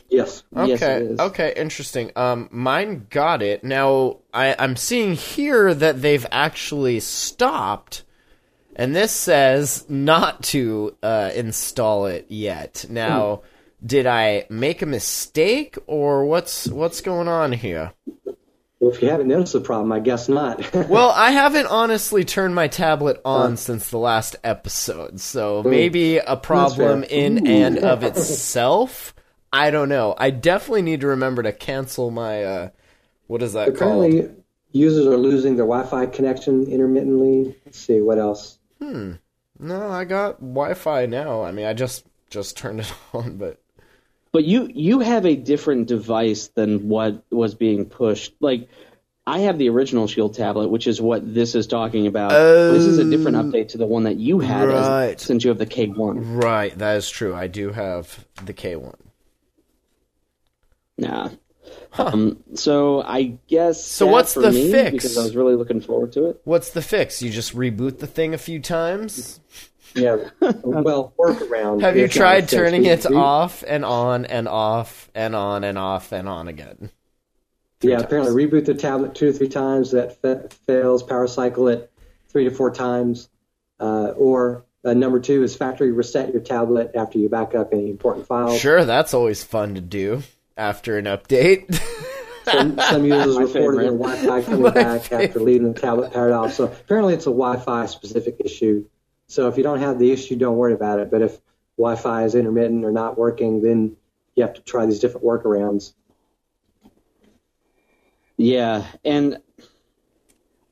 Yes. 0.09 0.43
Okay. 0.57 0.69
Yes, 0.71 0.83
it 0.83 1.03
is. 1.03 1.19
Okay. 1.21 1.53
Interesting. 1.57 2.13
Um, 2.17 2.49
mine 2.53 3.07
got 3.11 3.43
it. 3.43 3.65
Now 3.65 4.19
I, 4.33 4.55
I'm 4.59 4.77
seeing 4.77 5.15
here 5.15 5.75
that 5.75 6.01
they've 6.01 6.27
actually 6.31 7.01
stopped, 7.01 8.05
and 8.77 8.95
this 8.95 9.11
says 9.11 9.85
not 9.89 10.43
to 10.45 10.97
uh, 11.03 11.33
install 11.35 12.07
it 12.07 12.27
yet. 12.29 12.85
Now, 12.89 13.43
did 13.85 14.07
I 14.07 14.47
make 14.49 14.81
a 14.83 14.87
mistake, 14.87 15.77
or 15.87 16.25
what's 16.27 16.69
what's 16.69 17.01
going 17.01 17.27
on 17.27 17.53
here? 17.53 17.93
Well, 18.81 18.91
if 18.91 19.01
you 19.01 19.09
haven't 19.09 19.29
noticed 19.29 19.55
the 19.55 19.61
problem, 19.61 19.91
I 19.91 20.01
guess 20.01 20.29
not. 20.29 20.75
Well, 20.89 21.11
I 21.11 21.31
haven't 21.31 21.67
honestly 21.67 22.25
turned 22.25 22.55
my 22.55 22.69
tablet 22.69 23.21
on 23.25 23.57
since 23.57 23.89
the 23.89 23.99
last 23.99 24.37
episode, 24.45 25.19
so 25.21 25.63
maybe 25.63 26.19
a 26.19 26.37
problem 26.37 27.03
in 27.05 27.47
and 27.47 27.79
of 27.79 28.03
itself. 28.03 29.15
I 29.53 29.71
don't 29.71 29.89
know. 29.89 30.15
I 30.19 30.31
definitely 30.31 30.83
need 30.83 31.01
to 31.01 31.07
remember 31.09 31.43
to 31.43 31.53
cancel 31.53 32.11
my 32.11 32.45
uh 32.45 32.69
what 33.29 33.43
is 33.43 33.55
that 33.55 33.77
called? 33.77 34.05
Apparently, 34.05 34.31
users 34.73 35.07
are 35.07 35.17
losing 35.17 35.57
their 35.57 35.65
Wi-Fi 35.65 36.07
connection 36.07 36.67
intermittently. 36.67 37.57
Let's 37.65 37.79
see 37.79 38.01
what 38.01 38.19
else. 38.19 38.59
Hmm. 38.81 39.13
No, 39.59 39.89
I 39.89 40.05
got 40.05 40.39
Wi-Fi 40.41 41.07
now. 41.07 41.43
I 41.43 41.51
mean, 41.53 41.67
I 41.67 41.73
just 41.73 42.07
just 42.29 42.57
turned 42.57 42.81
it 42.81 42.93
on, 43.15 43.39
but 43.39 43.61
But 44.33 44.45
you 44.45 44.69
you 44.73 45.01
have 45.01 45.25
a 45.25 45.35
different 45.37 45.87
device 45.89 46.49
than 46.49 46.89
what 46.89 47.25
was 47.31 47.55
being 47.55 47.87
pushed. 47.87 48.35
Like 48.41 48.69
I 49.27 49.41
have 49.41 49.59
the 49.59 49.69
original 49.71 50.07
Shield 50.07 50.35
tablet, 50.35 50.69
which 50.69 50.87
is 50.87 51.01
what 51.01 51.35
this 51.35 51.55
is 51.55 51.67
talking 51.67 52.07
about. 52.07 52.31
this 52.31 52.85
is 52.85 52.99
a 52.99 53.05
different 53.11 53.37
update 53.39 53.69
to 53.69 53.79
the 53.79 53.87
one 53.87 54.05
that 54.05 54.17
you 54.17 54.39
had, 54.41 54.69
as- 54.69 55.23
since 55.23 55.43
you 55.43 55.49
have 55.49 55.59
the 55.59 55.67
K1. 55.67 56.43
right, 56.43 56.77
that 56.79 56.97
is 56.97 57.09
true. 57.09 57.35
I 57.35 57.47
do 57.47 57.71
have 57.73 58.25
the 58.45 58.53
K1. 58.55 58.95
Yeah. 60.99 61.31
Um, 61.99 62.43
so 62.55 63.03
I 63.03 63.39
guess. 63.49 63.83
So 63.85 64.07
what's 64.07 64.35
the 64.35 64.53
fix? 64.53 64.93
Because 64.93 65.19
I 65.19 65.23
was 65.23 65.35
really 65.35 65.57
looking 65.57 65.81
forward 65.81 66.13
to 66.13 66.27
it. 66.27 66.41
What's 66.45 66.71
the 66.71 66.83
fix? 66.83 67.23
You 67.23 67.31
just 67.31 67.57
reboot 67.57 67.99
the 67.99 68.07
thing 68.07 68.35
a 68.35 68.39
few 68.39 68.61
times? 68.61 69.41
Yeah. 69.95 70.31
well, 70.63 71.15
workaround. 71.19 71.81
Have 71.81 71.97
you 71.97 72.09
tried 72.09 72.49
turning 72.49 72.85
it 72.85 73.07
we- 73.09 73.17
off 73.17 73.65
and 73.67 73.85
on 73.85 74.25
and 74.27 74.49
off 74.49 75.11
and 75.15 75.35
on 75.35 75.65
and 75.65 75.79
off 75.79 76.13
and 76.13 76.29
on 76.29 76.49
again? 76.49 76.91
Yeah, 77.83 77.97
times. 77.97 78.05
apparently 78.05 78.47
reboot 78.47 78.65
the 78.65 78.75
tablet 78.75 79.15
two 79.15 79.29
or 79.29 79.33
three 79.33 79.49
times. 79.49 79.91
That 79.93 80.21
fa- 80.21 80.49
fails. 80.67 81.03
Power 81.03 81.27
cycle 81.27 81.69
it 81.69 81.91
three 82.29 82.45
to 82.45 82.51
four 82.51 82.71
times. 82.71 83.29
Uh, 83.79 84.09
or 84.17 84.65
uh, 84.85 84.95
number 84.95 85.21
two 85.21 85.43
is 85.43 85.55
factory 85.55 85.93
reset 85.93 86.33
your 86.33 86.41
tablet 86.43 86.93
after 86.95 87.19
you 87.19 87.29
back 87.29 87.55
up 87.55 87.73
any 87.73 87.91
important 87.91 88.27
files. 88.27 88.59
Sure, 88.59 88.85
that's 88.85 89.13
always 89.13 89.45
fun 89.45 89.75
to 89.75 89.81
do 89.81 90.23
after 90.57 90.97
an 90.99 91.05
update. 91.05 91.79
Some, 92.45 92.79
some 92.79 93.05
users 93.05 93.35
My 93.37 93.43
reported 93.43 93.81
their. 93.81 93.91
Wi-Fi 93.91 94.43
coming 94.43 94.73
back 94.73 95.11
after 95.11 95.41
leaving 95.41 95.73
the 95.73 95.81
tablet 95.81 96.13
powered 96.13 96.31
off. 96.31 96.53
So 96.53 96.67
apparently 96.67 97.13
it's 97.15 97.27
a 97.27 97.31
Wi-Fi 97.31 97.87
specific 97.87 98.37
issue. 98.39 98.87
So 99.29 99.49
if 99.49 99.57
you 99.57 99.63
don't 99.63 99.81
have 99.81 99.99
the 99.99 100.13
issue, 100.13 100.37
don't 100.37 100.57
worry 100.57 100.73
about 100.73 101.01
it. 101.01 101.11
But 101.11 101.23
if 101.23 101.39
Wi-Fi 101.77 102.25
is 102.25 102.35
intermittent 102.35 102.85
or 102.85 102.93
not 102.93 103.19
working, 103.19 103.63
then 103.63 103.97
you 104.35 104.45
have 104.45 104.55
to 104.55 104.61
try 104.63 104.87
these 104.87 105.01
different 105.01 105.27
workarounds. 105.27 105.95
Yeah, 108.37 108.85
and 109.05 109.39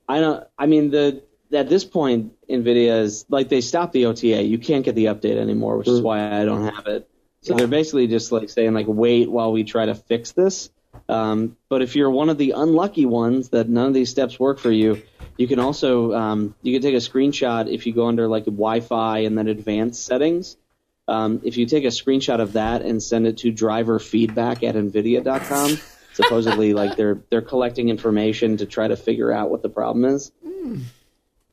I 0.07 0.19
don't. 0.19 0.47
I 0.57 0.67
mean, 0.67 0.91
the 0.91 1.23
at 1.51 1.67
this 1.67 1.83
point, 1.83 2.33
Nvidia 2.47 3.01
is 3.01 3.25
like 3.29 3.49
they 3.49 3.61
stopped 3.61 3.93
the 3.93 4.05
OTA. 4.05 4.43
You 4.43 4.57
can't 4.57 4.85
get 4.85 4.95
the 4.95 5.05
update 5.05 5.37
anymore, 5.37 5.77
which 5.77 5.87
is 5.87 6.01
mm. 6.01 6.03
why 6.03 6.39
I 6.39 6.45
don't 6.45 6.73
have 6.73 6.87
it. 6.87 7.09
So 7.41 7.53
they're 7.53 7.67
basically 7.67 8.07
just 8.07 8.31
like 8.31 8.49
saying 8.49 8.73
like, 8.73 8.87
wait 8.87 9.29
while 9.29 9.51
we 9.51 9.63
try 9.63 9.85
to 9.85 9.95
fix 9.95 10.31
this. 10.31 10.71
Um, 11.07 11.55
but 11.69 11.81
if 11.81 11.95
you're 11.95 12.09
one 12.09 12.29
of 12.29 12.37
the 12.37 12.51
unlucky 12.51 13.05
ones 13.05 13.49
that 13.49 13.69
none 13.69 13.87
of 13.87 13.93
these 13.93 14.09
steps 14.09 14.39
work 14.39 14.57
for 14.59 14.71
you, 14.71 15.01
you 15.37 15.47
can 15.47 15.59
also 15.59 16.13
um, 16.13 16.55
you 16.61 16.73
can 16.73 16.81
take 16.81 16.95
a 16.95 16.97
screenshot 16.97 17.71
if 17.71 17.85
you 17.85 17.93
go 17.93 18.07
under 18.07 18.27
like 18.27 18.45
Wi-Fi 18.45 19.19
and 19.19 19.37
then 19.37 19.47
advanced 19.47 20.05
settings, 20.05 20.57
Um, 21.07 21.41
if 21.43 21.57
you 21.57 21.65
take 21.67 21.83
a 21.83 21.87
screenshot 21.89 22.39
of 22.41 22.53
that 22.53 22.81
and 22.81 23.01
send 23.03 23.27
it 23.27 23.37
to 23.39 23.51
driver 23.51 23.99
feedback 23.99 24.63
at 24.63 24.75
nvidia.com, 24.75 25.77
supposedly 26.13 26.73
like 26.73 26.95
they're 26.97 27.21
they're 27.29 27.41
collecting 27.43 27.89
information 27.89 28.57
to 28.57 28.65
try 28.65 28.87
to 28.87 28.95
figure 28.95 29.31
out 29.31 29.51
what 29.51 29.61
the 29.61 29.69
problem 29.69 30.05
is. 30.05 30.31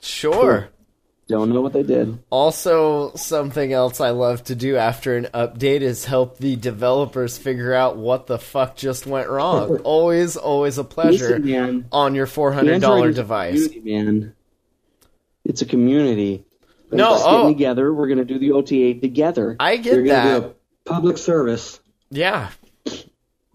Sure. 0.00 0.68
Don't 1.28 1.50
know 1.50 1.60
what 1.60 1.72
they 1.72 1.82
did. 1.82 2.18
Also, 2.30 3.14
something 3.14 3.72
else 3.72 4.00
I 4.00 4.10
love 4.10 4.42
to 4.44 4.54
do 4.54 4.76
after 4.76 5.16
an 5.16 5.28
update 5.32 5.80
is 5.80 6.04
help 6.04 6.38
the 6.38 6.56
developers 6.56 7.38
figure 7.38 7.72
out 7.72 7.96
what 7.96 8.26
the 8.26 8.38
fuck 8.38 8.76
just 8.76 9.06
went 9.06 9.28
wrong. 9.28 9.78
always, 9.84 10.36
always 10.36 10.78
a 10.78 10.84
pleasure 10.84 11.38
Listen, 11.38 11.44
man. 11.44 11.86
on 11.92 12.14
your 12.14 12.26
four 12.26 12.52
hundred 12.52 12.80
dollar 12.80 13.12
device. 13.12 13.68
man. 13.82 14.34
It's 15.44 15.62
a 15.62 15.66
community. 15.66 16.44
No, 16.90 17.16
oh. 17.18 17.44
get 17.44 17.54
together. 17.54 17.94
We're 17.94 18.08
gonna 18.08 18.24
do 18.24 18.38
the 18.38 18.52
OTA 18.52 19.00
together. 19.00 19.56
I 19.58 19.72
You're 19.72 19.82
get 19.82 19.92
going 19.92 20.04
to 20.04 20.10
that. 20.12 20.40
do 20.40 20.46
a 20.46 20.54
public 20.84 21.18
service. 21.18 21.80
Yeah. 22.10 22.50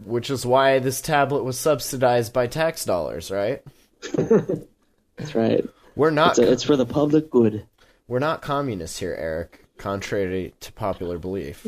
Which 0.03 0.29
is 0.29 0.45
why 0.45 0.79
this 0.79 1.01
tablet 1.01 1.43
was 1.43 1.59
subsidized 1.59 2.33
by 2.33 2.47
tax 2.47 2.85
dollars, 2.85 3.29
right? 3.29 3.61
That's 5.17 5.35
right. 5.35 5.65
We're 5.97 6.11
not 6.11 6.31
It's, 6.31 6.39
a, 6.39 6.51
it's 6.51 6.63
for 6.63 6.75
the 6.75 6.85
public 6.85 7.29
good. 7.29 7.65
we're 8.07 8.19
not 8.19 8.41
communists 8.41 8.99
here, 8.99 9.15
Eric, 9.17 9.65
contrary 9.77 10.53
to 10.61 10.71
popular 10.73 11.17
belief. 11.17 11.65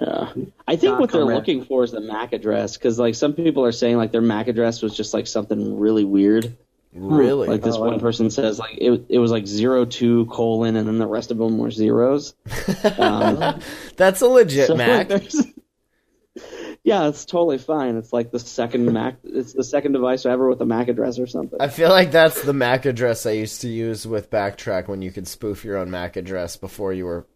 Yeah. 0.00 0.32
I 0.66 0.76
think 0.76 0.92
Dot 0.92 1.00
what 1.00 1.12
they're 1.12 1.22
com, 1.22 1.30
looking 1.34 1.64
for 1.64 1.82
is 1.82 1.90
the 1.92 2.00
MAC 2.00 2.32
address 2.32 2.76
because 2.76 2.98
like 2.98 3.14
some 3.14 3.32
people 3.32 3.64
are 3.64 3.72
saying 3.72 3.96
like 3.96 4.12
their 4.12 4.20
MAC 4.20 4.48
address 4.48 4.82
was 4.82 4.96
just 4.96 5.14
like 5.14 5.26
something 5.26 5.78
really 5.78 6.04
weird. 6.04 6.56
Really? 6.94 7.48
Like 7.48 7.62
this 7.62 7.76
Oh, 7.76 7.80
one 7.80 7.98
person 8.00 8.30
says 8.30 8.58
like 8.58 8.76
it 8.78 9.04
it 9.08 9.18
was 9.18 9.30
like 9.30 9.46
zero 9.46 9.84
two 9.84 10.26
colon 10.26 10.76
and 10.76 10.86
then 10.86 10.98
the 10.98 11.06
rest 11.06 11.30
of 11.30 11.38
them 11.38 11.58
were 11.58 11.70
zeros. 11.70 12.34
Um, 12.98 13.60
That's 13.96 14.20
a 14.20 14.26
legit 14.26 14.68
so, 14.68 14.74
Mac. 14.76 15.08
like, 15.08 15.08
there's- 15.08 15.46
yeah, 16.88 17.06
it's 17.06 17.26
totally 17.26 17.58
fine. 17.58 17.96
It's 17.98 18.14
like 18.14 18.30
the 18.30 18.38
second 18.38 18.90
Mac. 18.90 19.18
It's 19.22 19.52
the 19.52 19.62
second 19.62 19.92
device 19.92 20.24
ever 20.24 20.48
with 20.48 20.58
a 20.62 20.64
MAC 20.64 20.88
address 20.88 21.18
or 21.18 21.26
something. 21.26 21.60
I 21.60 21.68
feel 21.68 21.90
like 21.90 22.10
that's 22.10 22.42
the 22.42 22.54
MAC 22.54 22.86
address 22.86 23.26
I 23.26 23.32
used 23.32 23.60
to 23.60 23.68
use 23.68 24.06
with 24.06 24.30
Backtrack 24.30 24.88
when 24.88 25.02
you 25.02 25.12
could 25.12 25.28
spoof 25.28 25.66
your 25.66 25.76
own 25.76 25.90
MAC 25.90 26.16
address 26.16 26.56
before 26.56 26.94
you 26.94 27.04
were 27.04 27.26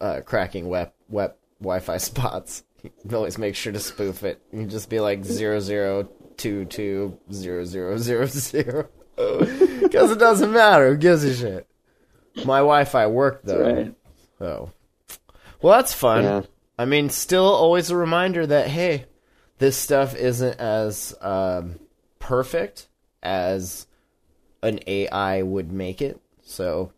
uh, 0.00 0.20
cracking 0.24 0.68
WEP 0.68 0.94
WEP 1.08 1.36
Wi-Fi 1.60 1.96
spots. 2.10 2.62
You 2.84 3.16
always 3.16 3.38
make 3.38 3.56
sure 3.56 3.72
to 3.72 3.80
spoof 3.80 4.22
it. 4.22 4.40
You 4.52 4.66
just 4.66 4.88
be 4.88 5.00
like 5.00 5.24
zero 5.24 5.58
zero 5.58 6.08
two 6.36 6.64
two 6.66 7.18
zero 7.32 7.64
zero 7.64 7.98
zero 7.98 8.26
zero 8.26 8.88
because 9.16 10.12
it 10.12 10.20
doesn't 10.20 10.52
matter. 10.52 10.90
Who 10.90 10.96
gives 10.96 11.24
a 11.24 11.34
shit? 11.34 11.66
My 12.36 12.58
Wi-Fi 12.58 13.08
worked 13.08 13.46
though. 13.46 13.62
right. 13.62 13.94
Oh, 14.40 14.70
well, 15.60 15.76
that's 15.76 15.92
fun. 15.92 16.22
Yeah. 16.22 16.42
I 16.78 16.84
mean, 16.84 17.08
still 17.10 17.44
always 17.46 17.90
a 17.90 17.96
reminder 17.96 18.46
that 18.46 18.68
hey, 18.68 19.06
this 19.58 19.76
stuff 19.76 20.14
isn't 20.14 20.58
as 20.60 21.14
um, 21.20 21.78
perfect 22.18 22.88
as 23.22 23.86
an 24.62 24.80
AI 24.86 25.42
would 25.42 25.72
make 25.72 26.02
it. 26.02 26.20
So 26.42 26.92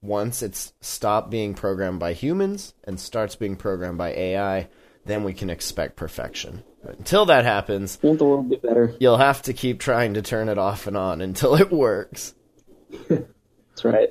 once 0.00 0.42
it's 0.42 0.72
stopped 0.80 1.30
being 1.30 1.54
programmed 1.54 1.98
by 1.98 2.12
humans 2.12 2.74
and 2.84 3.00
starts 3.00 3.34
being 3.34 3.56
programmed 3.56 3.98
by 3.98 4.10
AI, 4.10 4.68
then 5.04 5.24
we 5.24 5.32
can 5.34 5.50
expect 5.50 5.96
perfection. 5.96 6.62
But 6.84 6.98
until 6.98 7.24
that 7.26 7.44
happens, 7.44 7.98
Won't 8.02 8.20
the 8.20 8.24
world 8.24 8.48
be 8.48 8.56
better? 8.56 8.94
you'll 9.00 9.16
have 9.16 9.42
to 9.42 9.52
keep 9.52 9.80
trying 9.80 10.14
to 10.14 10.22
turn 10.22 10.48
it 10.48 10.58
off 10.58 10.86
and 10.86 10.96
on 10.96 11.20
until 11.28 11.56
it 11.56 11.72
works. 11.72 12.34
That's 13.08 13.84
right. 13.84 14.10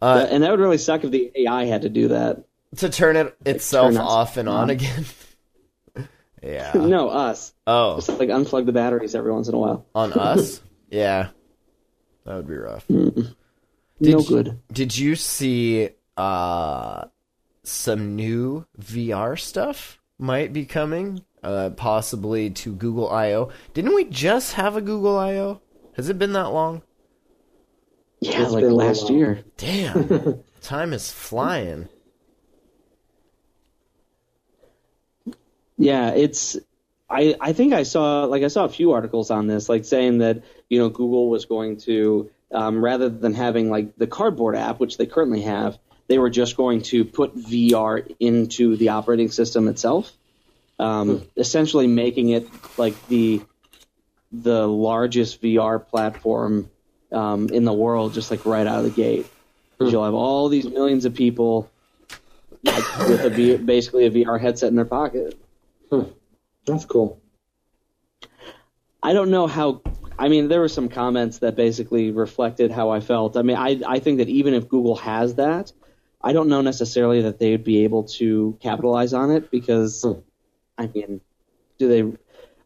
Uh, 0.00 0.26
and 0.30 0.42
that 0.42 0.50
would 0.50 0.60
really 0.60 0.78
suck 0.78 1.02
if 1.02 1.10
the 1.10 1.32
AI 1.34 1.64
had 1.64 1.82
to 1.82 1.88
do 1.88 2.08
that. 2.08 2.44
To 2.76 2.88
turn 2.90 3.16
it 3.16 3.36
itself 3.46 3.92
turn 3.92 4.00
off 4.00 4.36
and 4.36 4.48
on 4.48 4.62
on. 4.64 4.70
again. 4.70 5.04
yeah. 6.42 6.72
no, 6.74 7.08
us. 7.08 7.52
Oh, 7.66 7.96
Just 7.96 8.08
like 8.18 8.28
unplug 8.28 8.66
the 8.66 8.72
batteries 8.72 9.14
every 9.14 9.32
once 9.32 9.48
in 9.48 9.54
a 9.54 9.58
while. 9.58 9.86
on 9.94 10.12
us? 10.14 10.60
yeah. 10.90 11.28
That 12.24 12.36
would 12.36 12.48
be 12.48 12.56
rough. 12.56 12.88
no 12.88 13.12
you- 14.00 14.24
good. 14.24 14.60
Did 14.72 14.96
you 14.96 15.14
see 15.16 15.90
uh 16.16 17.04
some 17.64 18.14
new 18.16 18.66
VR 18.80 19.38
stuff 19.38 20.00
might 20.18 20.52
be 20.52 20.64
coming? 20.64 21.22
Uh 21.42 21.70
possibly 21.70 22.48
to 22.50 22.74
Google 22.74 23.10
I/O. 23.10 23.50
Didn't 23.74 23.94
we 23.94 24.04
just 24.04 24.54
have 24.54 24.76
a 24.76 24.80
Google 24.80 25.18
I/O? 25.18 25.60
Has 25.96 26.08
it 26.08 26.18
been 26.18 26.32
that 26.32 26.48
long? 26.48 26.82
Yeah, 28.20 28.42
It's 28.42 28.52
like 28.52 28.64
been 28.64 28.74
last 28.74 29.04
while. 29.04 29.12
year. 29.12 29.44
Damn. 29.58 30.42
Time 30.62 30.92
is 30.94 31.12
flying. 31.12 31.88
Yeah, 35.78 36.10
it's. 36.10 36.56
I 37.10 37.34
I 37.40 37.52
think 37.52 37.74
I 37.74 37.82
saw 37.82 38.24
like 38.24 38.42
I 38.42 38.48
saw 38.48 38.64
a 38.64 38.68
few 38.68 38.92
articles 38.92 39.30
on 39.30 39.46
this, 39.46 39.68
like 39.68 39.84
saying 39.84 40.18
that 40.18 40.42
you 40.68 40.78
know 40.78 40.88
Google 40.88 41.28
was 41.28 41.44
going 41.44 41.76
to 41.80 42.30
um, 42.52 42.82
rather 42.82 43.08
than 43.08 43.34
having 43.34 43.70
like 43.70 43.96
the 43.96 44.06
Cardboard 44.06 44.56
app, 44.56 44.80
which 44.80 44.96
they 44.96 45.06
currently 45.06 45.42
have, 45.42 45.78
they 46.06 46.18
were 46.18 46.30
just 46.30 46.56
going 46.56 46.82
to 46.82 47.04
put 47.04 47.36
VR 47.36 48.14
into 48.20 48.76
the 48.76 48.90
operating 48.90 49.30
system 49.30 49.68
itself, 49.68 50.12
um, 50.78 51.22
essentially 51.36 51.86
making 51.86 52.30
it 52.30 52.48
like 52.78 52.94
the 53.08 53.42
the 54.32 54.66
largest 54.66 55.42
VR 55.42 55.84
platform 55.86 56.70
um, 57.12 57.48
in 57.50 57.64
the 57.64 57.72
world, 57.72 58.14
just 58.14 58.30
like 58.30 58.46
right 58.46 58.66
out 58.66 58.78
of 58.78 58.84
the 58.84 58.90
gate. 59.02 59.26
'Cause 59.78 59.92
You'll 59.92 60.04
have 60.04 60.14
all 60.14 60.48
these 60.48 60.66
millions 60.68 61.04
of 61.04 61.14
people 61.14 61.68
like, 62.62 62.98
with 63.08 63.20
a 63.24 63.30
v- 63.30 63.56
basically 63.56 64.06
a 64.06 64.10
VR 64.10 64.40
headset 64.40 64.68
in 64.70 64.76
their 64.76 64.84
pocket. 64.84 65.36
That's 66.66 66.84
cool. 66.84 67.20
I 69.02 69.12
don't 69.12 69.30
know 69.30 69.46
how. 69.46 69.82
I 70.18 70.28
mean, 70.28 70.48
there 70.48 70.60
were 70.60 70.68
some 70.68 70.88
comments 70.88 71.38
that 71.38 71.56
basically 71.56 72.10
reflected 72.10 72.70
how 72.70 72.90
I 72.90 73.00
felt. 73.00 73.36
I 73.36 73.42
mean, 73.42 73.56
I 73.56 73.80
I 73.86 73.98
think 73.98 74.18
that 74.18 74.28
even 74.28 74.54
if 74.54 74.68
Google 74.68 74.96
has 74.96 75.34
that, 75.34 75.72
I 76.22 76.32
don't 76.32 76.48
know 76.48 76.62
necessarily 76.62 77.22
that 77.22 77.38
they 77.38 77.50
would 77.50 77.64
be 77.64 77.84
able 77.84 78.04
to 78.18 78.56
capitalize 78.60 79.12
on 79.12 79.30
it 79.30 79.50
because, 79.50 80.02
Hmm. 80.02 80.20
I 80.78 80.86
mean, 80.86 81.20
do 81.78 81.88
they? 81.88 82.18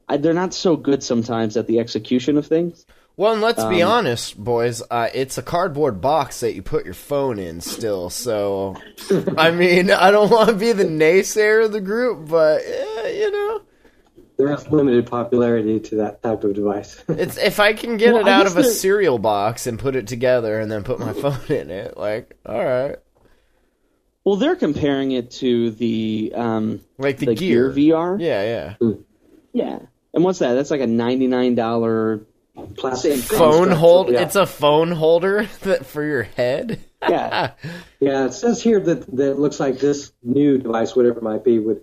I, 0.09 0.17
they're 0.17 0.33
not 0.33 0.55
so 0.55 0.77
good 0.77 1.03
sometimes 1.03 1.57
at 1.57 1.67
the 1.67 1.81
execution 1.81 2.39
of 2.39 2.47
things. 2.47 2.87
Well, 3.19 3.33
and 3.33 3.43
let's 3.43 3.65
be 3.65 3.83
Um, 3.83 3.91
honest, 3.91 4.39
boys. 4.39 4.81
Uh, 4.89 5.09
it's 5.13 5.37
a 5.39 5.43
cardboard 5.43 6.01
box 6.01 6.39
that 6.39 6.55
you 6.55 6.63
put 6.63 6.85
your 6.85 6.95
phone 6.95 7.41
in 7.41 7.61
still. 7.61 8.11
So, 8.11 8.77
I 9.37 9.51
mean, 9.51 9.91
I 9.91 10.13
don't 10.13 10.31
want 10.31 10.51
to 10.51 10.55
be 10.55 10.71
the 10.71 10.85
naysayer 10.85 11.65
of 11.65 11.73
the 11.73 11.81
group, 11.81 12.29
but 12.29 12.63
eh, 12.65 13.09
you 13.19 13.33
know, 13.33 13.63
There 14.37 14.53
is 14.53 14.69
limited 14.71 15.07
popularity 15.09 15.81
to 15.81 15.97
that 15.97 16.23
type 16.23 16.45
of 16.45 16.55
device. 16.55 17.03
it's 17.09 17.37
if 17.39 17.59
I 17.59 17.73
can 17.73 17.97
get 17.97 18.13
Well, 18.15 18.25
it 18.25 18.31
I 18.31 18.35
out 18.35 18.47
of 18.47 18.57
a 18.57 18.63
cereal 18.63 19.19
box 19.19 19.67
and 19.67 19.81
put 19.81 19.97
it 19.97 20.07
together 20.07 20.61
and 20.61 20.71
then 20.71 20.85
put 20.85 21.01
my 21.01 21.13
phone 21.13 21.45
in 21.49 21.73
it, 21.73 21.97
like, 21.97 22.37
all 22.47 22.65
right, 22.65 22.99
Well, 24.23 24.37
they're 24.37 24.55
comparing 24.55 25.11
it 25.11 25.33
to 25.33 25.73
the 25.73 26.33
um, 26.37 26.83
like 26.99 27.19
the, 27.19 27.27
the 27.27 27.35
gear. 27.35 27.73
Gear 27.73 27.95
VR. 27.97 28.21
Yeah, 28.21 28.75
yeah. 28.81 28.93
Yeah. 29.53 29.79
And 30.15 30.23
what's 30.23 30.39
that? 30.39 30.55
That's 30.55 30.71
like 30.71 30.83
a 30.83 30.87
ninety 30.87 31.27
nine 31.27 31.57
dollar. 31.57 32.21
Plastic 32.77 33.17
Phone 33.21 33.71
hold. 33.71 34.11
Yeah. 34.11 34.23
It's 34.23 34.37
a 34.37 34.47
phone 34.47 34.91
holder 34.91 35.49
that 35.63 35.87
for 35.87 36.03
your 36.05 36.23
head. 36.25 36.81
Yeah. 37.03 37.53
Yeah, 38.01 38.27
it 38.27 38.33
says 38.33 38.63
here 38.63 38.81
that 38.81 39.07
that 39.17 39.31
it 39.33 39.39
looks 39.39 39.61
like 39.61 39.79
this 39.79 40.13
new 40.23 40.59
device, 40.59 40.95
whatever 40.97 41.19
it 41.19 41.23
might 41.23 41.45
be, 41.45 41.59
would 41.59 41.83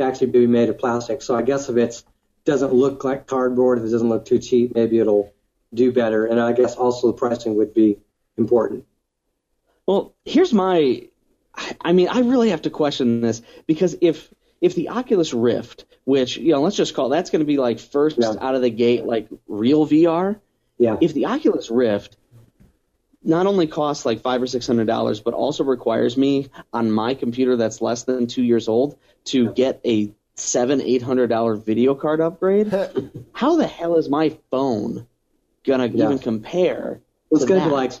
actually 0.00 0.28
be 0.28 0.46
made 0.46 0.68
of 0.68 0.78
plastic. 0.78 1.22
So 1.22 1.34
I 1.36 1.42
guess 1.42 1.68
if 1.68 1.76
it 1.76 2.02
doesn't 2.44 2.72
look 2.72 3.04
like 3.04 3.26
cardboard, 3.26 3.78
if 3.78 3.84
it 3.84 3.90
doesn't 3.90 4.08
look 4.08 4.24
too 4.24 4.38
cheap, 4.38 4.74
maybe 4.74 4.98
it'll 4.98 5.32
do 5.72 5.92
better. 5.92 6.26
And 6.26 6.40
I 6.40 6.52
guess 6.52 6.76
also 6.76 7.08
the 7.08 7.12
pricing 7.14 7.56
would 7.56 7.74
be 7.74 7.98
important. 8.38 8.84
Well, 9.86 10.14
here's 10.24 10.52
my. 10.52 11.02
I- 11.54 11.76
I 11.82 11.92
mean, 11.92 12.08
I 12.08 12.20
really 12.20 12.50
have 12.50 12.62
to 12.62 12.70
question 12.70 13.20
this 13.20 13.40
because 13.66 13.96
if 14.00 14.32
if 14.60 14.74
the 14.74 14.88
Oculus 14.88 15.32
Rift, 15.34 15.84
which 16.04 16.36
you 16.36 16.52
know, 16.52 16.60
let's 16.62 16.76
just 16.76 16.94
call 16.94 17.08
that's 17.08 17.30
going 17.30 17.40
to 17.40 17.46
be 17.46 17.56
like 17.56 17.78
first 17.80 18.18
Yeah. 18.18 18.34
out 18.40 18.54
of 18.54 18.62
the 18.62 18.70
gate, 18.70 19.04
like 19.04 19.28
real 19.48 19.86
VR. 19.86 20.38
Yeah. 20.78 20.96
If 21.00 21.14
the 21.14 21.26
Oculus 21.26 21.70
Rift 21.70 22.16
not 23.22 23.46
only 23.46 23.66
costs 23.66 24.04
like 24.04 24.20
five 24.20 24.42
or 24.42 24.46
six 24.46 24.66
hundred 24.66 24.86
dollars, 24.86 25.20
but 25.20 25.34
also 25.34 25.64
requires 25.64 26.16
me 26.16 26.48
on 26.72 26.90
my 26.90 27.14
computer 27.14 27.56
that's 27.56 27.80
less 27.80 28.02
than 28.04 28.26
two 28.26 28.42
years 28.42 28.68
old 28.68 28.98
to 29.26 29.52
get 29.52 29.80
a 29.84 30.12
seven 30.34 30.80
eight 30.82 31.00
hundred 31.02 31.28
dollar 31.28 31.54
video 31.54 31.94
card 31.94 32.20
upgrade, 32.20 32.66
how 33.32 33.56
the 33.56 33.66
hell 33.66 33.96
is 33.96 34.08
my 34.08 34.36
phone 34.50 35.06
gonna 35.64 35.86
Yeah. 35.86 36.04
even 36.06 36.18
compare? 36.18 37.00
It's 37.30 37.44
to 37.46 37.54
that? 37.54 37.64
be 37.68 37.70
like 37.70 37.92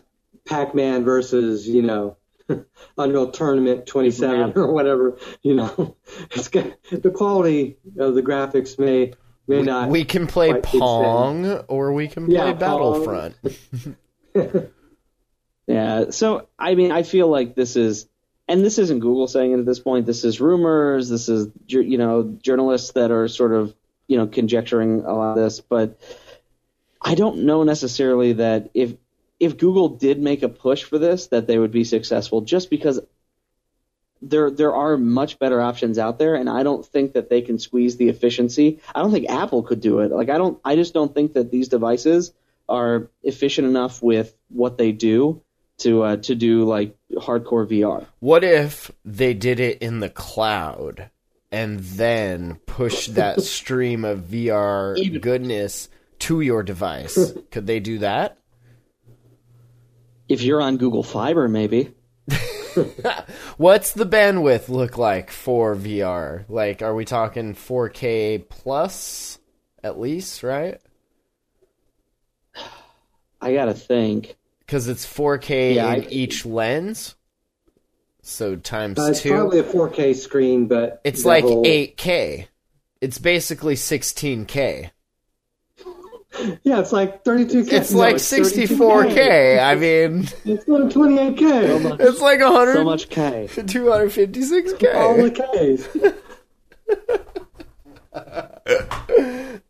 Pac-Man 0.44 1.04
versus, 1.04 1.66
you 1.66 1.80
know, 1.82 2.16
Unreal 2.98 3.30
Tournament 3.30 3.86
27 3.86 4.52
or 4.56 4.72
whatever. 4.72 5.18
You 5.42 5.54
know, 5.54 5.96
it's 6.30 6.48
good. 6.48 6.76
the 6.90 7.10
quality 7.10 7.78
of 7.98 8.14
the 8.14 8.22
graphics 8.22 8.78
may 8.78 9.14
may 9.46 9.62
not. 9.62 9.88
We 9.88 10.04
can 10.04 10.26
play 10.26 10.50
quite 10.50 10.62
be 10.62 10.68
the 10.68 10.72
same. 10.72 10.80
Pong 10.80 11.46
or 11.68 11.92
we 11.92 12.08
can 12.08 12.26
play 12.26 12.36
Yeah, 12.36 12.52
Battlefront. 12.52 13.36
Yeah. 15.66 16.10
So 16.10 16.48
I 16.58 16.74
mean, 16.74 16.92
I 16.92 17.02
feel 17.02 17.28
like 17.28 17.54
this 17.54 17.76
is 17.76 18.06
and 18.48 18.64
this 18.64 18.78
isn't 18.78 19.00
Google 19.00 19.26
saying 19.26 19.52
it 19.52 19.58
at 19.58 19.66
this 19.66 19.80
point. 19.80 20.06
This 20.06 20.24
is 20.24 20.40
rumors. 20.40 21.08
This 21.08 21.28
is 21.28 21.48
you 21.66 21.98
know 21.98 22.36
journalists 22.42 22.92
that 22.92 23.10
are 23.10 23.28
sort 23.28 23.52
of 23.52 23.74
you 24.06 24.18
know 24.18 24.26
conjecturing 24.26 25.04
a 25.04 25.12
lot 25.12 25.30
of 25.30 25.36
this, 25.36 25.60
but 25.60 25.98
I 27.00 27.14
don't 27.14 27.44
know 27.44 27.64
necessarily 27.64 28.34
that 28.34 28.70
if 28.74 28.94
if 29.40 29.56
Google 29.56 29.90
did 29.90 30.20
make 30.20 30.42
a 30.42 30.48
push 30.48 30.84
for 30.84 30.98
this, 30.98 31.28
that 31.28 31.46
they 31.46 31.58
would 31.58 31.72
be 31.72 31.84
successful. 31.84 32.40
Just 32.42 32.70
because 32.70 33.00
there 34.22 34.50
there 34.50 34.74
are 34.74 34.96
much 34.96 35.38
better 35.38 35.60
options 35.60 35.98
out 35.98 36.18
there, 36.18 36.34
and 36.34 36.48
I 36.48 36.62
don't 36.62 36.84
think 36.84 37.14
that 37.14 37.28
they 37.28 37.42
can 37.42 37.58
squeeze 37.58 37.96
the 37.96 38.08
efficiency. 38.08 38.80
I 38.94 39.00
don't 39.00 39.12
think 39.12 39.28
Apple 39.28 39.62
could 39.62 39.80
do 39.80 40.00
it. 40.00 40.10
Like 40.10 40.30
I 40.30 40.38
don't. 40.38 40.58
I 40.64 40.76
just 40.76 40.94
don't 40.94 41.14
think 41.14 41.34
that 41.34 41.50
these 41.50 41.68
devices 41.68 42.32
are 42.68 43.10
efficient 43.22 43.66
enough 43.66 44.02
with 44.02 44.34
what 44.48 44.78
they 44.78 44.92
do 44.92 45.42
to 45.78 46.02
uh, 46.02 46.16
to 46.16 46.34
do 46.34 46.64
like 46.64 46.96
hardcore 47.12 47.66
VR. 47.66 48.06
What 48.20 48.44
if 48.44 48.90
they 49.04 49.34
did 49.34 49.60
it 49.60 49.78
in 49.82 50.00
the 50.00 50.10
cloud 50.10 51.10
and 51.50 51.80
then 51.80 52.56
push 52.66 53.08
that 53.08 53.42
stream 53.42 54.04
of 54.04 54.20
VR 54.20 55.20
goodness 55.20 55.88
to 56.20 56.40
your 56.40 56.62
device? 56.62 57.32
Could 57.50 57.66
they 57.66 57.80
do 57.80 57.98
that? 57.98 58.38
If 60.28 60.42
you're 60.42 60.60
on 60.62 60.76
Google 60.78 61.02
Fiber, 61.02 61.48
maybe. 61.48 61.92
What's 63.56 63.92
the 63.92 64.06
bandwidth 64.06 64.68
look 64.68 64.96
like 64.98 65.30
for 65.30 65.76
VR? 65.76 66.44
Like, 66.48 66.82
are 66.82 66.94
we 66.94 67.04
talking 67.04 67.54
4K 67.54 68.48
plus 68.48 69.38
at 69.82 69.98
least, 70.00 70.42
right? 70.42 70.80
I 73.40 73.52
gotta 73.52 73.74
think. 73.74 74.36
Because 74.60 74.88
it's 74.88 75.04
4K 75.06 75.74
Yeah, 75.74 75.92
in 75.94 76.04
I- 76.04 76.08
each 76.08 76.46
lens. 76.46 77.14
So 78.22 78.56
times 78.56 78.98
Uh, 78.98 79.10
it's 79.10 79.20
two. 79.20 79.30
probably 79.32 79.58
a 79.58 79.64
4K 79.64 80.14
screen, 80.16 80.66
but 80.66 81.00
It's 81.04 81.26
like 81.26 81.44
whole- 81.44 81.64
8K. 81.66 82.46
It's 83.02 83.18
basically 83.18 83.74
16K. 83.76 84.90
Yeah, 86.64 86.80
it's 86.80 86.92
like 86.92 87.22
32K. 87.24 87.72
It's 87.72 87.92
No, 87.92 87.98
like 87.98 88.14
it's 88.16 88.32
64K. 88.32 89.62
I 89.62 89.74
mean, 89.76 90.28
It's 90.44 90.66
like 90.68 90.82
28K. 90.84 92.00
it's 92.00 92.20
like 92.20 92.40
100, 92.40 92.72
So 92.74 92.84
much 92.84 93.08
K. 93.08 93.48
256K. 93.52 94.94
All 94.94 95.16
the 95.16 95.30
Ks. 95.30 95.88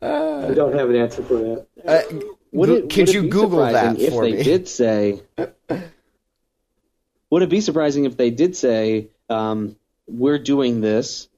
I 0.02 0.54
don't 0.54 0.74
have 0.74 0.90
an 0.90 0.96
answer 0.96 1.22
for 1.22 1.34
that. 1.38 1.66
Uh, 1.84 2.02
Would 2.52 2.68
it, 2.70 2.90
could 2.90 3.08
would 3.08 3.14
you 3.14 3.28
Google 3.28 3.60
that 3.60 3.98
if 3.98 4.12
they 4.18 4.32
me? 4.32 4.42
did 4.42 4.68
say? 4.68 5.20
would 7.30 7.42
it 7.42 7.48
be 7.48 7.60
surprising 7.60 8.04
if 8.04 8.16
they 8.16 8.30
did 8.30 8.56
say 8.56 9.08
um, 9.28 9.76
we're 10.06 10.38
doing 10.38 10.80
this, 10.80 11.28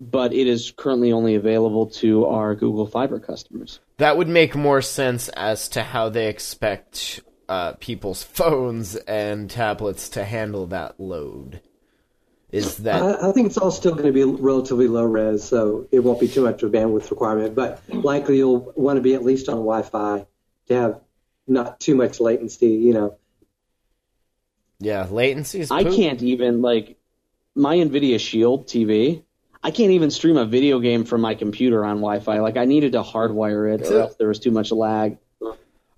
but 0.00 0.32
it 0.32 0.46
is 0.46 0.72
currently 0.76 1.12
only 1.12 1.34
available 1.34 1.86
to 1.86 2.26
our 2.26 2.54
Google 2.54 2.86
Fiber 2.86 3.18
customers? 3.18 3.80
That 3.96 4.16
would 4.16 4.28
make 4.28 4.54
more 4.54 4.82
sense 4.82 5.28
as 5.30 5.68
to 5.70 5.82
how 5.82 6.08
they 6.08 6.28
expect 6.28 7.20
uh, 7.48 7.72
people's 7.74 8.22
phones 8.24 8.96
and 8.96 9.50
tablets 9.50 10.10
to 10.10 10.24
handle 10.24 10.66
that 10.68 10.98
load. 11.00 11.60
Is 12.50 12.78
that 12.78 13.02
I, 13.02 13.28
I 13.28 13.32
think 13.32 13.48
it's 13.48 13.58
all 13.58 13.70
still 13.70 13.92
going 13.92 14.06
to 14.06 14.12
be 14.12 14.24
relatively 14.24 14.88
low 14.88 15.04
res, 15.04 15.44
so 15.44 15.86
it 15.92 16.00
won't 16.00 16.18
be 16.18 16.28
too 16.28 16.42
much 16.42 16.62
of 16.62 16.72
a 16.72 16.76
bandwidth 16.78 17.10
requirement. 17.10 17.54
But 17.54 17.82
likely 17.90 18.38
you'll 18.38 18.72
want 18.74 18.96
to 18.96 19.02
be 19.02 19.14
at 19.14 19.22
least 19.22 19.50
on 19.50 19.56
Wi-Fi 19.56 20.26
to 20.68 20.74
have 20.74 21.00
not 21.46 21.78
too 21.78 21.94
much 21.94 22.20
latency. 22.20 22.70
You 22.70 22.94
know, 22.94 23.18
yeah? 24.78 25.06
Latency 25.10 25.60
is. 25.60 25.70
I 25.70 25.84
can't 25.84 26.22
even 26.22 26.62
like 26.62 26.96
my 27.54 27.76
Nvidia 27.76 28.18
Shield 28.18 28.66
TV. 28.66 29.24
I 29.62 29.70
can't 29.70 29.90
even 29.90 30.10
stream 30.10 30.36
a 30.36 30.44
video 30.44 30.78
game 30.78 31.04
from 31.04 31.20
my 31.20 31.34
computer 31.34 31.84
on 31.84 31.96
Wi-Fi. 31.96 32.40
Like 32.40 32.56
I 32.56 32.64
needed 32.64 32.92
to 32.92 33.02
hardwire 33.02 33.74
it, 33.74 33.86
or 33.90 34.02
else 34.02 34.16
there 34.16 34.28
was 34.28 34.38
too 34.38 34.50
much 34.50 34.70
lag. 34.70 35.18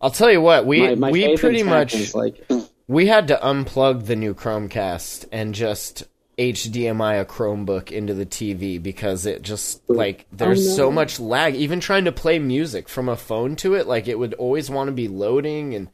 I'll 0.00 0.10
tell 0.10 0.30
you 0.30 0.40
what. 0.40 0.66
We 0.66 0.80
My, 0.80 0.94
my 0.94 1.10
we 1.10 1.36
pretty 1.36 1.62
much 1.62 2.14
like 2.14 2.46
we 2.88 3.06
had 3.06 3.28
to 3.28 3.38
unplug 3.42 4.06
the 4.06 4.16
new 4.16 4.34
Chromecast 4.34 5.26
and 5.30 5.54
just 5.54 6.04
HDMI 6.38 7.20
a 7.20 7.26
Chromebook 7.26 7.92
into 7.92 8.14
the 8.14 8.24
TV 8.24 8.82
because 8.82 9.26
it 9.26 9.42
just 9.42 9.88
like 9.90 10.26
there's 10.32 10.74
so 10.74 10.90
much 10.90 11.20
lag. 11.20 11.54
Even 11.54 11.80
trying 11.80 12.06
to 12.06 12.12
play 12.12 12.38
music 12.38 12.88
from 12.88 13.10
a 13.10 13.16
phone 13.16 13.56
to 13.56 13.74
it, 13.74 13.86
like 13.86 14.08
it 14.08 14.18
would 14.18 14.34
always 14.34 14.70
want 14.70 14.88
to 14.88 14.92
be 14.92 15.08
loading 15.08 15.74
and 15.74 15.88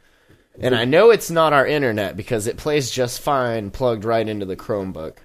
and 0.59 0.75
I 0.75 0.85
know 0.85 1.11
it's 1.11 1.31
not 1.31 1.53
our 1.53 1.67
internet 1.67 2.17
because 2.17 2.47
it 2.47 2.57
plays 2.57 2.91
just 2.91 3.21
fine 3.21 3.71
plugged 3.71 4.05
right 4.05 4.27
into 4.27 4.47
the 4.47 4.57
Chromebook. 4.57 5.17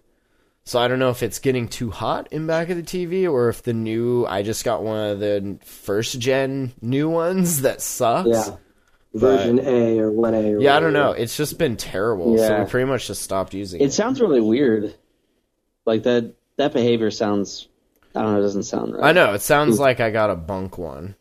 So 0.64 0.80
I 0.80 0.88
don't 0.88 1.00
know 1.00 1.10
if 1.10 1.24
it's 1.24 1.40
getting 1.40 1.68
too 1.68 1.90
hot 1.90 2.28
in 2.32 2.46
back 2.48 2.70
of 2.70 2.78
the 2.78 2.84
TV 2.84 3.30
or 3.30 3.50
if 3.50 3.64
the 3.64 3.74
new 3.74 4.26
I 4.28 4.44
just 4.44 4.64
got 4.64 4.84
one 4.84 5.10
of 5.12 5.20
the 5.20 5.58
first 5.66 6.20
gen 6.20 6.74
new 6.82 7.10
ones 7.10 7.62
that 7.64 7.82
sucks. 7.82 8.30
yeah, 8.30 8.56
version 9.14 9.60
A 9.60 10.00
or 10.00 10.12
one 10.12 10.34
A. 10.36 10.54
Or 10.54 10.60
Yeah, 10.62 10.78
I 10.78 10.80
don't 10.80 10.94
know. 10.94 11.12
It's 11.12 11.36
just 11.36 11.58
been 11.58 11.78
terrible. 11.78 12.38
So 12.38 12.60
we 12.64 12.70
pretty 12.70 12.86
much 12.90 13.08
just 13.08 13.24
stopped 13.24 13.54
using 13.56 13.82
it 13.82 13.86
it. 13.86 13.94
sounds 13.94 14.22
really 14.22 14.40
weird. 14.42 14.94
Like 15.86 16.04
that 16.04 16.36
that 16.58 16.74
behavior 16.74 17.10
sounds. 17.12 17.68
I 18.14 18.22
don't 18.22 18.34
know. 18.34 18.40
It 18.40 18.44
doesn't 18.44 18.64
sound 18.64 18.94
right. 18.94 19.04
I 19.04 19.12
know. 19.14 19.34
It 19.34 19.42
sounds 19.42 19.80
like 19.80 20.00
I 20.00 20.12
got 20.12 20.30
a 20.30 20.36
bunk 20.36 20.78
one. 20.78 21.16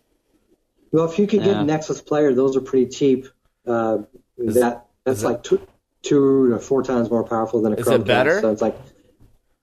Well, 0.93 1.09
if 1.11 1.19
you 1.19 1.27
could 1.27 1.41
get 1.45 1.57
Yeah. 1.57 1.63
Nexus 1.63 2.01
Player, 2.03 2.35
those 2.35 2.57
are 2.57 2.61
pretty 2.61 2.87
cheap. 2.91 3.27
Uh, 3.67 3.99
that 4.39 4.85
that's 5.05 5.19
is 5.19 5.23
it- 5.25 5.27
like 5.27 5.43
two, 5.45 5.67
two 6.03 6.53
or 6.53 6.59
four 6.59 6.83
times 6.83 7.09
more 7.11 7.23
powerful 7.25 7.63
than 7.63 7.73
a 7.73 7.77
Is 7.77 7.87
Chromecast. 7.87 7.95
it 8.01 8.05
better? 8.07 8.41
So 8.41 8.51
it's 8.51 8.61
like, 8.61 8.77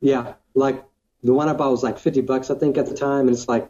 yeah, 0.02 0.34
like 0.54 0.84
the 1.24 1.34
one 1.34 1.50
I 1.50 1.54
bought 1.54 1.72
was 1.72 1.84
like 1.84 2.00
fifty 2.00 2.22
bucks, 2.22 2.50
I 2.50 2.56
think, 2.56 2.78
at 2.78 2.88
the 2.88 2.96
time, 2.96 3.28
and 3.28 3.32
it's 3.32 3.48
like 3.48 3.70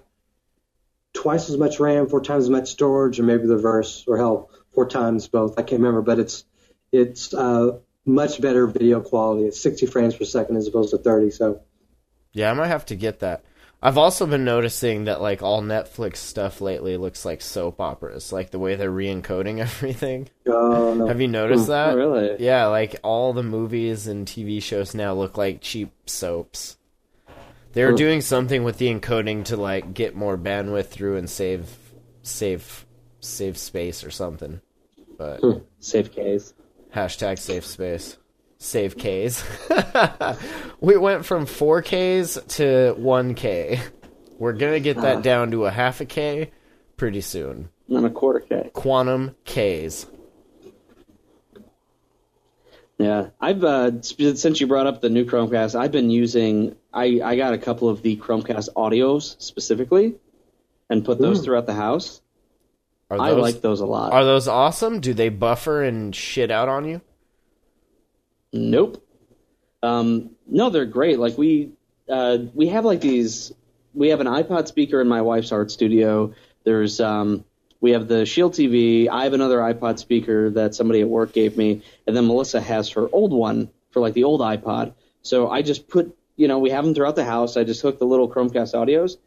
twice 1.14 1.50
as 1.50 1.58
much 1.58 1.80
RAM, 1.80 2.08
four 2.08 2.22
times 2.22 2.46
as 2.46 2.50
much 2.50 2.70
storage, 2.70 3.20
or 3.20 3.24
maybe 3.24 3.48
the 3.48 3.56
reverse, 3.56 4.06
or 4.08 4.18
hell, 4.18 4.50
four 4.74 4.88
times 4.88 5.28
both. 5.28 5.58
I 5.58 5.64
can't 5.64 5.82
remember, 5.82 6.02
but 6.02 6.20
it's 6.20 6.46
it's 6.92 7.34
uh, 7.34 7.80
much 8.06 8.42
better 8.42 8.68
video 8.68 9.02
quality. 9.02 9.46
It's 9.46 9.60
sixty 9.60 9.86
frames 9.86 10.16
per 10.16 10.26
second 10.26 10.58
as 10.58 10.68
opposed 10.68 10.92
to 10.92 10.98
thirty. 10.98 11.32
So 11.32 11.62
Yeah, 12.34 12.52
I 12.52 12.54
might 12.54 12.68
have 12.68 12.86
to 12.88 12.96
get 12.96 13.20
that. 13.20 13.44
I've 13.82 13.98
also 13.98 14.26
been 14.26 14.44
noticing 14.44 15.04
that 15.06 15.22
like 15.22 15.44
all 15.44 15.62
Netflix 15.62 16.18
stuff 16.18 16.62
lately 16.62 16.98
looks 16.98 17.26
like 17.26 17.42
soap 17.42 17.80
operas, 17.80 18.34
like 18.34 18.50
the 18.50 18.58
way 18.60 18.76
they're 18.76 18.90
re-encoding 18.92 19.60
everything. 19.62 20.30
uh, 20.48 20.52
no. 20.96 21.06
Have 21.08 21.22
you 21.22 21.28
noticed 21.28 21.68
that? 21.68 21.94
Oh, 21.94 21.96
really? 21.98 22.36
Yeah, 22.44 22.66
like 22.68 22.96
all 23.04 23.34
the 23.34 23.44
movies 23.44 24.08
and 24.08 24.26
TV 24.28 24.62
shows 24.62 24.96
now 24.96 25.14
look 25.14 25.38
like 25.38 25.62
cheap 25.62 25.92
soaps. 26.08 26.78
They're 27.74 27.94
doing 27.94 28.22
something 28.22 28.64
with 28.64 28.80
the 28.80 28.92
encoding 28.92 29.46
to 29.46 29.58
like 29.58 29.94
get 29.94 30.16
more 30.16 30.38
bandwidth 30.38 30.88
through 30.88 31.18
and 31.18 31.30
save 31.30 31.70
save 32.24 32.86
save 33.20 33.58
space 33.58 34.04
or 34.04 34.10
something. 34.10 34.62
But 35.18 35.42
Safe 35.80 36.12
case. 36.12 36.56
Hashtag 36.96 37.38
safe 37.38 37.66
space. 37.66 38.18
Save 38.68 38.98
Ks. 38.98 39.44
we 40.82 40.98
went 40.98 41.26
from 41.26 41.46
4Ks 41.46 42.48
to 42.58 42.96
1K. 43.00 43.80
We're 44.38 44.54
gonna 44.54 44.80
get 44.80 44.98
that 44.98 45.24
down 45.24 45.52
to 45.52 45.66
a 45.66 45.72
half 45.72 46.02
a 46.02 46.06
K 46.06 46.52
pretty 46.98 47.22
soon. 47.22 47.70
And 47.90 48.06
a 48.06 48.10
quarter 48.10 48.42
K. 48.42 48.70
Quantum 48.74 49.36
Ks. 49.46 50.06
Yeah, 53.00 53.30
I've 53.40 53.64
uh, 53.64 54.02
since 54.02 54.60
you 54.60 54.68
brought 54.68 54.88
up 54.88 55.02
the 55.02 55.10
new 55.10 55.24
Chromecast, 55.26 55.76
I've 55.80 55.92
been 55.92 56.10
using. 56.10 56.76
I 56.92 57.22
I 57.24 57.36
got 57.36 57.54
a 57.54 57.58
couple 57.58 57.90
of 57.90 58.02
the 58.02 58.18
Chromecast 58.18 58.70
audios 58.76 59.40
specifically, 59.42 60.16
and 60.90 61.06
put 61.06 61.20
those 61.20 61.44
throughout 61.44 61.68
the 61.68 61.76
house. 61.76 62.22
Are 63.10 63.22
I 63.22 63.32
those, 63.32 63.42
like 63.42 63.62
those 63.62 63.80
a 63.80 63.86
lot. 63.86 64.14
Are 64.14 64.26
those 64.26 64.48
awesome? 64.48 65.00
Do 65.00 65.14
they 65.14 65.30
buffer 65.30 65.84
and 65.84 66.14
shit 66.14 66.52
out 66.52 66.70
on 66.70 66.86
you? 66.86 67.02
Nope. 68.54 69.04
Um, 69.84 70.32
no, 70.48 70.70
they're 70.70 70.86
great. 70.86 71.20
Like 71.20 71.38
we 71.38 71.72
uh, 72.10 72.38
we 72.54 72.68
have 72.68 72.86
like 72.86 73.02
these. 73.02 73.52
We 73.94 74.10
have 74.10 74.22
an 74.22 74.28
iPod 74.28 74.68
speaker 74.68 75.02
in 75.02 75.08
my 75.08 75.22
wife's 75.22 75.52
art 75.52 75.72
studio. 75.72 76.34
There's 76.64 77.00
um, 77.00 77.46
we 77.80 77.92
have 77.92 78.08
the 78.08 78.26
Shield 78.26 78.54
TV. 78.54 79.08
I 79.10 79.24
have 79.24 79.34
another 79.34 79.60
iPod 79.60 80.00
speaker 80.00 80.50
that 80.52 80.76
somebody 80.76 81.02
at 81.02 81.10
work 81.10 81.34
gave 81.34 81.58
me, 81.58 81.84
and 82.06 82.16
then 82.16 82.28
Melissa 82.28 82.62
has 82.62 82.90
her 82.92 83.08
old 83.12 83.32
one 83.34 83.70
for 83.92 84.02
like 84.02 84.14
the 84.14 84.24
old 84.24 84.42
iPod. 84.42 84.94
So 85.22 85.50
I 85.50 85.62
just 85.62 85.88
put, 85.88 86.16
you 86.36 86.48
know, 86.48 86.60
we 86.60 86.70
have 86.70 86.86
them 86.86 86.94
throughout 86.94 87.16
the 87.16 87.26
house. 87.26 87.58
I 87.58 87.64
just 87.64 87.82
hook 87.82 88.00
the 88.00 88.06
little 88.06 88.30
Chromecast 88.30 88.74
audios, 88.74 89.18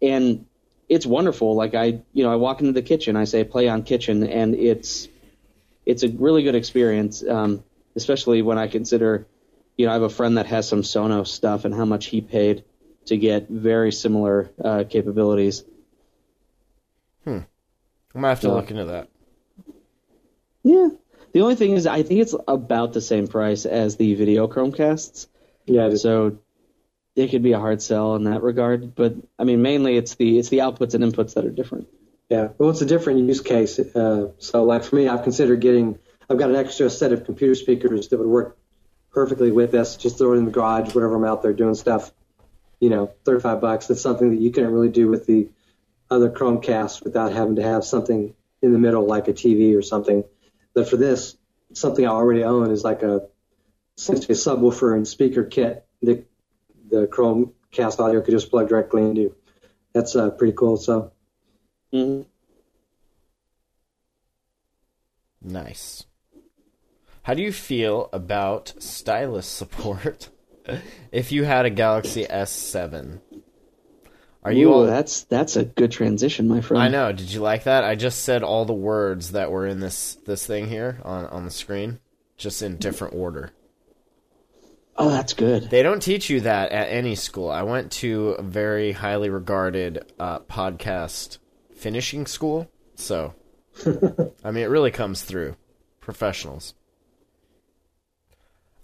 and 0.00 0.46
it's 0.88 1.06
wonderful. 1.06 1.54
Like 1.54 1.74
I, 1.74 2.00
you 2.12 2.24
know, 2.24 2.32
I 2.32 2.36
walk 2.36 2.60
into 2.60 2.72
the 2.72 2.82
kitchen, 2.82 3.16
I 3.16 3.24
say 3.24 3.44
play 3.44 3.68
on 3.68 3.82
kitchen, 3.82 4.22
and 4.24 4.54
it's 4.54 5.08
it's 5.84 6.02
a 6.02 6.08
really 6.08 6.42
good 6.42 6.54
experience, 6.54 7.24
um, 7.26 7.64
especially 7.98 8.40
when 8.42 8.58
I 8.58 8.68
consider, 8.68 9.26
you 9.76 9.84
know, 9.86 9.90
I 9.90 9.94
have 9.94 10.02
a 10.02 10.08
friend 10.08 10.38
that 10.38 10.46
has 10.46 10.68
some 10.68 10.82
Sonos 10.82 11.26
stuff 11.28 11.64
and 11.64 11.74
how 11.74 11.84
much 11.84 12.06
he 12.06 12.20
paid 12.20 12.64
to 13.06 13.16
get 13.16 13.48
very 13.48 13.90
similar 13.92 14.50
uh, 14.64 14.84
capabilities. 14.88 15.64
Hmm. 17.24 17.40
I'm 18.14 18.22
gonna 18.22 18.28
have 18.28 18.40
to 18.40 18.48
Yeah. 18.48 18.54
look 18.54 18.70
into 18.70 18.84
that. 18.86 19.08
Yeah, 20.62 20.88
The 21.32 21.42
only 21.42 21.56
thing 21.56 21.72
is, 21.72 21.86
I 21.86 22.02
think 22.02 22.20
it's 22.20 22.34
about 22.48 22.92
the 22.94 23.00
same 23.02 23.26
price 23.28 23.66
as 23.66 23.96
the 23.96 24.14
video 24.14 24.48
Chromecasts. 24.48 25.26
Yeah. 25.66 25.94
So 25.94 26.38
it 27.14 27.30
could 27.30 27.42
be 27.42 27.52
a 27.52 27.58
hard 27.58 27.82
sell 27.82 28.14
in 28.16 28.24
that 28.24 28.42
regard. 28.42 28.94
But 28.94 29.14
I 29.38 29.44
mean, 29.44 29.60
mainly 29.62 29.96
it's 29.96 30.14
the 30.14 30.38
it's 30.38 30.48
the 30.48 30.58
outputs 30.58 30.94
and 30.94 31.04
inputs 31.04 31.34
that 31.34 31.44
are 31.44 31.50
different. 31.50 31.86
Yeah, 32.30 32.48
well, 32.58 32.70
it's 32.70 32.82
a 32.82 32.86
different 32.86 33.20
use 33.20 33.40
case. 33.40 33.78
Uh, 33.78 34.32
so, 34.38 34.64
like 34.64 34.84
for 34.84 34.96
me, 34.96 35.08
I've 35.08 35.22
considered 35.22 35.60
getting. 35.60 35.98
I've 36.30 36.38
got 36.38 36.50
an 36.50 36.56
extra 36.56 36.90
set 36.90 37.12
of 37.12 37.24
computer 37.24 37.54
speakers 37.54 38.08
that 38.08 38.18
would 38.18 38.28
work 38.28 38.58
perfectly 39.12 39.50
with 39.50 39.72
this. 39.72 39.96
Just 39.96 40.18
throw 40.18 40.34
it 40.34 40.36
in 40.36 40.44
the 40.44 40.50
garage, 40.50 40.94
whenever 40.94 41.16
I'm 41.16 41.24
out 41.24 41.42
there 41.42 41.52
doing 41.52 41.74
stuff. 41.74 42.12
You 42.80 42.90
know, 42.90 43.12
thirty-five 43.24 43.60
bucks. 43.60 43.86
That's 43.86 44.02
something 44.02 44.30
that 44.30 44.40
you 44.40 44.50
couldn't 44.50 44.72
really 44.72 44.90
do 44.90 45.08
with 45.08 45.26
the 45.26 45.48
other 46.10 46.30
Chromecast 46.30 47.02
without 47.02 47.32
having 47.32 47.56
to 47.56 47.62
have 47.62 47.84
something 47.84 48.34
in 48.62 48.72
the 48.72 48.78
middle, 48.78 49.06
like 49.06 49.28
a 49.28 49.32
TV 49.32 49.76
or 49.76 49.82
something. 49.82 50.24
But 50.74 50.88
for 50.88 50.96
this, 50.96 51.36
something 51.72 52.06
I 52.06 52.10
already 52.10 52.44
own 52.44 52.70
is 52.70 52.84
like 52.84 53.02
a 53.02 53.28
essentially 53.96 54.34
a 54.34 54.36
subwoofer 54.36 54.94
and 54.94 55.08
speaker 55.08 55.44
kit 55.44 55.84
that 56.02 56.24
the 56.88 57.06
Chromecast 57.06 57.98
audio 57.98 58.20
could 58.20 58.30
just 58.30 58.50
plug 58.50 58.68
directly 58.68 59.02
into. 59.02 59.34
That's 59.92 60.14
uh, 60.14 60.30
pretty 60.30 60.52
cool. 60.52 60.76
So. 60.76 61.12
Mm-hmm. 61.92 62.22
Nice. 65.40 66.04
How 67.28 67.34
do 67.34 67.42
you 67.42 67.52
feel 67.52 68.08
about 68.10 68.72
stylus 68.78 69.46
support 69.46 70.30
if 71.12 71.30
you 71.30 71.44
had 71.44 71.66
a 71.66 71.70
Galaxy 71.70 72.24
S7? 72.24 73.20
Are 74.42 74.50
you 74.50 74.70
Ooh, 74.70 74.72
all, 74.72 74.86
that's 74.86 75.24
that's 75.24 75.54
a 75.54 75.66
good 75.66 75.92
transition, 75.92 76.48
my 76.48 76.62
friend. 76.62 76.82
I 76.82 76.88
know. 76.88 77.12
Did 77.12 77.30
you 77.30 77.40
like 77.40 77.64
that? 77.64 77.84
I 77.84 77.96
just 77.96 78.24
said 78.24 78.42
all 78.42 78.64
the 78.64 78.72
words 78.72 79.32
that 79.32 79.50
were 79.50 79.66
in 79.66 79.80
this 79.80 80.14
this 80.24 80.46
thing 80.46 80.68
here 80.68 81.02
on 81.04 81.26
on 81.26 81.44
the 81.44 81.50
screen, 81.50 82.00
just 82.38 82.62
in 82.62 82.78
different 82.78 83.12
order. 83.12 83.50
Oh, 84.96 85.10
that's 85.10 85.34
good. 85.34 85.68
They 85.68 85.82
don't 85.82 86.02
teach 86.02 86.30
you 86.30 86.40
that 86.40 86.72
at 86.72 86.88
any 86.88 87.14
school. 87.14 87.50
I 87.50 87.62
went 87.62 87.92
to 87.92 88.36
a 88.38 88.42
very 88.42 88.92
highly 88.92 89.28
regarded 89.28 90.10
uh, 90.18 90.38
podcast 90.38 91.36
finishing 91.74 92.24
school, 92.24 92.70
so 92.94 93.34
I 93.86 94.50
mean, 94.50 94.64
it 94.64 94.70
really 94.70 94.90
comes 94.90 95.20
through 95.20 95.56
professionals. 96.00 96.72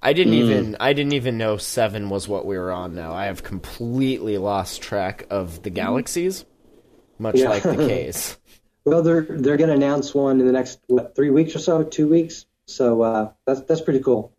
I 0.04 0.12
didn't 0.12 0.34
even 0.34 0.76
I 0.78 0.92
didn't 0.92 1.14
even 1.14 1.38
know 1.38 1.56
seven 1.56 2.10
was 2.10 2.28
what 2.28 2.44
we 2.46 2.58
were 2.58 2.70
on. 2.70 2.94
Now 2.94 3.12
I 3.14 3.24
have 3.26 3.42
completely 3.42 4.36
lost 4.38 4.82
track 4.82 5.26
of 5.30 5.62
the 5.62 5.70
galaxies, 5.70 6.44
much 7.18 7.36
Yeah. 7.38 7.48
like 7.48 7.62
the 7.62 7.76
K's. 7.88 8.36
Well, 8.84 9.02
they're 9.02 9.22
they're 9.22 9.56
going 9.56 9.70
to 9.70 9.74
announce 9.74 10.14
one 10.14 10.40
in 10.40 10.46
the 10.46 10.52
next 10.52 10.78
what 10.88 11.16
three 11.16 11.30
weeks 11.30 11.56
or 11.56 11.58
so, 11.58 11.82
two 11.82 12.06
weeks. 12.06 12.44
So 12.66 13.00
uh, 13.00 13.32
that's 13.46 13.62
that's 13.62 13.80
pretty 13.80 14.00
cool. 14.00 14.32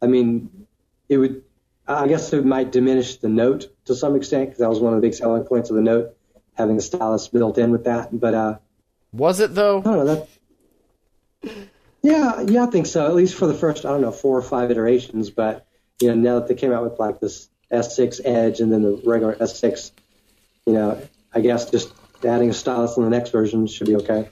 I 0.00 0.06
mean, 0.06 0.66
it 1.08 1.18
would. 1.18 1.42
I 1.88 2.06
guess 2.06 2.32
it 2.32 2.44
might 2.44 2.70
diminish 2.70 3.16
the 3.16 3.28
note 3.28 3.74
to 3.86 3.96
some 3.96 4.14
extent 4.14 4.50
because 4.50 4.58
that 4.60 4.68
was 4.68 4.78
one 4.78 4.92
of 4.94 5.00
the 5.00 5.06
big 5.08 5.14
selling 5.14 5.42
points 5.44 5.70
of 5.70 5.76
the 5.76 5.82
note, 5.82 6.16
having 6.54 6.76
the 6.76 6.82
stylus 6.82 7.26
built 7.28 7.58
in 7.58 7.72
with 7.72 7.84
that. 7.84 8.10
But 8.12 8.34
uh, 8.34 8.58
Was 9.12 9.40
it 9.40 9.54
though? 9.54 9.80
I 9.80 9.82
don't 9.82 10.06
know 10.06 10.26
that. 11.42 11.58
Yeah, 12.02 12.42
yeah, 12.42 12.64
I 12.64 12.66
think 12.66 12.86
so. 12.86 13.06
At 13.06 13.14
least 13.14 13.34
for 13.34 13.46
the 13.46 13.54
first, 13.54 13.84
I 13.84 13.90
don't 13.90 14.00
know, 14.00 14.12
four 14.12 14.38
or 14.38 14.42
five 14.42 14.70
iterations. 14.70 15.30
But 15.30 15.66
you 16.00 16.08
know, 16.08 16.14
now 16.14 16.38
that 16.38 16.48
they 16.48 16.54
came 16.54 16.72
out 16.72 16.84
with 16.84 16.98
like 16.98 17.20
this 17.20 17.48
S6 17.72 18.20
Edge 18.24 18.60
and 18.60 18.72
then 18.72 18.82
the 18.82 19.00
regular 19.04 19.34
S6, 19.34 19.90
you 20.66 20.72
know, 20.74 21.00
I 21.32 21.40
guess 21.40 21.70
just 21.70 21.92
adding 22.24 22.50
a 22.50 22.54
stylus 22.54 22.96
in 22.96 23.04
the 23.04 23.10
next 23.10 23.30
version 23.30 23.66
should 23.66 23.86
be 23.86 23.96
okay. 23.96 24.28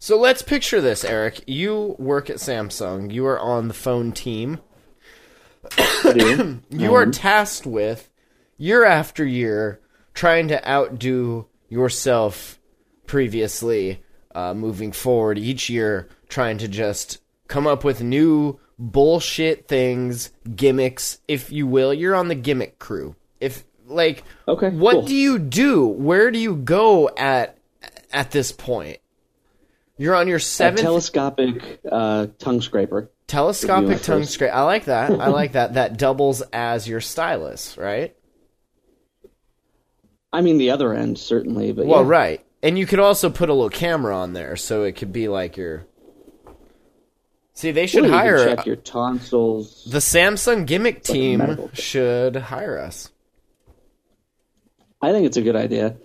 So 0.00 0.18
let's 0.18 0.42
picture 0.42 0.80
this, 0.80 1.04
Eric. 1.04 1.42
You 1.46 1.96
work 1.98 2.30
at 2.30 2.36
Samsung. 2.36 3.12
You 3.12 3.26
are 3.26 3.38
on 3.38 3.68
the 3.68 3.74
phone 3.74 4.12
team. 4.12 4.60
You 6.70 6.94
are 6.94 7.06
tasked 7.06 7.66
with 7.66 8.08
year 8.56 8.84
after 8.84 9.24
year 9.24 9.80
trying 10.14 10.48
to 10.48 10.68
outdo 10.68 11.46
yourself 11.68 12.58
previously, 13.06 14.02
uh, 14.38 14.54
moving 14.54 14.92
forward 14.92 15.38
each 15.38 15.68
year, 15.68 16.08
trying 16.28 16.58
to 16.58 16.68
just 16.68 17.18
come 17.48 17.66
up 17.66 17.82
with 17.84 18.02
new 18.02 18.58
bullshit 18.78 19.66
things, 19.66 20.30
gimmicks, 20.54 21.18
if 21.26 21.50
you 21.50 21.66
will. 21.66 21.92
You're 21.92 22.14
on 22.14 22.28
the 22.28 22.34
gimmick 22.34 22.78
crew. 22.78 23.16
If 23.40 23.64
like, 23.86 24.22
Okay, 24.46 24.70
what 24.70 24.92
cool. 24.92 25.02
do 25.06 25.14
you 25.14 25.38
do? 25.38 25.86
Where 25.86 26.30
do 26.30 26.38
you 26.38 26.54
go 26.56 27.08
at 27.16 27.58
at 28.12 28.30
this 28.30 28.52
point? 28.52 28.98
You're 29.96 30.14
on 30.14 30.28
your 30.28 30.36
A 30.36 30.40
seventh 30.40 30.82
telescopic 30.82 31.80
uh, 31.90 32.28
tongue 32.38 32.60
scraper. 32.60 33.10
telescopic 33.26 34.00
tongue 34.02 34.24
scraper. 34.24 34.54
I 34.54 34.62
like 34.62 34.84
that. 34.84 35.10
I 35.10 35.28
like 35.28 35.52
that. 35.58 35.74
That 35.74 35.96
doubles 35.98 36.42
as 36.52 36.86
your 36.86 37.00
stylus, 37.00 37.76
right? 37.76 38.14
I 40.32 40.40
mean, 40.42 40.58
the 40.58 40.70
other 40.70 40.92
end 40.92 41.18
certainly, 41.18 41.72
but 41.72 41.86
Well, 41.86 42.02
yeah. 42.02 42.08
right. 42.08 42.44
And 42.62 42.78
you 42.78 42.86
could 42.86 42.98
also 42.98 43.30
put 43.30 43.48
a 43.48 43.54
little 43.54 43.70
camera 43.70 44.16
on 44.16 44.32
there, 44.32 44.56
so 44.56 44.82
it 44.82 44.92
could 44.92 45.12
be 45.12 45.28
like 45.28 45.56
your. 45.56 45.86
See, 47.54 47.70
they 47.72 47.86
should 47.86 48.04
you 48.04 48.10
hire 48.10 48.54
check 48.54 48.66
your 48.66 48.76
tonsils. 48.76 49.84
the 49.84 49.98
Samsung 49.98 50.66
gimmick 50.66 51.02
team. 51.02 51.70
Should 51.72 52.36
hire 52.36 52.78
us. 52.78 53.10
I 55.00 55.12
think 55.12 55.26
it's 55.26 55.36
a 55.36 55.42
good 55.42 55.56
idea. 55.56 55.96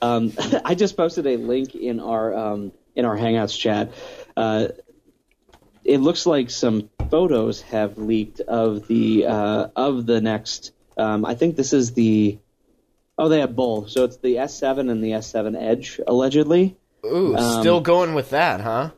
Um, 0.00 0.32
I 0.64 0.74
just 0.74 0.96
posted 0.96 1.26
a 1.26 1.36
link 1.36 1.74
in 1.74 2.00
our 2.00 2.34
um, 2.34 2.72
in 2.94 3.04
our 3.04 3.16
Hangouts 3.16 3.58
chat. 3.58 3.92
Uh, 4.36 4.68
it 5.84 5.98
looks 5.98 6.26
like 6.26 6.50
some 6.50 6.90
photos 7.10 7.62
have 7.62 7.98
leaked 7.98 8.40
of 8.40 8.86
the 8.88 9.26
uh, 9.26 9.68
of 9.76 10.06
the 10.06 10.20
next. 10.20 10.72
Um, 10.96 11.24
I 11.24 11.34
think 11.34 11.56
this 11.56 11.72
is 11.72 11.92
the. 11.92 12.38
Oh, 13.18 13.28
they 13.28 13.40
have 13.40 13.56
both. 13.56 13.90
So 13.90 14.04
it's 14.04 14.16
the 14.18 14.36
S7 14.36 14.90
and 14.90 15.02
the 15.02 15.10
S7 15.10 15.60
Edge 15.60 16.00
allegedly. 16.06 16.76
Ooh, 17.04 17.36
Um, 17.36 17.60
still 17.60 17.80
going 17.80 18.14
with 18.14 18.30
that, 18.30 18.60
huh? 18.60 18.90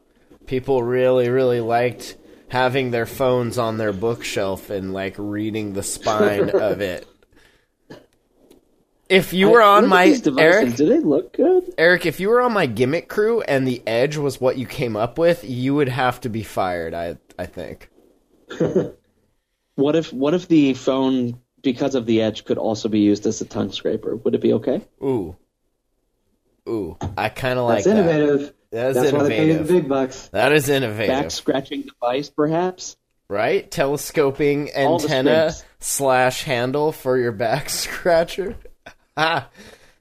People 0.46 0.82
really, 0.82 1.28
really 1.30 1.60
liked 1.60 2.16
having 2.48 2.90
their 2.90 3.06
phones 3.06 3.56
on 3.56 3.78
their 3.78 3.92
bookshelf 3.92 4.68
and 4.70 4.92
like 4.92 5.14
reading 5.16 5.72
the 5.72 5.82
spine 5.82 6.50
of 6.54 6.80
it. 6.80 7.06
If 9.08 9.32
you 9.32 9.50
were 9.50 9.62
I- 9.62 9.76
on 9.78 9.88
my. 9.88 10.16
Eric, 10.38 10.76
do 10.76 10.86
they 10.86 11.00
look 11.00 11.32
good? 11.32 11.72
Eric, 11.78 12.06
if 12.06 12.20
you 12.20 12.28
were 12.28 12.40
on 12.42 12.52
my 12.52 12.66
gimmick 12.66 13.08
crew 13.08 13.40
and 13.42 13.66
the 13.66 13.82
edge 13.86 14.16
was 14.16 14.40
what 14.40 14.56
you 14.58 14.66
came 14.66 14.96
up 14.96 15.18
with, 15.18 15.42
you 15.44 15.74
would 15.74 15.88
have 15.88 16.20
to 16.20 16.28
be 16.28 16.42
fired. 16.42 16.94
I 16.94 17.16
I 17.38 17.46
think. 17.46 17.88
What 19.76 19.96
if 19.96 20.12
what 20.12 20.34
if 20.34 20.46
the 20.46 20.74
phone 20.74 21.40
because 21.62 21.94
of 21.94 22.06
the 22.06 22.22
Edge 22.22 22.44
could 22.44 22.58
also 22.58 22.88
be 22.88 23.00
used 23.00 23.26
as 23.26 23.40
a 23.40 23.44
tongue 23.44 23.72
scraper? 23.72 24.16
Would 24.16 24.34
it 24.34 24.40
be 24.40 24.52
okay? 24.54 24.82
Ooh, 25.02 25.36
ooh, 26.68 26.96
I 27.16 27.28
kind 27.28 27.58
of 27.58 27.66
like 27.66 27.84
That's 27.84 27.86
that. 27.96 27.96
innovative. 28.20 28.54
That 28.70 28.90
is 28.90 28.96
That's 28.96 29.12
why 29.12 29.22
they 29.24 29.28
pay 29.30 29.36
the 29.46 29.50
innovative. 29.54 29.68
big 29.82 29.88
bucks. 29.88 30.28
That 30.28 30.52
is 30.52 30.68
innovative, 30.68 31.08
Back 31.22 31.30
scratching 31.32 31.82
device, 31.82 32.30
perhaps. 32.30 32.96
right? 33.28 33.68
Telescoping 33.68 34.70
All 34.76 35.00
antenna 35.02 35.52
slash 35.80 36.44
handle 36.44 36.92
for 36.92 37.18
your 37.18 37.32
back 37.32 37.68
scratcher. 37.70 38.56
ah, 39.16 39.48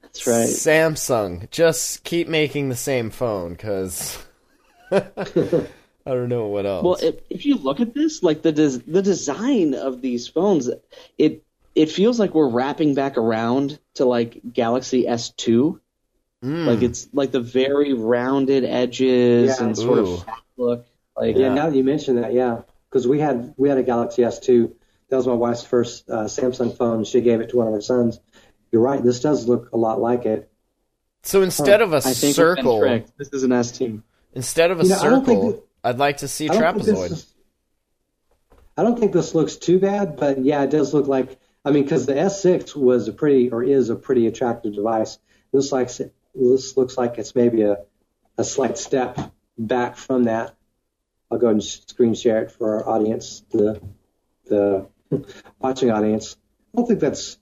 That's 0.02 0.26
right. 0.26 0.46
Samsung, 0.48 1.50
just 1.50 2.04
keep 2.04 2.28
making 2.28 2.68
the 2.68 2.76
same 2.76 3.10
phone, 3.10 3.52
because 3.54 4.18
I 4.92 5.02
don't 6.06 6.28
know 6.28 6.46
what 6.46 6.64
else. 6.64 6.84
Well, 6.84 6.98
if, 7.02 7.16
if 7.28 7.44
you 7.46 7.56
look 7.56 7.80
at 7.80 7.92
this, 7.92 8.22
like 8.22 8.42
the 8.42 8.52
des- 8.52 8.78
the 8.86 9.02
design 9.02 9.74
of 9.74 10.00
these 10.00 10.28
phones, 10.28 10.70
it 11.18 11.42
it 11.74 11.90
feels 11.90 12.18
like 12.18 12.34
we're 12.34 12.48
wrapping 12.48 12.94
back 12.94 13.16
around 13.16 13.78
to 13.94 14.04
like 14.04 14.40
Galaxy 14.52 15.04
S2. 15.04 15.78
Mm. 16.44 16.66
Like 16.66 16.82
it's 16.82 17.08
like 17.12 17.30
the 17.32 17.40
very 17.40 17.92
rounded 17.92 18.64
edges 18.64 19.56
Yeah. 19.58 19.66
and 19.66 19.76
sort 19.76 19.98
Ooh. 19.98 20.14
of 20.14 20.24
fat 20.24 20.38
look. 20.56 20.86
Like 21.16 21.36
Yeah, 21.36 21.52
now 21.52 21.68
that 21.68 21.76
you 21.76 21.84
mention 21.84 22.16
that, 22.20 22.32
yeah, 22.32 22.62
because 22.88 23.06
we 23.06 23.20
had 23.20 23.54
we 23.56 23.68
had 23.68 23.78
a 23.78 23.82
Galaxy 23.82 24.22
S2. 24.22 24.72
That 25.10 25.16
was 25.16 25.26
my 25.26 25.32
wife's 25.34 25.64
first 25.64 26.08
uh, 26.08 26.24
Samsung 26.24 26.76
phone. 26.76 27.04
She 27.04 27.20
gave 27.20 27.40
it 27.40 27.50
to 27.50 27.56
one 27.56 27.66
of 27.66 27.72
her 27.74 27.80
sons. 27.80 28.20
You're 28.72 28.80
right. 28.82 29.02
This 29.02 29.20
does 29.20 29.48
look 29.48 29.70
a 29.72 29.76
lot 29.76 30.00
like 30.00 30.24
it. 30.24 30.50
so 31.22 31.42
instead 31.42 31.82
of 31.82 31.92
a 31.92 31.96
I 31.96 32.00
think 32.12 32.34
circle. 32.36 32.80
This 33.18 33.28
is 33.32 33.42
an 33.42 33.50
S2. 33.50 34.02
instead 34.34 34.70
of 34.70 34.80
a 34.80 34.84
You 34.84 34.90
know, 34.90 34.98
I 35.00 35.10
don't 35.10 35.26
think 35.26 35.40
circle, 35.42 35.52
that- 35.52 35.62
I'd 35.82 35.98
like 35.98 36.18
to 36.18 36.28
see 36.28 36.48
I 36.48 36.54
trapezoid. 36.56 37.26
I 38.76 38.82
don't 38.82 38.98
think 38.98 39.12
this 39.12 39.34
looks 39.34 39.56
too 39.56 39.78
bad, 39.78 40.16
but 40.16 40.38
yeah, 40.44 40.62
it 40.62 40.70
does 40.70 40.94
look 40.94 41.06
like. 41.06 41.38
I 41.64 41.72
mean, 41.72 41.82
because 41.82 42.06
the 42.06 42.14
S6 42.14 42.74
was 42.74 43.08
a 43.08 43.12
pretty 43.12 43.50
or 43.50 43.62
is 43.62 43.90
a 43.90 43.96
pretty 43.96 44.26
attractive 44.26 44.74
device. 44.74 45.18
This 45.52 45.72
like 45.72 45.90
this 46.34 46.76
looks 46.76 46.96
like 46.96 47.18
it's 47.18 47.34
maybe 47.34 47.62
a 47.62 47.78
a 48.38 48.44
slight 48.44 48.78
step 48.78 49.18
back 49.58 49.96
from 49.96 50.24
that. 50.24 50.54
I'll 51.30 51.38
go 51.38 51.48
and 51.48 51.62
screen 51.62 52.14
share 52.14 52.42
it 52.42 52.52
for 52.52 52.76
our 52.76 52.88
audience, 52.88 53.44
the 53.50 53.80
the 54.46 54.88
watching 55.58 55.90
audience. 55.90 56.36
I 56.72 56.78
don't 56.78 56.86
think 56.86 57.00
that's 57.00 57.38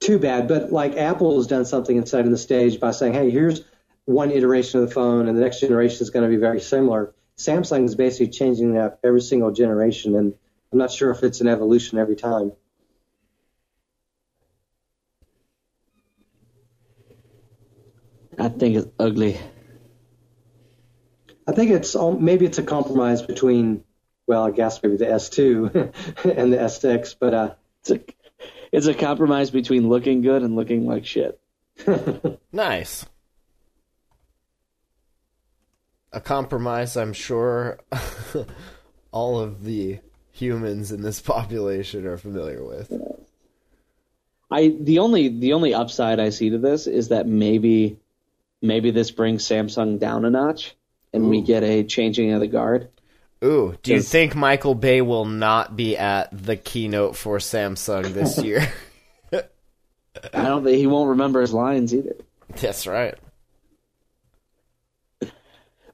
too 0.00 0.18
bad, 0.18 0.46
but 0.46 0.70
like 0.70 0.96
Apple 0.96 1.36
has 1.36 1.46
done 1.46 1.64
something 1.64 1.96
inside 1.96 2.26
of 2.26 2.30
the 2.30 2.38
stage 2.38 2.78
by 2.78 2.90
saying, 2.90 3.14
"Hey, 3.14 3.30
here's 3.30 3.64
one 4.04 4.30
iteration 4.30 4.80
of 4.80 4.88
the 4.88 4.94
phone, 4.94 5.26
and 5.26 5.36
the 5.36 5.42
next 5.42 5.60
generation 5.60 6.02
is 6.02 6.10
going 6.10 6.24
to 6.24 6.28
be 6.28 6.40
very 6.40 6.60
similar." 6.60 7.14
Samsung 7.38 7.84
is 7.84 7.94
basically 7.94 8.28
changing 8.28 8.74
that 8.74 8.98
every 9.02 9.20
single 9.20 9.52
generation, 9.52 10.14
and 10.16 10.34
I'm 10.72 10.78
not 10.78 10.90
sure 10.90 11.10
if 11.10 11.22
it's 11.22 11.40
an 11.40 11.48
evolution 11.48 11.98
every 11.98 12.16
time. 12.16 12.52
Thing 18.58 18.74
is 18.74 18.86
ugly. 18.98 19.38
I 21.46 21.52
think 21.52 21.70
it's 21.70 21.94
al- 21.94 22.18
maybe 22.18 22.44
it's 22.46 22.58
a 22.58 22.62
compromise 22.62 23.22
between, 23.22 23.84
well, 24.26 24.44
I 24.44 24.50
guess 24.50 24.82
maybe 24.82 24.96
the 24.96 25.06
S2 25.06 25.74
and 26.36 26.52
the 26.52 26.56
S6, 26.56 27.14
but 27.20 27.34
uh, 27.34 27.54
It's 27.80 27.90
a, 27.90 28.00
it's 28.72 28.86
a 28.86 28.94
compromise 28.94 29.50
between 29.50 29.88
looking 29.88 30.22
good 30.22 30.42
and 30.42 30.56
looking 30.56 30.86
like 30.86 31.06
shit. 31.06 31.40
Nice. 32.52 33.04
A 36.12 36.20
compromise, 36.20 36.96
I'm 36.96 37.12
sure 37.12 37.78
all 39.12 39.38
of 39.38 39.64
the 39.64 39.98
humans 40.32 40.90
in 40.92 41.02
this 41.02 41.20
population 41.20 42.06
are 42.06 42.16
familiar 42.16 42.64
with. 42.64 42.90
I 44.50 44.74
the 44.80 45.00
only 45.00 45.28
the 45.28 45.52
only 45.52 45.74
upside 45.74 46.18
I 46.20 46.30
see 46.30 46.50
to 46.50 46.58
this 46.58 46.86
is 46.86 47.08
that 47.08 47.26
maybe 47.26 47.98
maybe 48.66 48.90
this 48.90 49.10
brings 49.10 49.44
Samsung 49.46 49.98
down 49.98 50.24
a 50.24 50.30
notch 50.30 50.74
and 51.12 51.28
we 51.30 51.40
get 51.40 51.62
a 51.62 51.84
changing 51.84 52.32
of 52.32 52.40
the 52.40 52.46
guard. 52.46 52.88
Ooh, 53.44 53.76
do 53.82 53.92
you 53.92 54.00
think 54.02 54.34
Michael 54.34 54.74
Bay 54.74 55.02
will 55.02 55.24
not 55.26 55.76
be 55.76 55.96
at 55.96 56.28
the 56.32 56.56
keynote 56.56 57.16
for 57.16 57.38
Samsung 57.38 58.12
this 58.12 58.38
year? 58.42 58.66
I 59.32 60.44
don't 60.44 60.64
think 60.64 60.78
he 60.78 60.86
won't 60.86 61.10
remember 61.10 61.42
his 61.42 61.52
lines 61.52 61.94
either. 61.94 62.16
That's 62.60 62.86
right. 62.86 63.14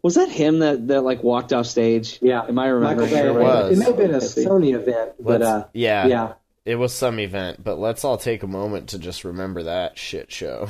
Was 0.02 0.16
that 0.16 0.28
him 0.28 0.60
that, 0.60 0.88
that 0.88 1.02
like 1.02 1.22
walked 1.22 1.52
off 1.52 1.66
stage? 1.66 2.18
yeah. 2.22 2.42
Am 2.46 2.58
I 2.58 2.66
remembering 2.68 3.10
Michael 3.10 3.16
Bay, 3.22 3.28
It 3.28 3.42
was. 3.44 3.72
It 3.72 3.78
may 3.78 3.84
have 3.86 3.96
been 3.96 4.14
a 4.14 4.18
Sony 4.18 4.74
event, 4.74 5.12
but 5.20 5.40
Let's- 5.40 5.44
uh, 5.44 5.68
yeah. 5.72 6.06
yeah. 6.06 6.32
It 6.64 6.76
was 6.76 6.94
some 6.94 7.18
event, 7.18 7.62
but 7.62 7.78
let's 7.80 8.04
all 8.04 8.16
take 8.16 8.44
a 8.44 8.46
moment 8.46 8.90
to 8.90 8.98
just 9.00 9.24
remember 9.24 9.64
that 9.64 9.98
shit 9.98 10.30
show. 10.30 10.68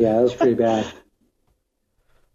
Yeah, 0.00 0.14
that 0.14 0.22
was 0.22 0.34
pretty 0.34 0.54
bad. 0.54 0.86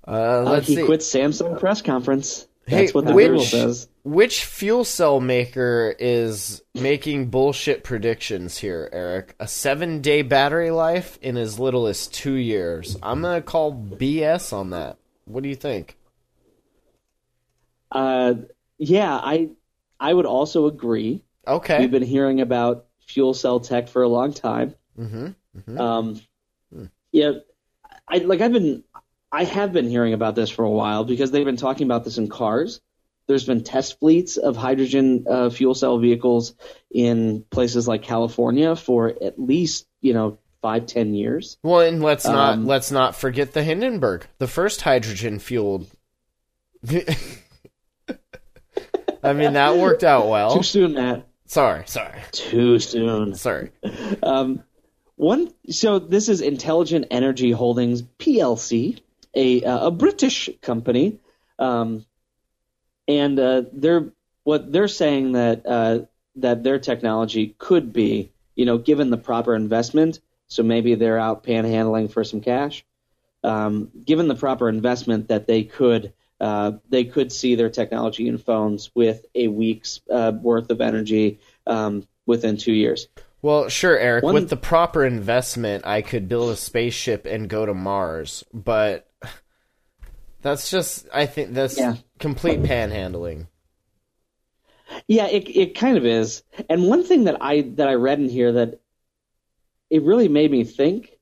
Uh, 0.07 0.11
Uh, 0.45 0.49
let's 0.51 0.67
he 0.67 0.75
see. 0.75 0.85
quit 0.85 0.99
Samsung 0.99 1.59
press 1.59 1.81
conference. 1.81 2.47
Hey, 2.67 2.87
what 2.91 3.07
the 3.07 3.13
which- 3.15 3.49
says. 3.49 3.87
Which 4.03 4.45
fuel 4.45 4.83
cell 4.85 5.19
maker 5.19 5.95
is 5.97 6.61
making 6.75 7.31
bullshit 7.31 7.83
predictions 7.83 8.59
here, 8.59 8.87
Eric? 8.93 9.33
A 9.39 9.47
seven 9.47 10.01
day 10.01 10.21
battery 10.21 10.69
life 10.69 11.17
in 11.23 11.37
as 11.37 11.57
little 11.59 11.87
as 11.87 12.05
two 12.05 12.35
years. 12.35 12.95
I'm 13.01 13.23
gonna 13.23 13.41
call 13.41 13.73
BS 13.73 14.53
on 14.53 14.69
that. 14.69 14.97
What 15.25 15.41
do 15.41 15.49
you 15.49 15.55
think? 15.55 15.97
Uh, 17.91 18.35
yeah, 18.77 19.15
I 19.15 19.49
I 19.99 20.13
would 20.13 20.27
also 20.27 20.67
agree. 20.67 21.23
Okay. 21.47 21.79
We've 21.79 21.89
been 21.89 22.03
hearing 22.03 22.41
about 22.41 22.85
fuel 23.07 23.33
cell 23.33 23.59
tech 23.59 23.87
for 23.89 24.03
a 24.03 24.07
long 24.07 24.33
time. 24.33 24.75
Mm-hmm. 24.99 25.79
Um, 25.79 26.21
yeah, 27.11 27.31
I 28.07 28.17
like 28.19 28.41
I've 28.41 28.53
been 28.53 28.83
I 29.31 29.43
have 29.43 29.73
been 29.73 29.89
hearing 29.89 30.13
about 30.13 30.35
this 30.35 30.49
for 30.49 30.63
a 30.63 30.69
while 30.69 31.03
because 31.03 31.31
they've 31.31 31.45
been 31.45 31.57
talking 31.57 31.85
about 31.87 32.03
this 32.03 32.17
in 32.17 32.29
cars. 32.29 32.79
There's 33.27 33.45
been 33.45 33.63
test 33.63 33.99
fleets 33.99 34.37
of 34.37 34.55
hydrogen 34.55 35.25
uh, 35.27 35.49
fuel 35.49 35.73
cell 35.73 35.97
vehicles 35.97 36.53
in 36.91 37.43
places 37.49 37.87
like 37.87 38.03
California 38.03 38.75
for 38.75 39.07
at 39.21 39.39
least 39.39 39.87
you 40.01 40.13
know 40.13 40.37
five 40.61 40.85
ten 40.85 41.13
years. 41.15 41.57
Well, 41.63 41.81
and 41.81 42.03
let's 42.03 42.25
not 42.25 42.53
Um, 42.53 42.65
let's 42.65 42.91
not 42.91 43.15
forget 43.15 43.53
the 43.53 43.63
Hindenburg, 43.63 44.27
the 44.37 44.47
first 44.47 44.81
hydrogen 44.81 45.39
fueled. 45.39 45.87
I 49.23 49.33
mean, 49.33 49.53
that 49.53 49.77
worked 49.77 50.03
out 50.03 50.27
well. 50.27 50.55
Too 50.57 50.63
soon, 50.63 50.93
Matt. 50.93 51.27
Sorry, 51.47 51.83
sorry, 51.87 52.21
Too 52.31 52.77
soon. 52.79 53.33
sorry. 53.35 53.71
Um, 54.21 54.63
one. 55.15 55.53
So 55.69 55.99
this 55.99 56.29
is 56.29 56.41
Intelligent 56.41 57.07
Energy 57.11 57.51
Holdings 57.51 58.01
PLC, 58.01 58.99
a 59.33 59.63
uh, 59.63 59.87
a 59.87 59.91
British 59.91 60.49
company, 60.61 61.19
um, 61.59 62.05
and 63.07 63.39
uh, 63.39 63.63
they're 63.71 64.11
what 64.43 64.71
they're 64.71 64.87
saying 64.87 65.33
that 65.33 65.65
uh, 65.65 65.99
that 66.37 66.63
their 66.63 66.79
technology 66.79 67.55
could 67.57 67.93
be, 67.93 68.31
you 68.55 68.65
know, 68.65 68.77
given 68.77 69.09
the 69.09 69.17
proper 69.17 69.55
investment. 69.55 70.19
So 70.47 70.63
maybe 70.63 70.95
they're 70.95 71.19
out 71.19 71.43
panhandling 71.43 72.11
for 72.11 72.23
some 72.23 72.41
cash. 72.41 72.85
Um, 73.43 73.91
given 74.05 74.27
the 74.27 74.35
proper 74.35 74.69
investment, 74.69 75.29
that 75.29 75.47
they 75.47 75.63
could 75.63 76.13
uh, 76.39 76.73
they 76.89 77.05
could 77.05 77.31
see 77.31 77.55
their 77.55 77.69
technology 77.69 78.27
in 78.27 78.37
phones 78.37 78.91
with 78.93 79.25
a 79.33 79.47
week's 79.47 80.01
uh, 80.11 80.33
worth 80.39 80.69
of 80.69 80.81
energy 80.81 81.39
um, 81.65 82.07
within 82.25 82.57
two 82.57 82.73
years. 82.73 83.07
Well, 83.41 83.69
sure, 83.69 83.97
Eric. 83.97 84.23
One- 84.23 84.33
With 84.33 84.49
the 84.49 84.57
proper 84.57 85.05
investment, 85.05 85.85
I 85.85 86.01
could 86.01 86.27
build 86.27 86.51
a 86.51 86.55
spaceship 86.55 87.25
and 87.25 87.47
go 87.49 87.65
to 87.65 87.73
Mars, 87.73 88.43
but 88.53 89.07
that's 90.41 90.69
just 90.71 91.07
I 91.13 91.25
think 91.25 91.53
that's 91.53 91.77
Yeah. 91.77 91.95
complete 92.19 92.61
panhandling. 92.61 93.47
Yeah, 95.07 95.27
it 95.27 95.49
it 95.49 95.75
kind 95.75 95.97
of 95.97 96.05
is. 96.05 96.43
And 96.69 96.87
one 96.87 97.03
thing 97.03 97.25
that 97.25 97.37
I 97.41 97.61
that 97.75 97.87
I 97.87 97.93
read 97.95 98.19
in 98.19 98.29
here 98.29 98.51
that 98.53 98.79
it 99.89 100.03
really 100.03 100.27
made 100.27 100.51
me 100.51 100.63
think 100.63 101.17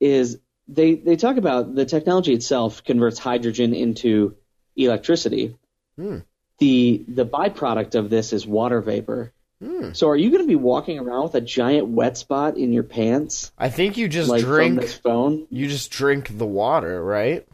is 0.00 0.38
they 0.68 0.94
they 0.94 1.16
talk 1.16 1.36
about 1.36 1.74
the 1.74 1.84
technology 1.84 2.32
itself 2.32 2.84
converts 2.84 3.18
hydrogen 3.18 3.74
into 3.74 4.36
electricity. 4.76 5.56
Hmm. 5.96 6.18
The 6.58 7.04
the 7.08 7.26
byproduct 7.26 7.94
of 7.94 8.08
this 8.10 8.32
is 8.32 8.46
water 8.46 8.80
vapor. 8.80 9.32
Hmm. 9.62 9.92
So 9.92 10.08
are 10.08 10.16
you 10.16 10.30
going 10.30 10.42
to 10.42 10.48
be 10.48 10.56
walking 10.56 10.98
around 10.98 11.22
with 11.24 11.34
a 11.36 11.40
giant 11.40 11.88
wet 11.88 12.16
spot 12.16 12.56
in 12.56 12.72
your 12.72 12.82
pants 12.82 13.52
I 13.56 13.68
think 13.68 13.96
you 13.96 14.08
just 14.08 14.28
like 14.28 14.40
from 14.42 14.50
drink 14.50 14.80
this 14.80 14.94
phone? 14.94 15.46
you 15.50 15.68
just 15.68 15.90
drink 15.92 16.36
the 16.36 16.46
water, 16.46 17.02
right? 17.02 17.46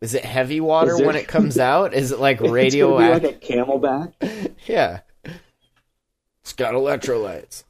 Is 0.00 0.14
it 0.14 0.24
heavy 0.24 0.60
water 0.60 0.96
it- 1.00 1.04
when 1.06 1.16
it 1.16 1.26
comes 1.28 1.58
out? 1.58 1.92
Is 1.94 2.12
it 2.12 2.20
like 2.20 2.36
It's 2.36 2.42
gonna 2.42 2.50
be 2.52 2.54
radioactive? 2.54 3.22
like 3.24 3.42
a 3.42 3.46
camelback. 3.52 4.52
Yeah. 4.66 5.00
It's 6.42 6.52
got 6.52 6.74
electrolytes. 6.74 7.64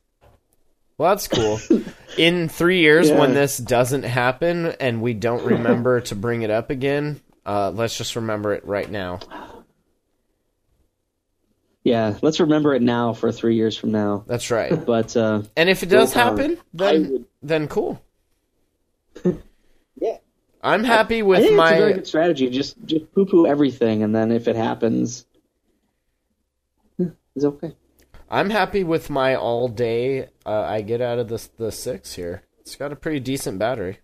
Well, 0.99 1.11
that's 1.15 1.29
cool. 1.29 1.59
In 2.19 2.49
three 2.51 2.81
years, 2.81 3.09
Yeah. 3.09 3.19
when 3.19 3.33
this 3.35 3.57
doesn't 3.57 4.03
happen 4.05 4.67
and 4.79 5.01
we 5.03 5.15
don't 5.15 5.43
remember 5.45 6.01
to 6.03 6.15
bring 6.15 6.43
it 6.43 6.51
up 6.51 6.69
again, 6.71 7.21
uh, 7.47 7.71
let's 7.71 7.97
just 7.97 8.15
remember 8.17 8.53
it 8.53 8.65
right 8.67 8.91
now. 8.91 9.21
Yeah, 11.85 12.17
let's 12.23 12.39
remember 12.39 12.75
it 12.75 12.83
now 12.83 13.13
for 13.13 13.33
three 13.33 13.57
years 13.57 13.77
from 13.77 13.91
now. 13.91 14.25
That's 14.27 14.51
right. 14.51 14.73
But 14.87 15.17
uh, 15.17 15.43
And 15.57 15.69
if 15.69 15.83
it 15.83 15.87
does 15.89 16.13
happen, 16.13 16.59
I 16.59 16.63
then 16.73 17.11
would- 17.13 17.25
then 17.43 17.69
cool. 17.69 18.01
yeah, 20.01 20.19
I'm 20.63 20.85
happy 20.85 21.19
I 21.19 21.23
with 21.23 21.41
think 21.41 21.53
it's 21.53 21.61
a 21.71 21.75
very 21.75 21.91
my. 21.91 21.93
good 21.97 22.07
strategy. 22.07 22.51
Just 22.51 22.77
just 22.85 23.13
poo 23.15 23.27
poo 23.27 23.47
everything, 23.47 24.03
and 24.03 24.15
then 24.15 24.31
if 24.31 24.47
it 24.49 24.55
happens, 24.57 25.27
it's 26.99 27.45
okay. 27.45 27.75
I'm 28.31 28.49
happy 28.49 28.85
with 28.85 29.11
my 29.11 29.35
all 29.35 29.69
day. 29.69 30.29
Uh, 30.47 30.61
I 30.63 30.81
get 30.83 31.01
out 31.01 31.19
of 31.19 31.29
this 31.29 31.49
the 31.59 31.71
six 31.73 32.15
here. 32.15 32.43
It's 32.61 32.77
got 32.77 32.93
a 32.93 32.97
pretty 32.97 33.21
decent 33.21 33.59
battery. 33.59 33.99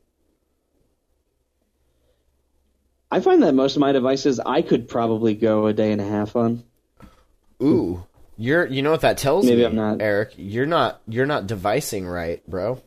I 3.11 3.21
find 3.21 3.43
that 3.43 3.55
most 3.55 3.77
of 3.77 3.81
my 3.81 3.93
devices 3.93 4.39
I 4.45 4.61
could 4.63 4.89
probably 4.89 5.35
go 5.35 5.67
a 5.67 5.73
day 5.73 5.93
and 5.93 6.01
a 6.01 6.05
half 6.07 6.37
on. 6.37 6.65
Ooh, 7.63 8.05
you're. 8.37 8.67
You 8.67 8.83
know 8.83 8.91
what 8.91 9.01
that 9.03 9.19
tells 9.19 9.45
Maybe 9.47 9.59
me, 9.59 9.65
I'm 9.67 9.75
not. 9.77 10.01
Eric. 10.01 10.35
You're 10.37 10.67
not. 10.67 11.01
You're 11.09 11.27
not 11.27 11.47
devicing 11.47 12.11
right, 12.11 12.47
bro. 12.49 12.81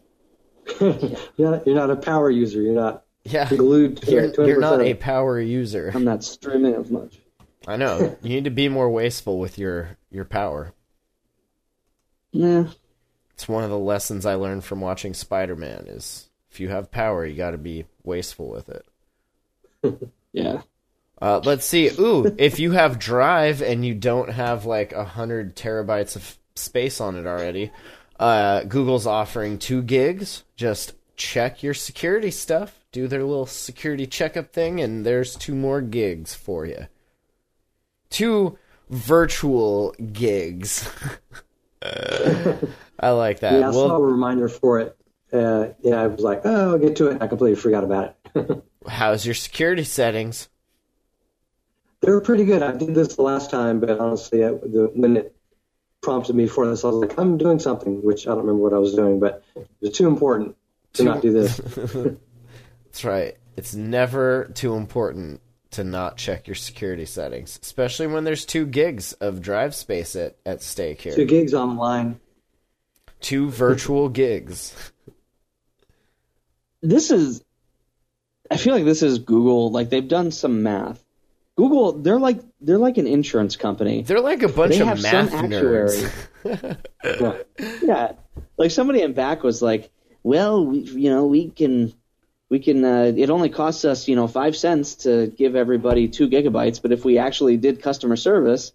You're 0.79 1.51
not, 1.51 1.65
you're 1.67 1.75
not 1.75 1.89
a 1.89 1.95
power 1.95 2.29
user. 2.29 2.61
You're 2.61 2.75
not 2.75 3.03
Yeah. 3.23 3.49
glued 3.49 3.97
to 4.03 4.11
You're, 4.11 4.47
you're 4.47 4.59
not 4.59 4.79
a 4.79 4.93
power 4.93 5.39
user. 5.39 5.91
I'm 5.93 6.03
not 6.05 6.23
streaming 6.23 6.75
as 6.75 6.89
much. 6.89 7.19
I 7.67 7.77
know. 7.77 8.17
You 8.23 8.29
need 8.29 8.43
to 8.45 8.51
be 8.51 8.69
more 8.69 8.89
wasteful 8.89 9.39
with 9.39 9.57
your 9.57 9.97
your 10.11 10.23
power. 10.25 10.73
Yeah. 12.31 12.65
It's 13.33 13.47
one 13.49 13.63
of 13.63 13.69
the 13.71 13.77
lessons 13.77 14.25
I 14.25 14.35
learned 14.35 14.63
from 14.63 14.81
watching 14.81 15.13
Spider-Man 15.13 15.85
is 15.87 16.29
if 16.51 16.59
you 16.59 16.69
have 16.69 16.91
power, 16.91 17.25
you 17.25 17.35
got 17.35 17.51
to 17.51 17.57
be 17.57 17.85
wasteful 18.03 18.49
with 18.49 18.69
it. 18.69 18.85
yeah. 20.31 20.61
Uh, 21.21 21.39
let's 21.43 21.65
see. 21.65 21.89
Ooh, 21.99 22.35
if 22.37 22.59
you 22.59 22.71
have 22.71 22.99
Drive 22.99 23.61
and 23.61 23.85
you 23.85 23.93
don't 23.93 24.29
have 24.29 24.65
like 24.65 24.91
a 24.91 25.05
hundred 25.05 25.55
terabytes 25.55 26.15
of 26.15 26.37
space 26.55 26.99
on 26.99 27.15
it 27.15 27.27
already, 27.27 27.71
uh, 28.19 28.63
Google's 28.63 29.07
offering 29.07 29.57
two 29.57 29.81
gigs. 29.81 30.43
Just 30.55 30.93
check 31.15 31.61
your 31.61 31.73
security 31.73 32.31
stuff, 32.31 32.79
do 32.91 33.07
their 33.07 33.23
little 33.23 33.45
security 33.45 34.07
checkup 34.07 34.51
thing, 34.51 34.79
and 34.79 35.05
there's 35.05 35.35
two 35.35 35.55
more 35.55 35.81
gigs 35.81 36.33
for 36.33 36.65
you. 36.65 36.87
Two 38.09 38.57
virtual 38.89 39.93
gigs. 40.11 40.89
I 42.99 43.09
like 43.11 43.39
that. 43.39 43.59
Yeah, 43.59 43.69
I 43.69 43.71
saw 43.71 43.95
a 43.95 44.01
reminder 44.01 44.49
for 44.49 44.79
it. 44.79 44.97
Uh, 45.33 45.69
yeah, 45.81 46.01
I 46.01 46.07
was 46.07 46.21
like, 46.21 46.41
oh, 46.43 46.71
I'll 46.71 46.77
get 46.77 46.95
to 46.97 47.07
it. 47.07 47.21
I 47.21 47.27
completely 47.27 47.59
forgot 47.59 47.83
about 47.83 48.15
it. 48.35 48.63
how's 48.87 49.25
your 49.25 49.35
security 49.35 49.83
settings? 49.83 50.49
They 52.01 52.11
were 52.11 52.21
pretty 52.21 52.45
good. 52.45 52.63
I 52.63 52.71
did 52.71 52.95
this 52.95 53.15
the 53.15 53.21
last 53.21 53.51
time, 53.51 53.79
but 53.79 53.99
honestly, 53.99 54.43
I, 54.43 54.49
the, 54.49 54.91
when 54.93 55.17
it 55.17 55.35
prompted 56.01 56.35
me 56.35 56.47
for 56.47 56.67
this, 56.67 56.83
I 56.83 56.87
was 56.87 56.97
like, 56.97 57.17
I'm 57.19 57.37
doing 57.37 57.59
something, 57.59 58.01
which 58.01 58.27
I 58.27 58.31
don't 58.31 58.39
remember 58.39 58.61
what 58.61 58.73
I 58.73 58.79
was 58.79 58.95
doing, 58.95 59.19
but 59.19 59.43
it 59.55 59.67
was 59.79 59.91
too 59.91 60.07
important 60.07 60.55
to 60.93 61.03
not 61.03 61.21
do 61.21 61.31
this. 61.31 61.57
That's 62.85 63.05
right. 63.05 63.37
It's 63.55 63.75
never 63.75 64.51
too 64.55 64.75
important 64.75 65.41
to 65.71 65.83
not 65.83 66.17
check 66.17 66.47
your 66.47 66.55
security 66.55 67.05
settings, 67.05 67.59
especially 67.61 68.07
when 68.07 68.23
there's 68.23 68.45
two 68.45 68.65
gigs 68.65 69.13
of 69.13 69.41
drive 69.41 69.73
space 69.75 70.15
at, 70.15 70.37
at 70.45 70.61
stake 70.61 71.01
here. 71.01 71.15
Two 71.15 71.25
gigs 71.25 71.53
online. 71.53 72.19
Two 73.21 73.49
virtual 73.49 74.09
gigs. 74.23 74.75
This 76.81 77.11
is. 77.11 77.43
I 78.49 78.57
feel 78.57 78.73
like 78.73 78.83
this 78.85 79.03
is 79.03 79.19
Google. 79.19 79.71
Like 79.71 79.89
they've 79.89 80.07
done 80.07 80.31
some 80.31 80.63
math. 80.63 81.00
Google, 81.61 81.91
they're 81.91 82.17
like 82.19 82.39
they're 82.59 82.79
like 82.79 82.97
an 82.97 83.05
insurance 83.05 83.55
company. 83.55 84.01
They're 84.01 84.19
like 84.19 84.41
a 84.41 84.47
bunch 84.47 84.73
They 84.73 84.79
of 84.81 84.87
have 84.87 85.01
math 85.03 85.29
some 85.29 85.47
nerds. 85.49 86.03
actuary. 86.43 86.77
Yeah. 87.03 87.33
yeah, 87.83 88.11
like 88.57 88.71
somebody 88.71 89.01
in 89.03 89.13
back 89.13 89.43
was 89.43 89.61
like, 89.61 89.91
"Well, 90.23 90.65
we, 90.65 90.79
you 90.79 91.11
know, 91.11 91.27
we 91.27 91.49
can, 91.51 91.93
we 92.49 92.57
can. 92.59 92.83
Uh, 92.83 93.13
it 93.15 93.29
only 93.29 93.49
costs 93.49 93.85
us, 93.85 94.07
you 94.07 94.15
know, 94.15 94.27
five 94.27 94.55
cents 94.55 94.95
to 95.05 95.27
give 95.27 95.55
everybody 95.55 96.07
two 96.07 96.27
gigabytes, 96.29 96.81
but 96.81 96.91
if 96.91 97.05
we 97.05 97.19
actually 97.19 97.57
did 97.57 97.79
customer 97.83 98.15
service, 98.15 98.71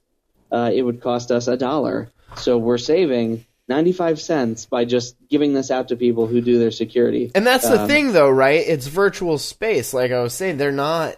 uh, 0.52 0.70
it 0.72 0.82
would 0.82 1.00
cost 1.00 1.32
us 1.32 1.48
a 1.48 1.56
dollar. 1.56 2.08
So 2.36 2.56
we're 2.56 2.78
saving 2.78 3.44
ninety-five 3.66 4.20
cents 4.20 4.66
by 4.66 4.84
just 4.84 5.16
giving 5.28 5.52
this 5.54 5.72
out 5.72 5.88
to 5.88 5.96
people 5.96 6.28
who 6.28 6.40
do 6.40 6.60
their 6.60 6.70
security. 6.70 7.32
And 7.34 7.44
that's 7.44 7.68
the 7.68 7.80
Um, 7.82 7.88
thing, 7.88 8.12
though, 8.12 8.30
right? 8.30 8.62
It's 8.64 8.86
virtual 8.86 9.38
space. 9.38 9.92
Like 9.92 10.12
I 10.12 10.22
was 10.22 10.34
saying, 10.34 10.58
they're 10.58 10.70
not. 10.70 11.16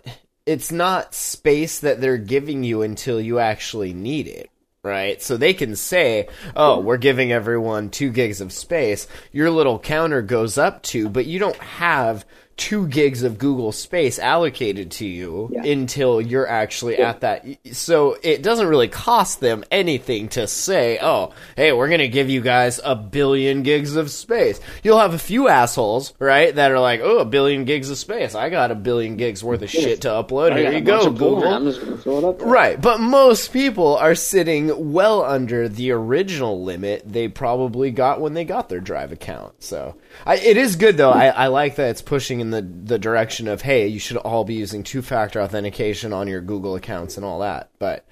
It's 0.49 0.72
not 0.72 1.14
space 1.14 1.80
that 1.80 2.01
they're 2.01 2.16
giving 2.16 2.64
you 2.64 2.80
until 2.80 3.20
you 3.20 3.38
actually 3.38 3.92
need 3.92 4.26
it, 4.26 4.49
right? 4.82 5.20
So 5.22 5.36
they 5.36 5.53
can 5.53 5.76
say, 5.76 6.28
"Oh, 6.57 6.80
we're 6.80 6.96
giving 6.96 7.30
everyone 7.30 7.90
two 7.90 8.11
gigs 8.11 8.40
of 8.40 8.51
space." 8.51 9.07
Your 9.30 9.51
little 9.51 9.78
counter 9.78 10.22
goes 10.22 10.57
up 10.57 10.82
to, 10.84 11.11
but 11.11 11.26
you 11.26 11.38
don't 11.38 11.57
have 11.57 12.24
two 12.59 12.86
gigs 12.88 13.22
of 13.22 13.38
Google 13.38 13.72
space 13.72 14.18
allocated 14.18 14.90
to 14.90 15.06
you 15.06 15.48
Yeah. 15.52 15.62
until 15.64 16.20
you're 16.20 16.46
actually 16.46 16.98
at 16.98 17.20
that. 17.20 17.46
So 17.72 18.16
it 18.22 18.42
doesn't 18.42 18.66
really 18.66 18.88
cost 18.88 19.40
them 19.40 19.64
anything 19.70 20.28
to 20.30 20.46
say, 20.48 20.98
oh, 21.00 21.32
hey, 21.56 21.72
we're 21.72 21.86
going 21.88 22.00
to 22.00 22.09
give 22.09 22.28
you 22.28 22.40
guys 22.40 22.80
a 22.84 22.94
billion 22.96 23.62
gigs 23.62 23.94
of 23.96 24.11
space. 24.11 24.61
You'll 24.82 24.98
have 24.98 25.14
a 25.14 25.18
few 25.18 25.48
assholes, 25.48 26.12
right, 26.18 26.54
that 26.54 26.72
are 26.72 26.80
like, 26.80 27.00
oh, 27.02 27.18
a 27.20 27.24
billion 27.24 27.64
gigs 27.64 27.88
of 27.90 27.96
space. 27.96 28.34
I 28.34 28.50
got 28.50 28.70
a 28.72 28.74
billion 28.74 29.16
gigs 29.16 29.42
worth 29.42 29.62
of 29.62 29.70
shit 29.70 30.00
to 30.02 30.09
upload. 30.09 30.56
Here 30.56 30.72
you 30.72 30.80
go, 30.80 31.11
Google. 31.11 31.44
I'm 31.46 31.64
just 31.64 31.80
gonna 31.80 31.96
throw 31.96 32.18
it 32.18 32.24
up. 32.24 32.38
there. 32.40 32.48
Right, 32.48 32.80
but 32.80 32.98
most 33.00 33.52
people 33.52 33.96
are 33.96 34.16
sitting 34.16 34.92
well 34.92 35.22
under 35.24 35.68
the 35.68 35.92
original 35.92 36.64
limit 36.64 37.04
they 37.06 37.28
probably 37.28 37.92
got 37.92 38.20
when 38.20 38.34
they 38.34 38.44
got 38.44 38.68
their 38.68 38.80
Drive 38.80 39.12
account. 39.12 39.62
So 39.62 39.94
I, 40.26 40.36
it 40.38 40.56
is 40.56 40.74
good 40.76 40.96
though. 40.96 41.11
I, 41.12 41.26
I 41.28 41.46
like 41.46 41.76
that 41.76 41.90
it's 41.90 42.02
pushing 42.02 42.40
in 42.40 42.47
the 42.51 42.62
the 42.62 42.99
direction 42.99 43.49
of 43.49 43.62
hey, 43.62 43.86
you 43.88 43.99
should 43.99 44.16
all 44.18 44.44
be 44.44 44.55
using 44.55 44.82
two 44.82 45.03
factor 45.03 45.40
authentication 45.40 46.12
on 46.12 46.28
your 46.28 46.40
Google 46.40 46.74
accounts 46.74 47.16
and 47.16 47.24
all 47.24 47.40
that. 47.40 47.70
But 47.78 48.05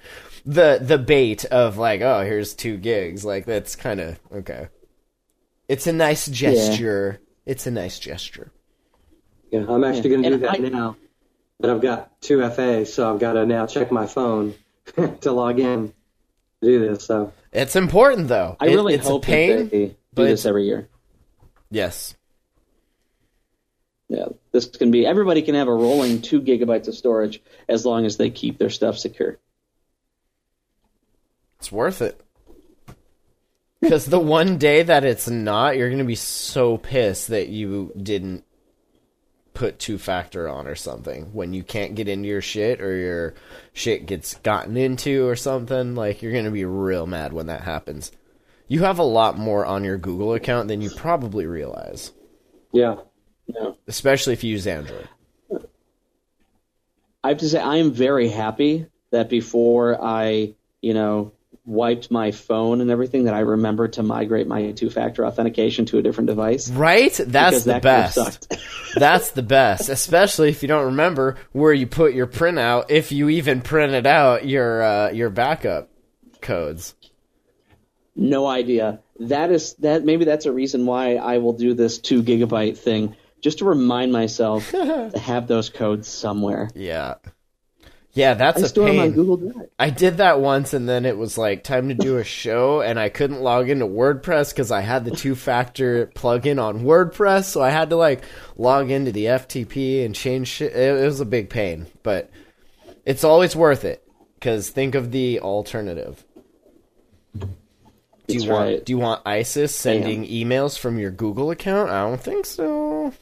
the 0.45 0.79
the 0.81 0.97
bait 0.97 1.45
of 1.45 1.77
like 1.77 2.01
oh 2.01 2.23
here's 2.23 2.53
two 2.53 2.77
gigs 2.77 3.25
like 3.25 3.45
that's 3.45 3.75
kind 3.75 3.99
of 3.99 4.19
okay. 4.33 4.67
It's 5.67 5.87
a 5.87 5.93
nice 5.93 6.27
gesture. 6.27 7.19
It's 7.45 7.67
a 7.67 7.71
nice 7.71 7.99
gesture. 7.99 8.51
Yeah, 9.51 9.65
I'm 9.67 9.83
actually 9.83 10.09
going 10.09 10.21
to 10.23 10.27
And 10.29 10.39
do 10.41 10.47
that 10.47 10.55
I- 10.55 10.69
now. 10.69 10.95
But 11.59 11.69
I've 11.71 11.81
got 11.81 12.21
two 12.21 12.47
FA, 12.51 12.85
so 12.85 13.11
I've 13.11 13.19
got 13.19 13.33
to 13.33 13.45
now 13.45 13.65
check 13.65 13.91
my 13.91 14.05
phone 14.05 14.53
to 15.21 15.31
log 15.31 15.59
in 15.59 15.87
to 16.61 16.67
do 16.67 16.79
this. 16.87 17.03
So 17.05 17.33
It's 17.51 17.75
important 17.75 18.27
though. 18.27 18.55
I 18.59 18.67
It- 18.67 18.75
really 18.75 18.93
it's 18.93 19.07
hope 19.07 19.23
a 19.23 19.25
pain. 19.25 19.57
that 19.57 19.71
they 19.71 19.85
do 19.87 19.95
but 20.13 20.23
this 20.25 20.41
it's- 20.41 20.45
every 20.45 20.65
year. 20.65 20.87
yes. 21.71 22.15
Yeah, 24.09 24.27
this 24.51 24.67
can 24.67 24.91
be. 24.91 25.05
Everybody 25.05 25.41
can 25.41 25.55
have 25.55 25.67
a 25.67 25.73
rolling 25.73 26.21
two 26.21 26.41
gigabytes 26.41 26.87
of 26.87 26.95
storage 26.95 27.41
as 27.67 27.85
long 27.85 28.05
as 28.05 28.17
they 28.17 28.29
keep 28.29 28.57
their 28.57 28.69
stuff 28.69 28.97
secure. 28.97 29.37
It's 31.59 31.71
worth 31.71 32.01
it. 32.01 32.21
Because 33.81 34.05
the 34.05 34.19
one 34.19 34.57
day 34.57 34.81
that 34.83 35.03
it's 35.03 35.29
not, 35.29 35.77
you're 35.77 35.89
going 35.89 35.99
to 35.99 36.05
be 36.05 36.15
so 36.15 36.77
pissed 36.77 37.27
that 37.27 37.49
you 37.49 37.91
didn't 38.01 38.43
put 39.53 39.79
two 39.79 39.97
factor 39.97 40.47
on 40.47 40.67
or 40.67 40.75
something 40.75 41.33
when 41.33 41.53
you 41.53 41.63
can't 41.63 41.95
get 41.95 42.07
into 42.07 42.27
your 42.27 42.41
shit 42.41 42.79
or 42.79 42.95
your 42.95 43.33
shit 43.73 44.05
gets 44.05 44.35
gotten 44.35 44.77
into 44.77 45.27
or 45.27 45.35
something. 45.35 45.95
Like, 45.95 46.21
you're 46.21 46.31
going 46.31 46.45
to 46.45 46.51
be 46.51 46.65
real 46.65 47.07
mad 47.07 47.33
when 47.33 47.47
that 47.47 47.61
happens. 47.61 48.11
You 48.67 48.83
have 48.83 48.99
a 48.99 49.03
lot 49.03 49.37
more 49.37 49.65
on 49.65 49.83
your 49.83 49.97
Google 49.97 50.33
account 50.33 50.67
than 50.67 50.81
you 50.81 50.89
probably 50.89 51.45
realize, 51.45 52.11
yeah, 52.71 52.95
Yeah. 53.47 53.71
especially 53.87 54.33
if 54.33 54.43
you 54.43 54.51
use 54.51 54.67
Android. 54.67 55.07
I 57.23 57.29
have 57.29 57.37
to 57.39 57.49
say, 57.49 57.59
I 57.59 57.77
am 57.77 57.91
very 57.91 58.29
happy 58.29 58.87
that 59.11 59.29
before 59.29 60.01
I, 60.01 60.55
you 60.81 60.93
know, 60.93 61.33
wiped 61.65 62.09
my 62.09 62.31
phone 62.31 62.79
and 62.79 62.89
everything, 62.89 63.25
that 63.25 63.33
I 63.33 63.39
remembered 63.39 63.93
to 63.93 64.03
migrate 64.03 64.47
my 64.47 64.71
two-factor 64.71 65.25
authentication 65.25 65.85
to 65.87 65.97
a 65.97 66.01
different 66.01 66.27
device. 66.27 66.69
Right? 66.69 67.13
That's 67.13 67.65
the 67.65 67.73
that 67.73 67.81
best. 67.81 68.57
That's 68.95 69.31
the 69.31 69.43
best, 69.43 69.89
especially 69.89 70.49
if 70.49 70.61
you 70.61 70.67
don't 70.67 70.85
remember 70.85 71.35
where 71.51 71.73
you 71.73 71.85
put 71.85 72.13
your 72.13 72.27
printout. 72.27 72.85
If 72.89 73.11
you 73.11 73.29
even 73.29 73.61
printed 73.61 74.07
out 74.07 74.47
your 74.47 74.81
uh, 74.81 75.11
your 75.11 75.29
backup 75.29 75.89
codes. 76.41 76.95
No 78.15 78.47
idea. 78.47 79.01
That 79.19 79.51
is 79.51 79.73
that. 79.75 80.03
Maybe 80.03 80.25
that's 80.25 80.45
a 80.45 80.51
reason 80.51 80.85
why 80.85 81.15
I 81.15 81.37
will 81.37 81.53
do 81.53 81.73
this 81.73 81.99
two 81.99 82.23
gigabyte 82.23 82.77
thing, 82.77 83.15
just 83.41 83.59
to 83.59 83.65
remind 83.65 84.11
myself 84.11 84.71
to 84.71 85.11
have 85.19 85.47
those 85.47 85.69
codes 85.69 86.07
somewhere. 86.07 86.69
Yeah, 86.75 87.15
yeah, 88.17 88.33
that's 88.33 88.63
I 88.63 88.65
a 88.65 88.69
store 88.69 88.87
them 88.87 88.97
on. 88.97 89.11
Google 89.11 89.37
Drive. 89.37 89.69
I 89.77 89.91
did 89.91 90.17
that 90.17 90.39
once, 90.39 90.73
and 90.73 90.89
then 90.89 91.05
it 91.05 91.15
was 91.15 91.37
like 91.37 91.63
time 91.63 91.89
to 91.89 91.93
do 91.93 92.17
a 92.17 92.23
show, 92.23 92.81
and 92.81 92.99
I 92.99 93.09
couldn't 93.09 93.41
log 93.41 93.69
into 93.69 93.85
WordPress 93.85 94.49
because 94.49 94.71
I 94.71 94.81
had 94.81 95.05
the 95.05 95.11
two 95.11 95.35
factor 95.35 96.07
plugin 96.07 96.59
on 96.59 96.81
WordPress, 96.81 97.43
so 97.45 97.61
I 97.61 97.69
had 97.69 97.91
to 97.91 97.95
like 97.95 98.23
log 98.57 98.89
into 98.89 99.11
the 99.11 99.25
FTP 99.25 100.03
and 100.03 100.15
change 100.15 100.47
shit. 100.47 100.73
It, 100.73 100.99
it 100.99 101.05
was 101.05 101.21
a 101.21 101.25
big 101.25 101.51
pain, 101.51 101.85
but 102.01 102.31
it's 103.05 103.23
always 103.23 103.55
worth 103.55 103.85
it 103.85 104.03
because 104.33 104.71
think 104.71 104.95
of 104.95 105.11
the 105.11 105.39
alternative. 105.41 106.25
Do 107.37 107.47
you 108.33 108.39
That's 108.39 108.49
want 108.49 108.69
right. 108.69 108.83
do 108.83 108.93
you 108.93 108.97
want 108.97 109.21
ISIS 109.27 109.75
sending 109.75 110.25
emails 110.25 110.77
from 110.77 110.97
your 110.97 111.11
Google 111.11 111.51
account? 111.51 111.91
I 111.91 112.01
don't 112.01 112.19
think 112.19 112.47
so. 112.47 113.13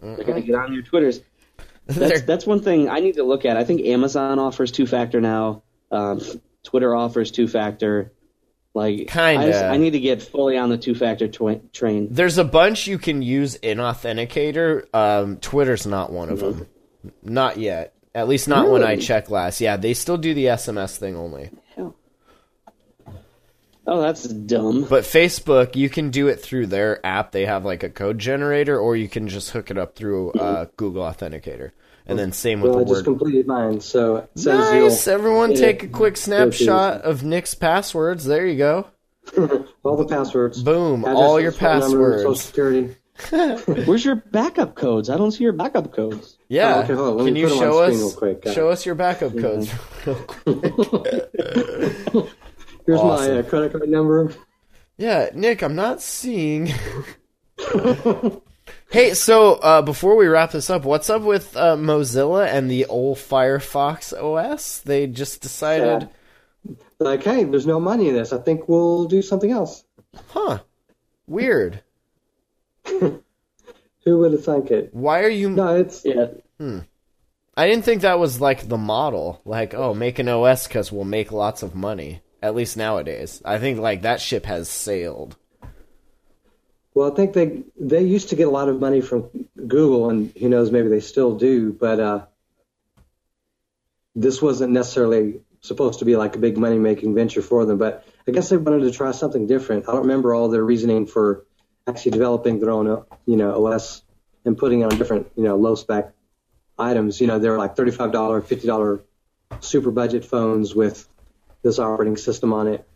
They're 0.00 0.24
gonna 0.24 0.40
get 0.40 0.54
on 0.54 0.72
your 0.72 0.82
Twitters. 0.82 1.20
That's 1.86 2.22
that's 2.22 2.46
one 2.46 2.62
thing 2.62 2.88
I 2.88 3.00
need 3.00 3.16
to 3.16 3.24
look 3.24 3.44
at. 3.44 3.58
I 3.58 3.64
think 3.64 3.82
Amazon 3.82 4.38
offers 4.38 4.72
two 4.72 4.86
factor 4.86 5.20
now. 5.20 5.62
Um, 5.90 6.18
Twitter 6.62 6.96
offers 6.96 7.30
two 7.30 7.46
factor. 7.46 8.10
Like 8.72 9.08
Kinda. 9.08 9.66
I, 9.66 9.74
I 9.74 9.76
need 9.76 9.90
to 9.90 10.00
get 10.00 10.22
fully 10.22 10.56
on 10.56 10.70
the 10.70 10.78
two 10.78 10.94
factor 10.94 11.28
twi- 11.28 11.60
train. 11.74 12.08
There's 12.10 12.38
a 12.38 12.44
bunch 12.44 12.86
you 12.86 12.96
can 12.98 13.20
use 13.20 13.54
in 13.56 13.78
Authenticator. 13.78 14.86
Um, 14.94 15.36
Twitter's 15.36 15.86
not 15.86 16.10
one 16.10 16.30
of 16.30 16.40
them. 16.40 16.66
Not 17.22 17.58
yet. 17.58 17.94
At 18.14 18.28
least 18.28 18.48
not 18.48 18.68
when 18.70 18.82
I 18.82 18.96
checked 18.96 19.30
last. 19.30 19.60
Yeah, 19.60 19.76
they 19.76 19.92
still 19.92 20.16
do 20.16 20.32
the 20.34 20.46
SMS 20.46 20.96
thing 20.96 21.16
only. 21.16 21.50
Oh, 23.86 24.00
that's 24.00 24.24
dumb. 24.24 24.86
But 24.88 25.04
Facebook, 25.04 25.76
you 25.76 25.90
can 25.90 26.10
do 26.10 26.28
it 26.28 26.40
through 26.40 26.68
their 26.68 27.04
app. 27.04 27.32
They 27.32 27.44
have 27.44 27.64
like 27.64 27.82
a 27.82 27.90
code 27.90 28.18
generator, 28.18 28.78
or 28.78 28.96
you 28.96 29.08
can 29.08 29.28
just 29.28 29.50
hook 29.50 29.70
it 29.70 29.76
up 29.76 29.94
through 29.94 30.32
uh, 30.32 30.66
Google 30.76 31.02
Authenticator. 31.02 31.72
And 32.06 32.18
then 32.18 32.32
same 32.32 32.60
with 32.60 32.72
well, 32.72 32.80
I 32.80 32.84
the 32.84 32.90
just 32.90 33.06
word. 33.06 33.18
completed 33.18 33.46
mine, 33.46 33.80
so 33.80 34.28
Nice. 34.36 35.08
Everyone, 35.08 35.54
take 35.54 35.82
a 35.82 35.88
quick 35.88 36.16
snapshot 36.18 37.00
of 37.02 37.24
Nick's 37.24 37.54
passwords. 37.54 38.24
There 38.26 38.46
you 38.46 38.58
go. 38.58 38.88
all 39.82 39.96
the 39.96 40.06
passwords. 40.06 40.62
Boom, 40.62 41.00
Addresses, 41.04 41.18
all 41.18 41.40
your 41.40 41.52
number, 41.52 42.18
Social 42.18 42.34
passwords. 42.34 42.42
security. 42.42 42.96
Where's 43.86 44.04
your 44.04 44.16
backup 44.16 44.74
codes? 44.74 45.08
I 45.08 45.16
don't 45.16 45.30
see 45.30 45.44
your 45.44 45.52
backup 45.52 45.92
codes. 45.92 46.36
Yeah. 46.48 46.76
Oh, 46.76 46.80
okay, 46.82 46.94
hold 46.94 47.08
on. 47.08 47.16
Let 47.18 47.24
Can 47.26 47.34
me 47.34 47.40
you 47.40 47.48
put 47.48 47.58
show 47.58 47.82
us 47.82 47.94
real 47.94 48.12
quick. 48.12 48.42
Got 48.42 48.54
show 48.54 48.68
it. 48.68 48.72
us 48.72 48.86
your 48.86 48.94
backup 48.96 49.38
codes? 49.38 49.70
Here's 52.86 53.00
Awesome. 53.00 53.34
my 53.34 53.40
uh, 53.40 53.42
credit 53.42 53.72
card 53.72 53.88
number. 53.88 54.32
Yeah, 54.96 55.30
Nick, 55.34 55.62
I'm 55.62 55.74
not 55.74 56.00
seeing. 56.02 56.66
hey, 58.90 59.14
so 59.14 59.54
uh, 59.54 59.82
before 59.82 60.16
we 60.16 60.26
wrap 60.26 60.52
this 60.52 60.70
up, 60.70 60.84
what's 60.84 61.10
up 61.10 61.22
with 61.22 61.56
uh, 61.56 61.76
Mozilla 61.76 62.46
and 62.46 62.70
the 62.70 62.86
old 62.86 63.18
Firefox 63.18 64.12
OS? 64.12 64.80
They 64.80 65.06
just 65.06 65.40
decided, 65.40 66.08
Like, 66.98 67.22
hey, 67.24 67.44
there's 67.44 67.66
no 67.66 67.80
money 67.80 68.08
in 68.08 68.14
this. 68.14 68.32
I 68.32 68.38
think 68.38 68.68
we'll 68.68 69.06
do 69.06 69.22
something 69.22 69.50
else. 69.50 69.84
huh? 70.28 70.58
Weird. 71.26 71.82
Who 72.84 73.22
would 74.04 74.32
have 74.32 74.44
thunk 74.44 74.70
it? 74.70 74.90
Why 74.92 75.22
are 75.22 75.28
you? 75.30 75.50
No, 75.50 75.76
it's 75.76 76.04
Yeah. 76.04 76.26
I 77.56 77.68
didn't 77.68 77.84
think 77.84 78.02
that 78.02 78.18
was 78.18 78.40
like 78.40 78.68
the 78.68 78.76
model. 78.76 79.40
Like, 79.44 79.74
oh, 79.74 79.94
make 79.94 80.18
an 80.18 80.28
OS 80.28 80.66
because 80.66 80.90
we'll 80.92 81.04
make 81.04 81.32
lots 81.32 81.62
of 81.62 81.74
money. 81.74 82.20
At 82.44 82.54
least 82.54 82.76
nowadays, 82.76 83.40
I 83.42 83.58
think 83.58 83.78
like 83.78 84.02
that 84.02 84.20
ship 84.20 84.44
has 84.44 84.68
sailed. 84.68 85.34
Well, 86.92 87.10
I 87.10 87.14
think 87.14 87.32
they 87.32 87.62
they 87.80 88.02
used 88.02 88.28
to 88.28 88.36
get 88.36 88.46
a 88.46 88.50
lot 88.50 88.68
of 88.68 88.78
money 88.78 89.00
from 89.00 89.30
Google, 89.56 90.10
and 90.10 90.30
who 90.38 90.50
knows, 90.50 90.70
maybe 90.70 90.90
they 90.90 91.00
still 91.00 91.38
do. 91.38 91.72
But 91.72 92.00
uh, 92.00 92.26
this 94.14 94.42
wasn't 94.42 94.74
necessarily 94.74 95.40
supposed 95.62 96.00
to 96.00 96.04
be 96.04 96.16
like 96.16 96.36
a 96.36 96.38
big 96.38 96.58
money 96.58 96.78
making 96.78 97.14
venture 97.14 97.40
for 97.40 97.64
them. 97.64 97.78
But 97.78 98.06
I 98.28 98.32
guess 98.32 98.50
they 98.50 98.58
wanted 98.58 98.82
to 98.82 98.90
try 98.90 99.12
something 99.12 99.46
different. 99.46 99.88
I 99.88 99.92
don't 99.92 100.02
remember 100.02 100.34
all 100.34 100.50
their 100.50 100.62
reasoning 100.62 101.06
for 101.06 101.46
actually 101.86 102.10
developing 102.10 102.60
their 102.60 102.72
own, 102.72 103.06
you 103.24 103.38
know, 103.38 103.66
OS 103.66 104.02
and 104.44 104.58
putting 104.58 104.82
it 104.82 104.92
on 104.92 104.98
different, 104.98 105.32
you 105.34 105.44
know, 105.44 105.56
low 105.56 105.76
spec 105.76 106.12
items. 106.78 107.22
You 107.22 107.26
know, 107.26 107.38
they're 107.38 107.56
like 107.56 107.74
$35, 107.74 108.12
$50 108.12 109.00
super 109.60 109.90
budget 109.90 110.26
phones 110.26 110.74
with 110.74 111.08
this 111.64 111.80
operating 111.80 112.16
system 112.16 112.52
on 112.52 112.68
it. 112.68 112.86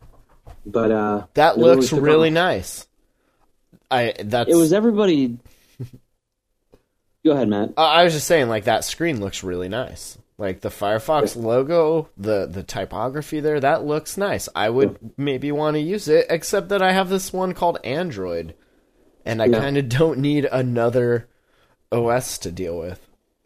But 0.65 0.93
uh, 0.93 1.27
That 1.35 1.59
looks 1.59 1.93
really 1.93 2.31
nice. 2.31 2.87
I 3.91 4.15
that's 4.23 4.51
It 4.51 4.55
was 4.55 4.73
everybody. 4.73 5.39
Go 7.25 7.33
ahead, 7.33 7.49
Matt. 7.49 7.73
I 7.77 8.01
I 8.01 8.05
was 8.05 8.13
just 8.13 8.27
saying, 8.27 8.49
like 8.49 8.65
that 8.65 8.85
screen 8.85 9.21
looks 9.21 9.43
really 9.43 9.69
nice. 9.69 10.19
Like 10.37 10.61
the 10.61 10.69
Firefox 10.69 11.35
logo, 11.35 12.11
the 12.17 12.47
the 12.47 12.63
typography 12.63 13.41
there, 13.41 13.59
that 13.59 13.85
looks 13.85 14.17
nice. 14.17 14.49
I 14.55 14.71
would 14.71 14.97
maybe 15.17 15.51
want 15.51 15.75
to 15.75 15.81
use 15.81 16.07
it, 16.07 16.27
except 16.31 16.69
that 16.69 16.81
I 16.83 16.93
have 16.93 17.09
this 17.09 17.33
one 17.33 17.55
called 17.55 17.79
Android, 17.83 18.55
and 19.25 19.43
I 19.43 19.47
Yeah. 19.47 19.59
kind 19.59 19.77
of 19.79 19.89
don't 19.89 20.21
need 20.21 20.45
another 20.45 21.29
OS 21.91 22.39
to 22.39 22.53
deal 22.53 22.79
with. 22.79 23.01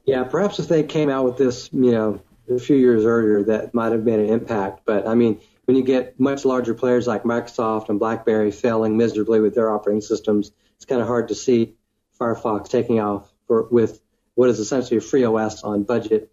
Yeah, 0.04 0.24
perhaps 0.24 0.58
if 0.58 0.68
they 0.68 0.82
came 0.82 1.08
out 1.08 1.24
with 1.24 1.38
this, 1.38 1.70
you 1.72 1.92
know, 1.92 2.20
a 2.51 2.59
few 2.59 2.76
years 2.76 3.05
earlier, 3.05 3.45
that 3.45 3.74
might 3.74 3.93
have 3.93 4.05
been 4.05 4.20
an 4.20 4.28
impact. 4.28 4.82
But 4.84 5.07
I 5.07 5.14
mean, 5.14 5.40
when 5.64 5.76
you 5.76 5.82
get 5.82 6.18
much 6.18 6.45
larger 6.45 6.74
players 6.74 7.07
like 7.07 7.22
Microsoft 7.22 7.88
and 7.88 7.99
BlackBerry 7.99 8.51
failing 8.51 8.97
miserably 8.97 9.40
with 9.40 9.55
their 9.55 9.70
operating 9.70 10.01
systems, 10.01 10.51
it's 10.76 10.84
kind 10.84 11.01
of 11.01 11.07
hard 11.07 11.28
to 11.28 11.34
see 11.34 11.76
Firefox 12.20 12.68
taking 12.68 13.01
off 13.01 13.32
for, 13.47 13.68
with 13.70 14.01
what 14.34 14.49
is 14.49 14.59
essentially 14.59 14.99
a 14.99 15.01
free 15.01 15.24
OS 15.24 15.62
on 15.62 15.84
budget, 15.84 16.30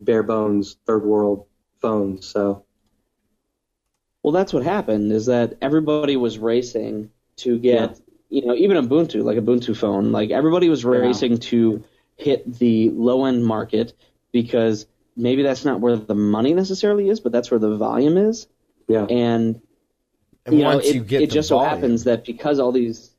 bare 0.00 0.22
bones, 0.22 0.76
third 0.86 1.04
world 1.04 1.46
phones. 1.80 2.26
So 2.26 2.64
Well, 4.22 4.32
that's 4.32 4.52
what 4.52 4.64
happened. 4.64 5.12
Is 5.12 5.26
that 5.26 5.58
everybody 5.62 6.16
was 6.16 6.38
racing 6.38 7.10
to 7.36 7.58
get, 7.58 8.00
you 8.28 8.44
know, 8.46 8.54
even 8.54 8.76
Ubuntu, 8.84 9.22
like 9.22 9.38
Ubuntu 9.38 9.76
phone, 9.76 10.12
like 10.12 10.30
everybody 10.30 10.68
was 10.68 10.84
racing 10.84 11.38
to 11.38 11.84
hit 12.16 12.58
the 12.58 12.90
low 12.90 13.24
end 13.24 13.44
market 13.44 13.92
because 14.32 14.86
maybe 15.16 15.42
that's 15.42 15.64
not 15.64 15.80
where 15.80 15.96
the 15.96 16.14
money 16.14 16.54
necessarily 16.54 17.08
is, 17.08 17.20
but 17.20 17.32
that's 17.32 17.50
where 17.50 17.60
the 17.60 17.76
volume 17.76 18.16
is. 18.16 18.46
yeah, 18.88 19.06
And 19.08 19.60
And 20.46 20.56
you 20.58 20.62
know, 20.62 20.78
it, 20.78 20.94
you 20.94 21.02
get 21.04 21.22
it 21.22 21.30
just 21.30 21.48
volume, 21.50 21.70
so 21.70 21.74
happens 21.74 22.04
that 22.04 22.24
because 22.24 22.58
all 22.58 22.72
these. 22.72 23.10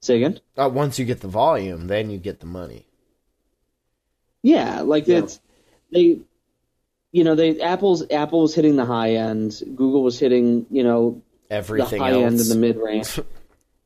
Say 0.00 0.16
again. 0.16 0.40
uh, 0.58 0.68
once 0.72 0.98
you 0.98 1.04
get 1.04 1.20
the 1.20 1.28
volume, 1.28 1.86
then 1.86 2.10
you 2.10 2.18
get 2.18 2.40
the 2.40 2.46
money. 2.46 2.86
Yeah, 4.42 4.80
like 4.80 5.06
Yeah. 5.06 5.18
it's 5.18 5.40
they, 5.92 6.18
you 7.12 7.24
know, 7.24 7.34
they 7.34 7.60
Apple's 7.60 8.04
Apple 8.10 8.42
was 8.42 8.54
hitting 8.54 8.76
the 8.76 8.84
high 8.84 9.14
end, 9.14 9.62
Google 9.76 10.02
was 10.02 10.18
hitting, 10.18 10.66
you 10.70 10.82
know, 10.82 11.22
Everything 11.50 11.98
the 11.98 12.04
high 12.04 12.12
else, 12.12 12.22
end 12.24 12.40
and 12.40 12.50
the 12.50 12.54
mid 12.56 12.76
range, 12.76 13.20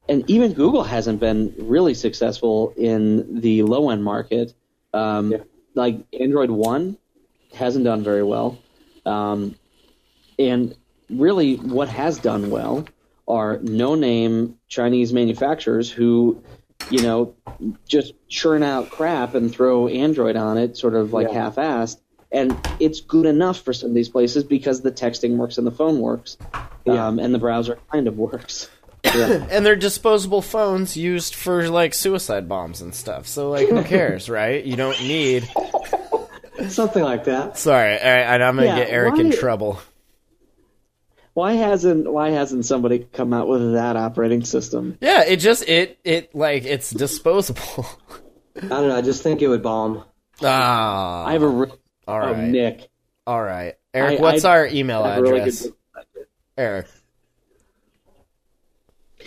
and 0.08 0.24
even 0.30 0.52
Google 0.54 0.84
hasn't 0.84 1.20
been 1.20 1.52
really 1.58 1.94
successful 1.94 2.72
in 2.76 3.40
the 3.40 3.64
low 3.64 3.90
end 3.90 4.02
market. 4.04 4.54
Um, 4.94 5.32
Yeah. 5.32 5.38
Like 5.74 5.98
Android 6.18 6.50
One 6.50 6.96
hasn't 7.56 7.84
done 7.84 8.02
very 8.02 8.22
well, 8.22 8.58
um, 9.04 9.54
and 10.38 10.74
really, 11.10 11.56
what 11.56 11.88
has 11.88 12.18
done 12.18 12.50
well 12.50 12.86
are 13.28 13.58
no 13.62 13.94
name 13.94 14.56
Chinese 14.68 15.12
manufacturers 15.12 15.90
who, 15.90 16.40
you 16.90 17.02
know, 17.02 17.34
just 17.88 18.12
churn 18.28 18.62
out 18.62 18.90
crap 18.90 19.34
and 19.34 19.50
throw 19.52 19.88
Android 19.88 20.36
on 20.36 20.58
it, 20.58 20.76
sort 20.76 20.94
of 20.94 21.12
like 21.12 21.28
Yeah. 21.28 21.44
half-assed. 21.44 21.98
And 22.32 22.56
it's 22.80 23.00
good 23.00 23.26
enough 23.26 23.60
for 23.60 23.72
some 23.72 23.90
of 23.90 23.94
these 23.94 24.08
places 24.08 24.44
because 24.44 24.82
the 24.82 24.92
texting 24.92 25.36
works 25.36 25.58
and 25.58 25.66
the 25.66 25.70
phone 25.72 26.00
works, 26.00 26.36
Yeah. 26.84 27.06
um, 27.06 27.18
and 27.18 27.34
the 27.34 27.38
browser 27.38 27.78
kind 27.90 28.06
of 28.06 28.18
works. 28.18 28.68
Yeah. 29.04 29.46
and 29.50 29.64
they're 29.64 29.76
disposable 29.76 30.42
phones 30.42 30.96
used 30.96 31.34
for 31.36 31.68
like 31.68 31.94
suicide 31.94 32.48
bombs 32.48 32.80
and 32.82 32.92
stuff. 32.94 33.26
So 33.28 33.50
like, 33.50 33.68
who 33.68 33.82
cares, 33.96 34.28
right? 34.28 34.62
You 34.64 34.74
don't 34.76 35.00
need. 35.00 35.48
something 36.70 37.02
like 37.02 37.24
that. 37.24 37.58
Sorry, 37.58 37.98
all 37.98 38.04
right, 38.10 38.40
I'm 38.40 38.56
gonna 38.56 38.66
Yeah, 38.66 38.76
get 38.78 38.90
Eric 38.90 39.18
in 39.18 39.30
trouble. 39.32 39.80
why 41.34 41.52
hasn't 41.54 42.10
Why 42.10 42.30
hasn't 42.30 42.64
somebody 42.66 43.00
come 43.12 43.32
out 43.32 43.48
with 43.48 43.74
that 43.74 43.96
operating 43.96 44.44
system? 44.44 44.96
Yeah, 45.00 45.22
it 45.24 45.36
just 45.36 45.68
it 45.68 45.98
it 46.04 46.34
like 46.34 46.64
it's 46.64 46.90
disposable. 46.90 47.86
I 48.56 48.60
don't 48.68 48.88
know. 48.88 48.96
I 48.96 49.02
just 49.02 49.22
think 49.22 49.42
it 49.42 49.48
would 49.48 49.62
bomb. 49.62 50.04
ah, 50.42 51.24
I 51.26 51.32
have 51.32 51.42
a 51.42 51.48
re- 51.48 51.72
all 52.08 52.22
oh, 52.22 52.34
Nick. 52.46 52.88
all 53.26 53.42
right. 53.42 53.74
Eric, 53.92 54.18
I- 54.18 54.22
what's 54.22 54.44
I- 54.44 54.50
our 54.50 54.66
email 54.66 55.02
I 55.02 55.10
have 55.14 55.18
a 55.18 55.22
really 55.22 55.38
address? 55.40 55.68
Eric, 56.58 56.86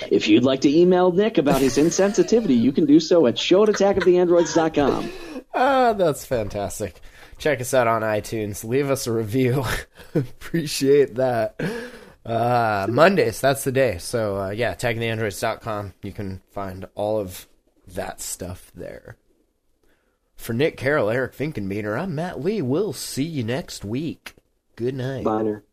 If 0.10 0.28
you'd 0.28 0.44
like 0.44 0.62
to 0.62 0.76
email 0.76 1.12
Nick 1.12 1.38
about 1.38 1.62
his 1.62 1.78
insensitivity, 1.78 2.60
you 2.60 2.72
can 2.72 2.86
do 2.86 3.00
so 3.00 3.28
at 3.28 3.38
show 3.38 3.64
at 3.64 3.70
attackoftheandroids.com. 3.70 5.12
ah, 5.54 5.94
that's 5.94 6.26
fantastic. 6.26 7.00
Check 7.40 7.62
us 7.62 7.74
out 7.74 7.88
on 7.88 8.02
iTunes. 8.02 8.64
Leave 8.64 8.92
us 8.92 9.08
a 9.08 9.14
review. 9.14 9.64
Appreciate 10.16 11.16
that. 11.16 11.60
Uh, 12.26 12.86
Mondays, 12.90 13.40
that's 13.42 13.64
the 13.64 13.72
day. 13.72 13.98
So 13.98 14.38
uh, 14.38 14.50
yeah, 14.52 14.76
attackoftheandroids.com. 14.76 15.94
You 16.04 16.12
can 16.12 16.42
find 16.52 16.86
all 16.96 17.18
of 17.20 17.48
that 17.88 18.22
stuff 18.22 18.72
there. 18.76 19.16
For 20.36 20.54
Nick 20.54 20.78
Carroll, 20.78 21.10
Eric 21.10 21.36
Finkenbeater, 21.36 22.00
I'm 22.00 22.14
Matt 22.16 22.40
Lee. 22.42 22.62
We'll 22.62 22.94
see 22.94 23.24
you 23.24 23.44
next 23.44 23.84
week. 23.84 24.36
Good 24.76 24.94
night. 24.96 25.26
Biner. 25.26 25.64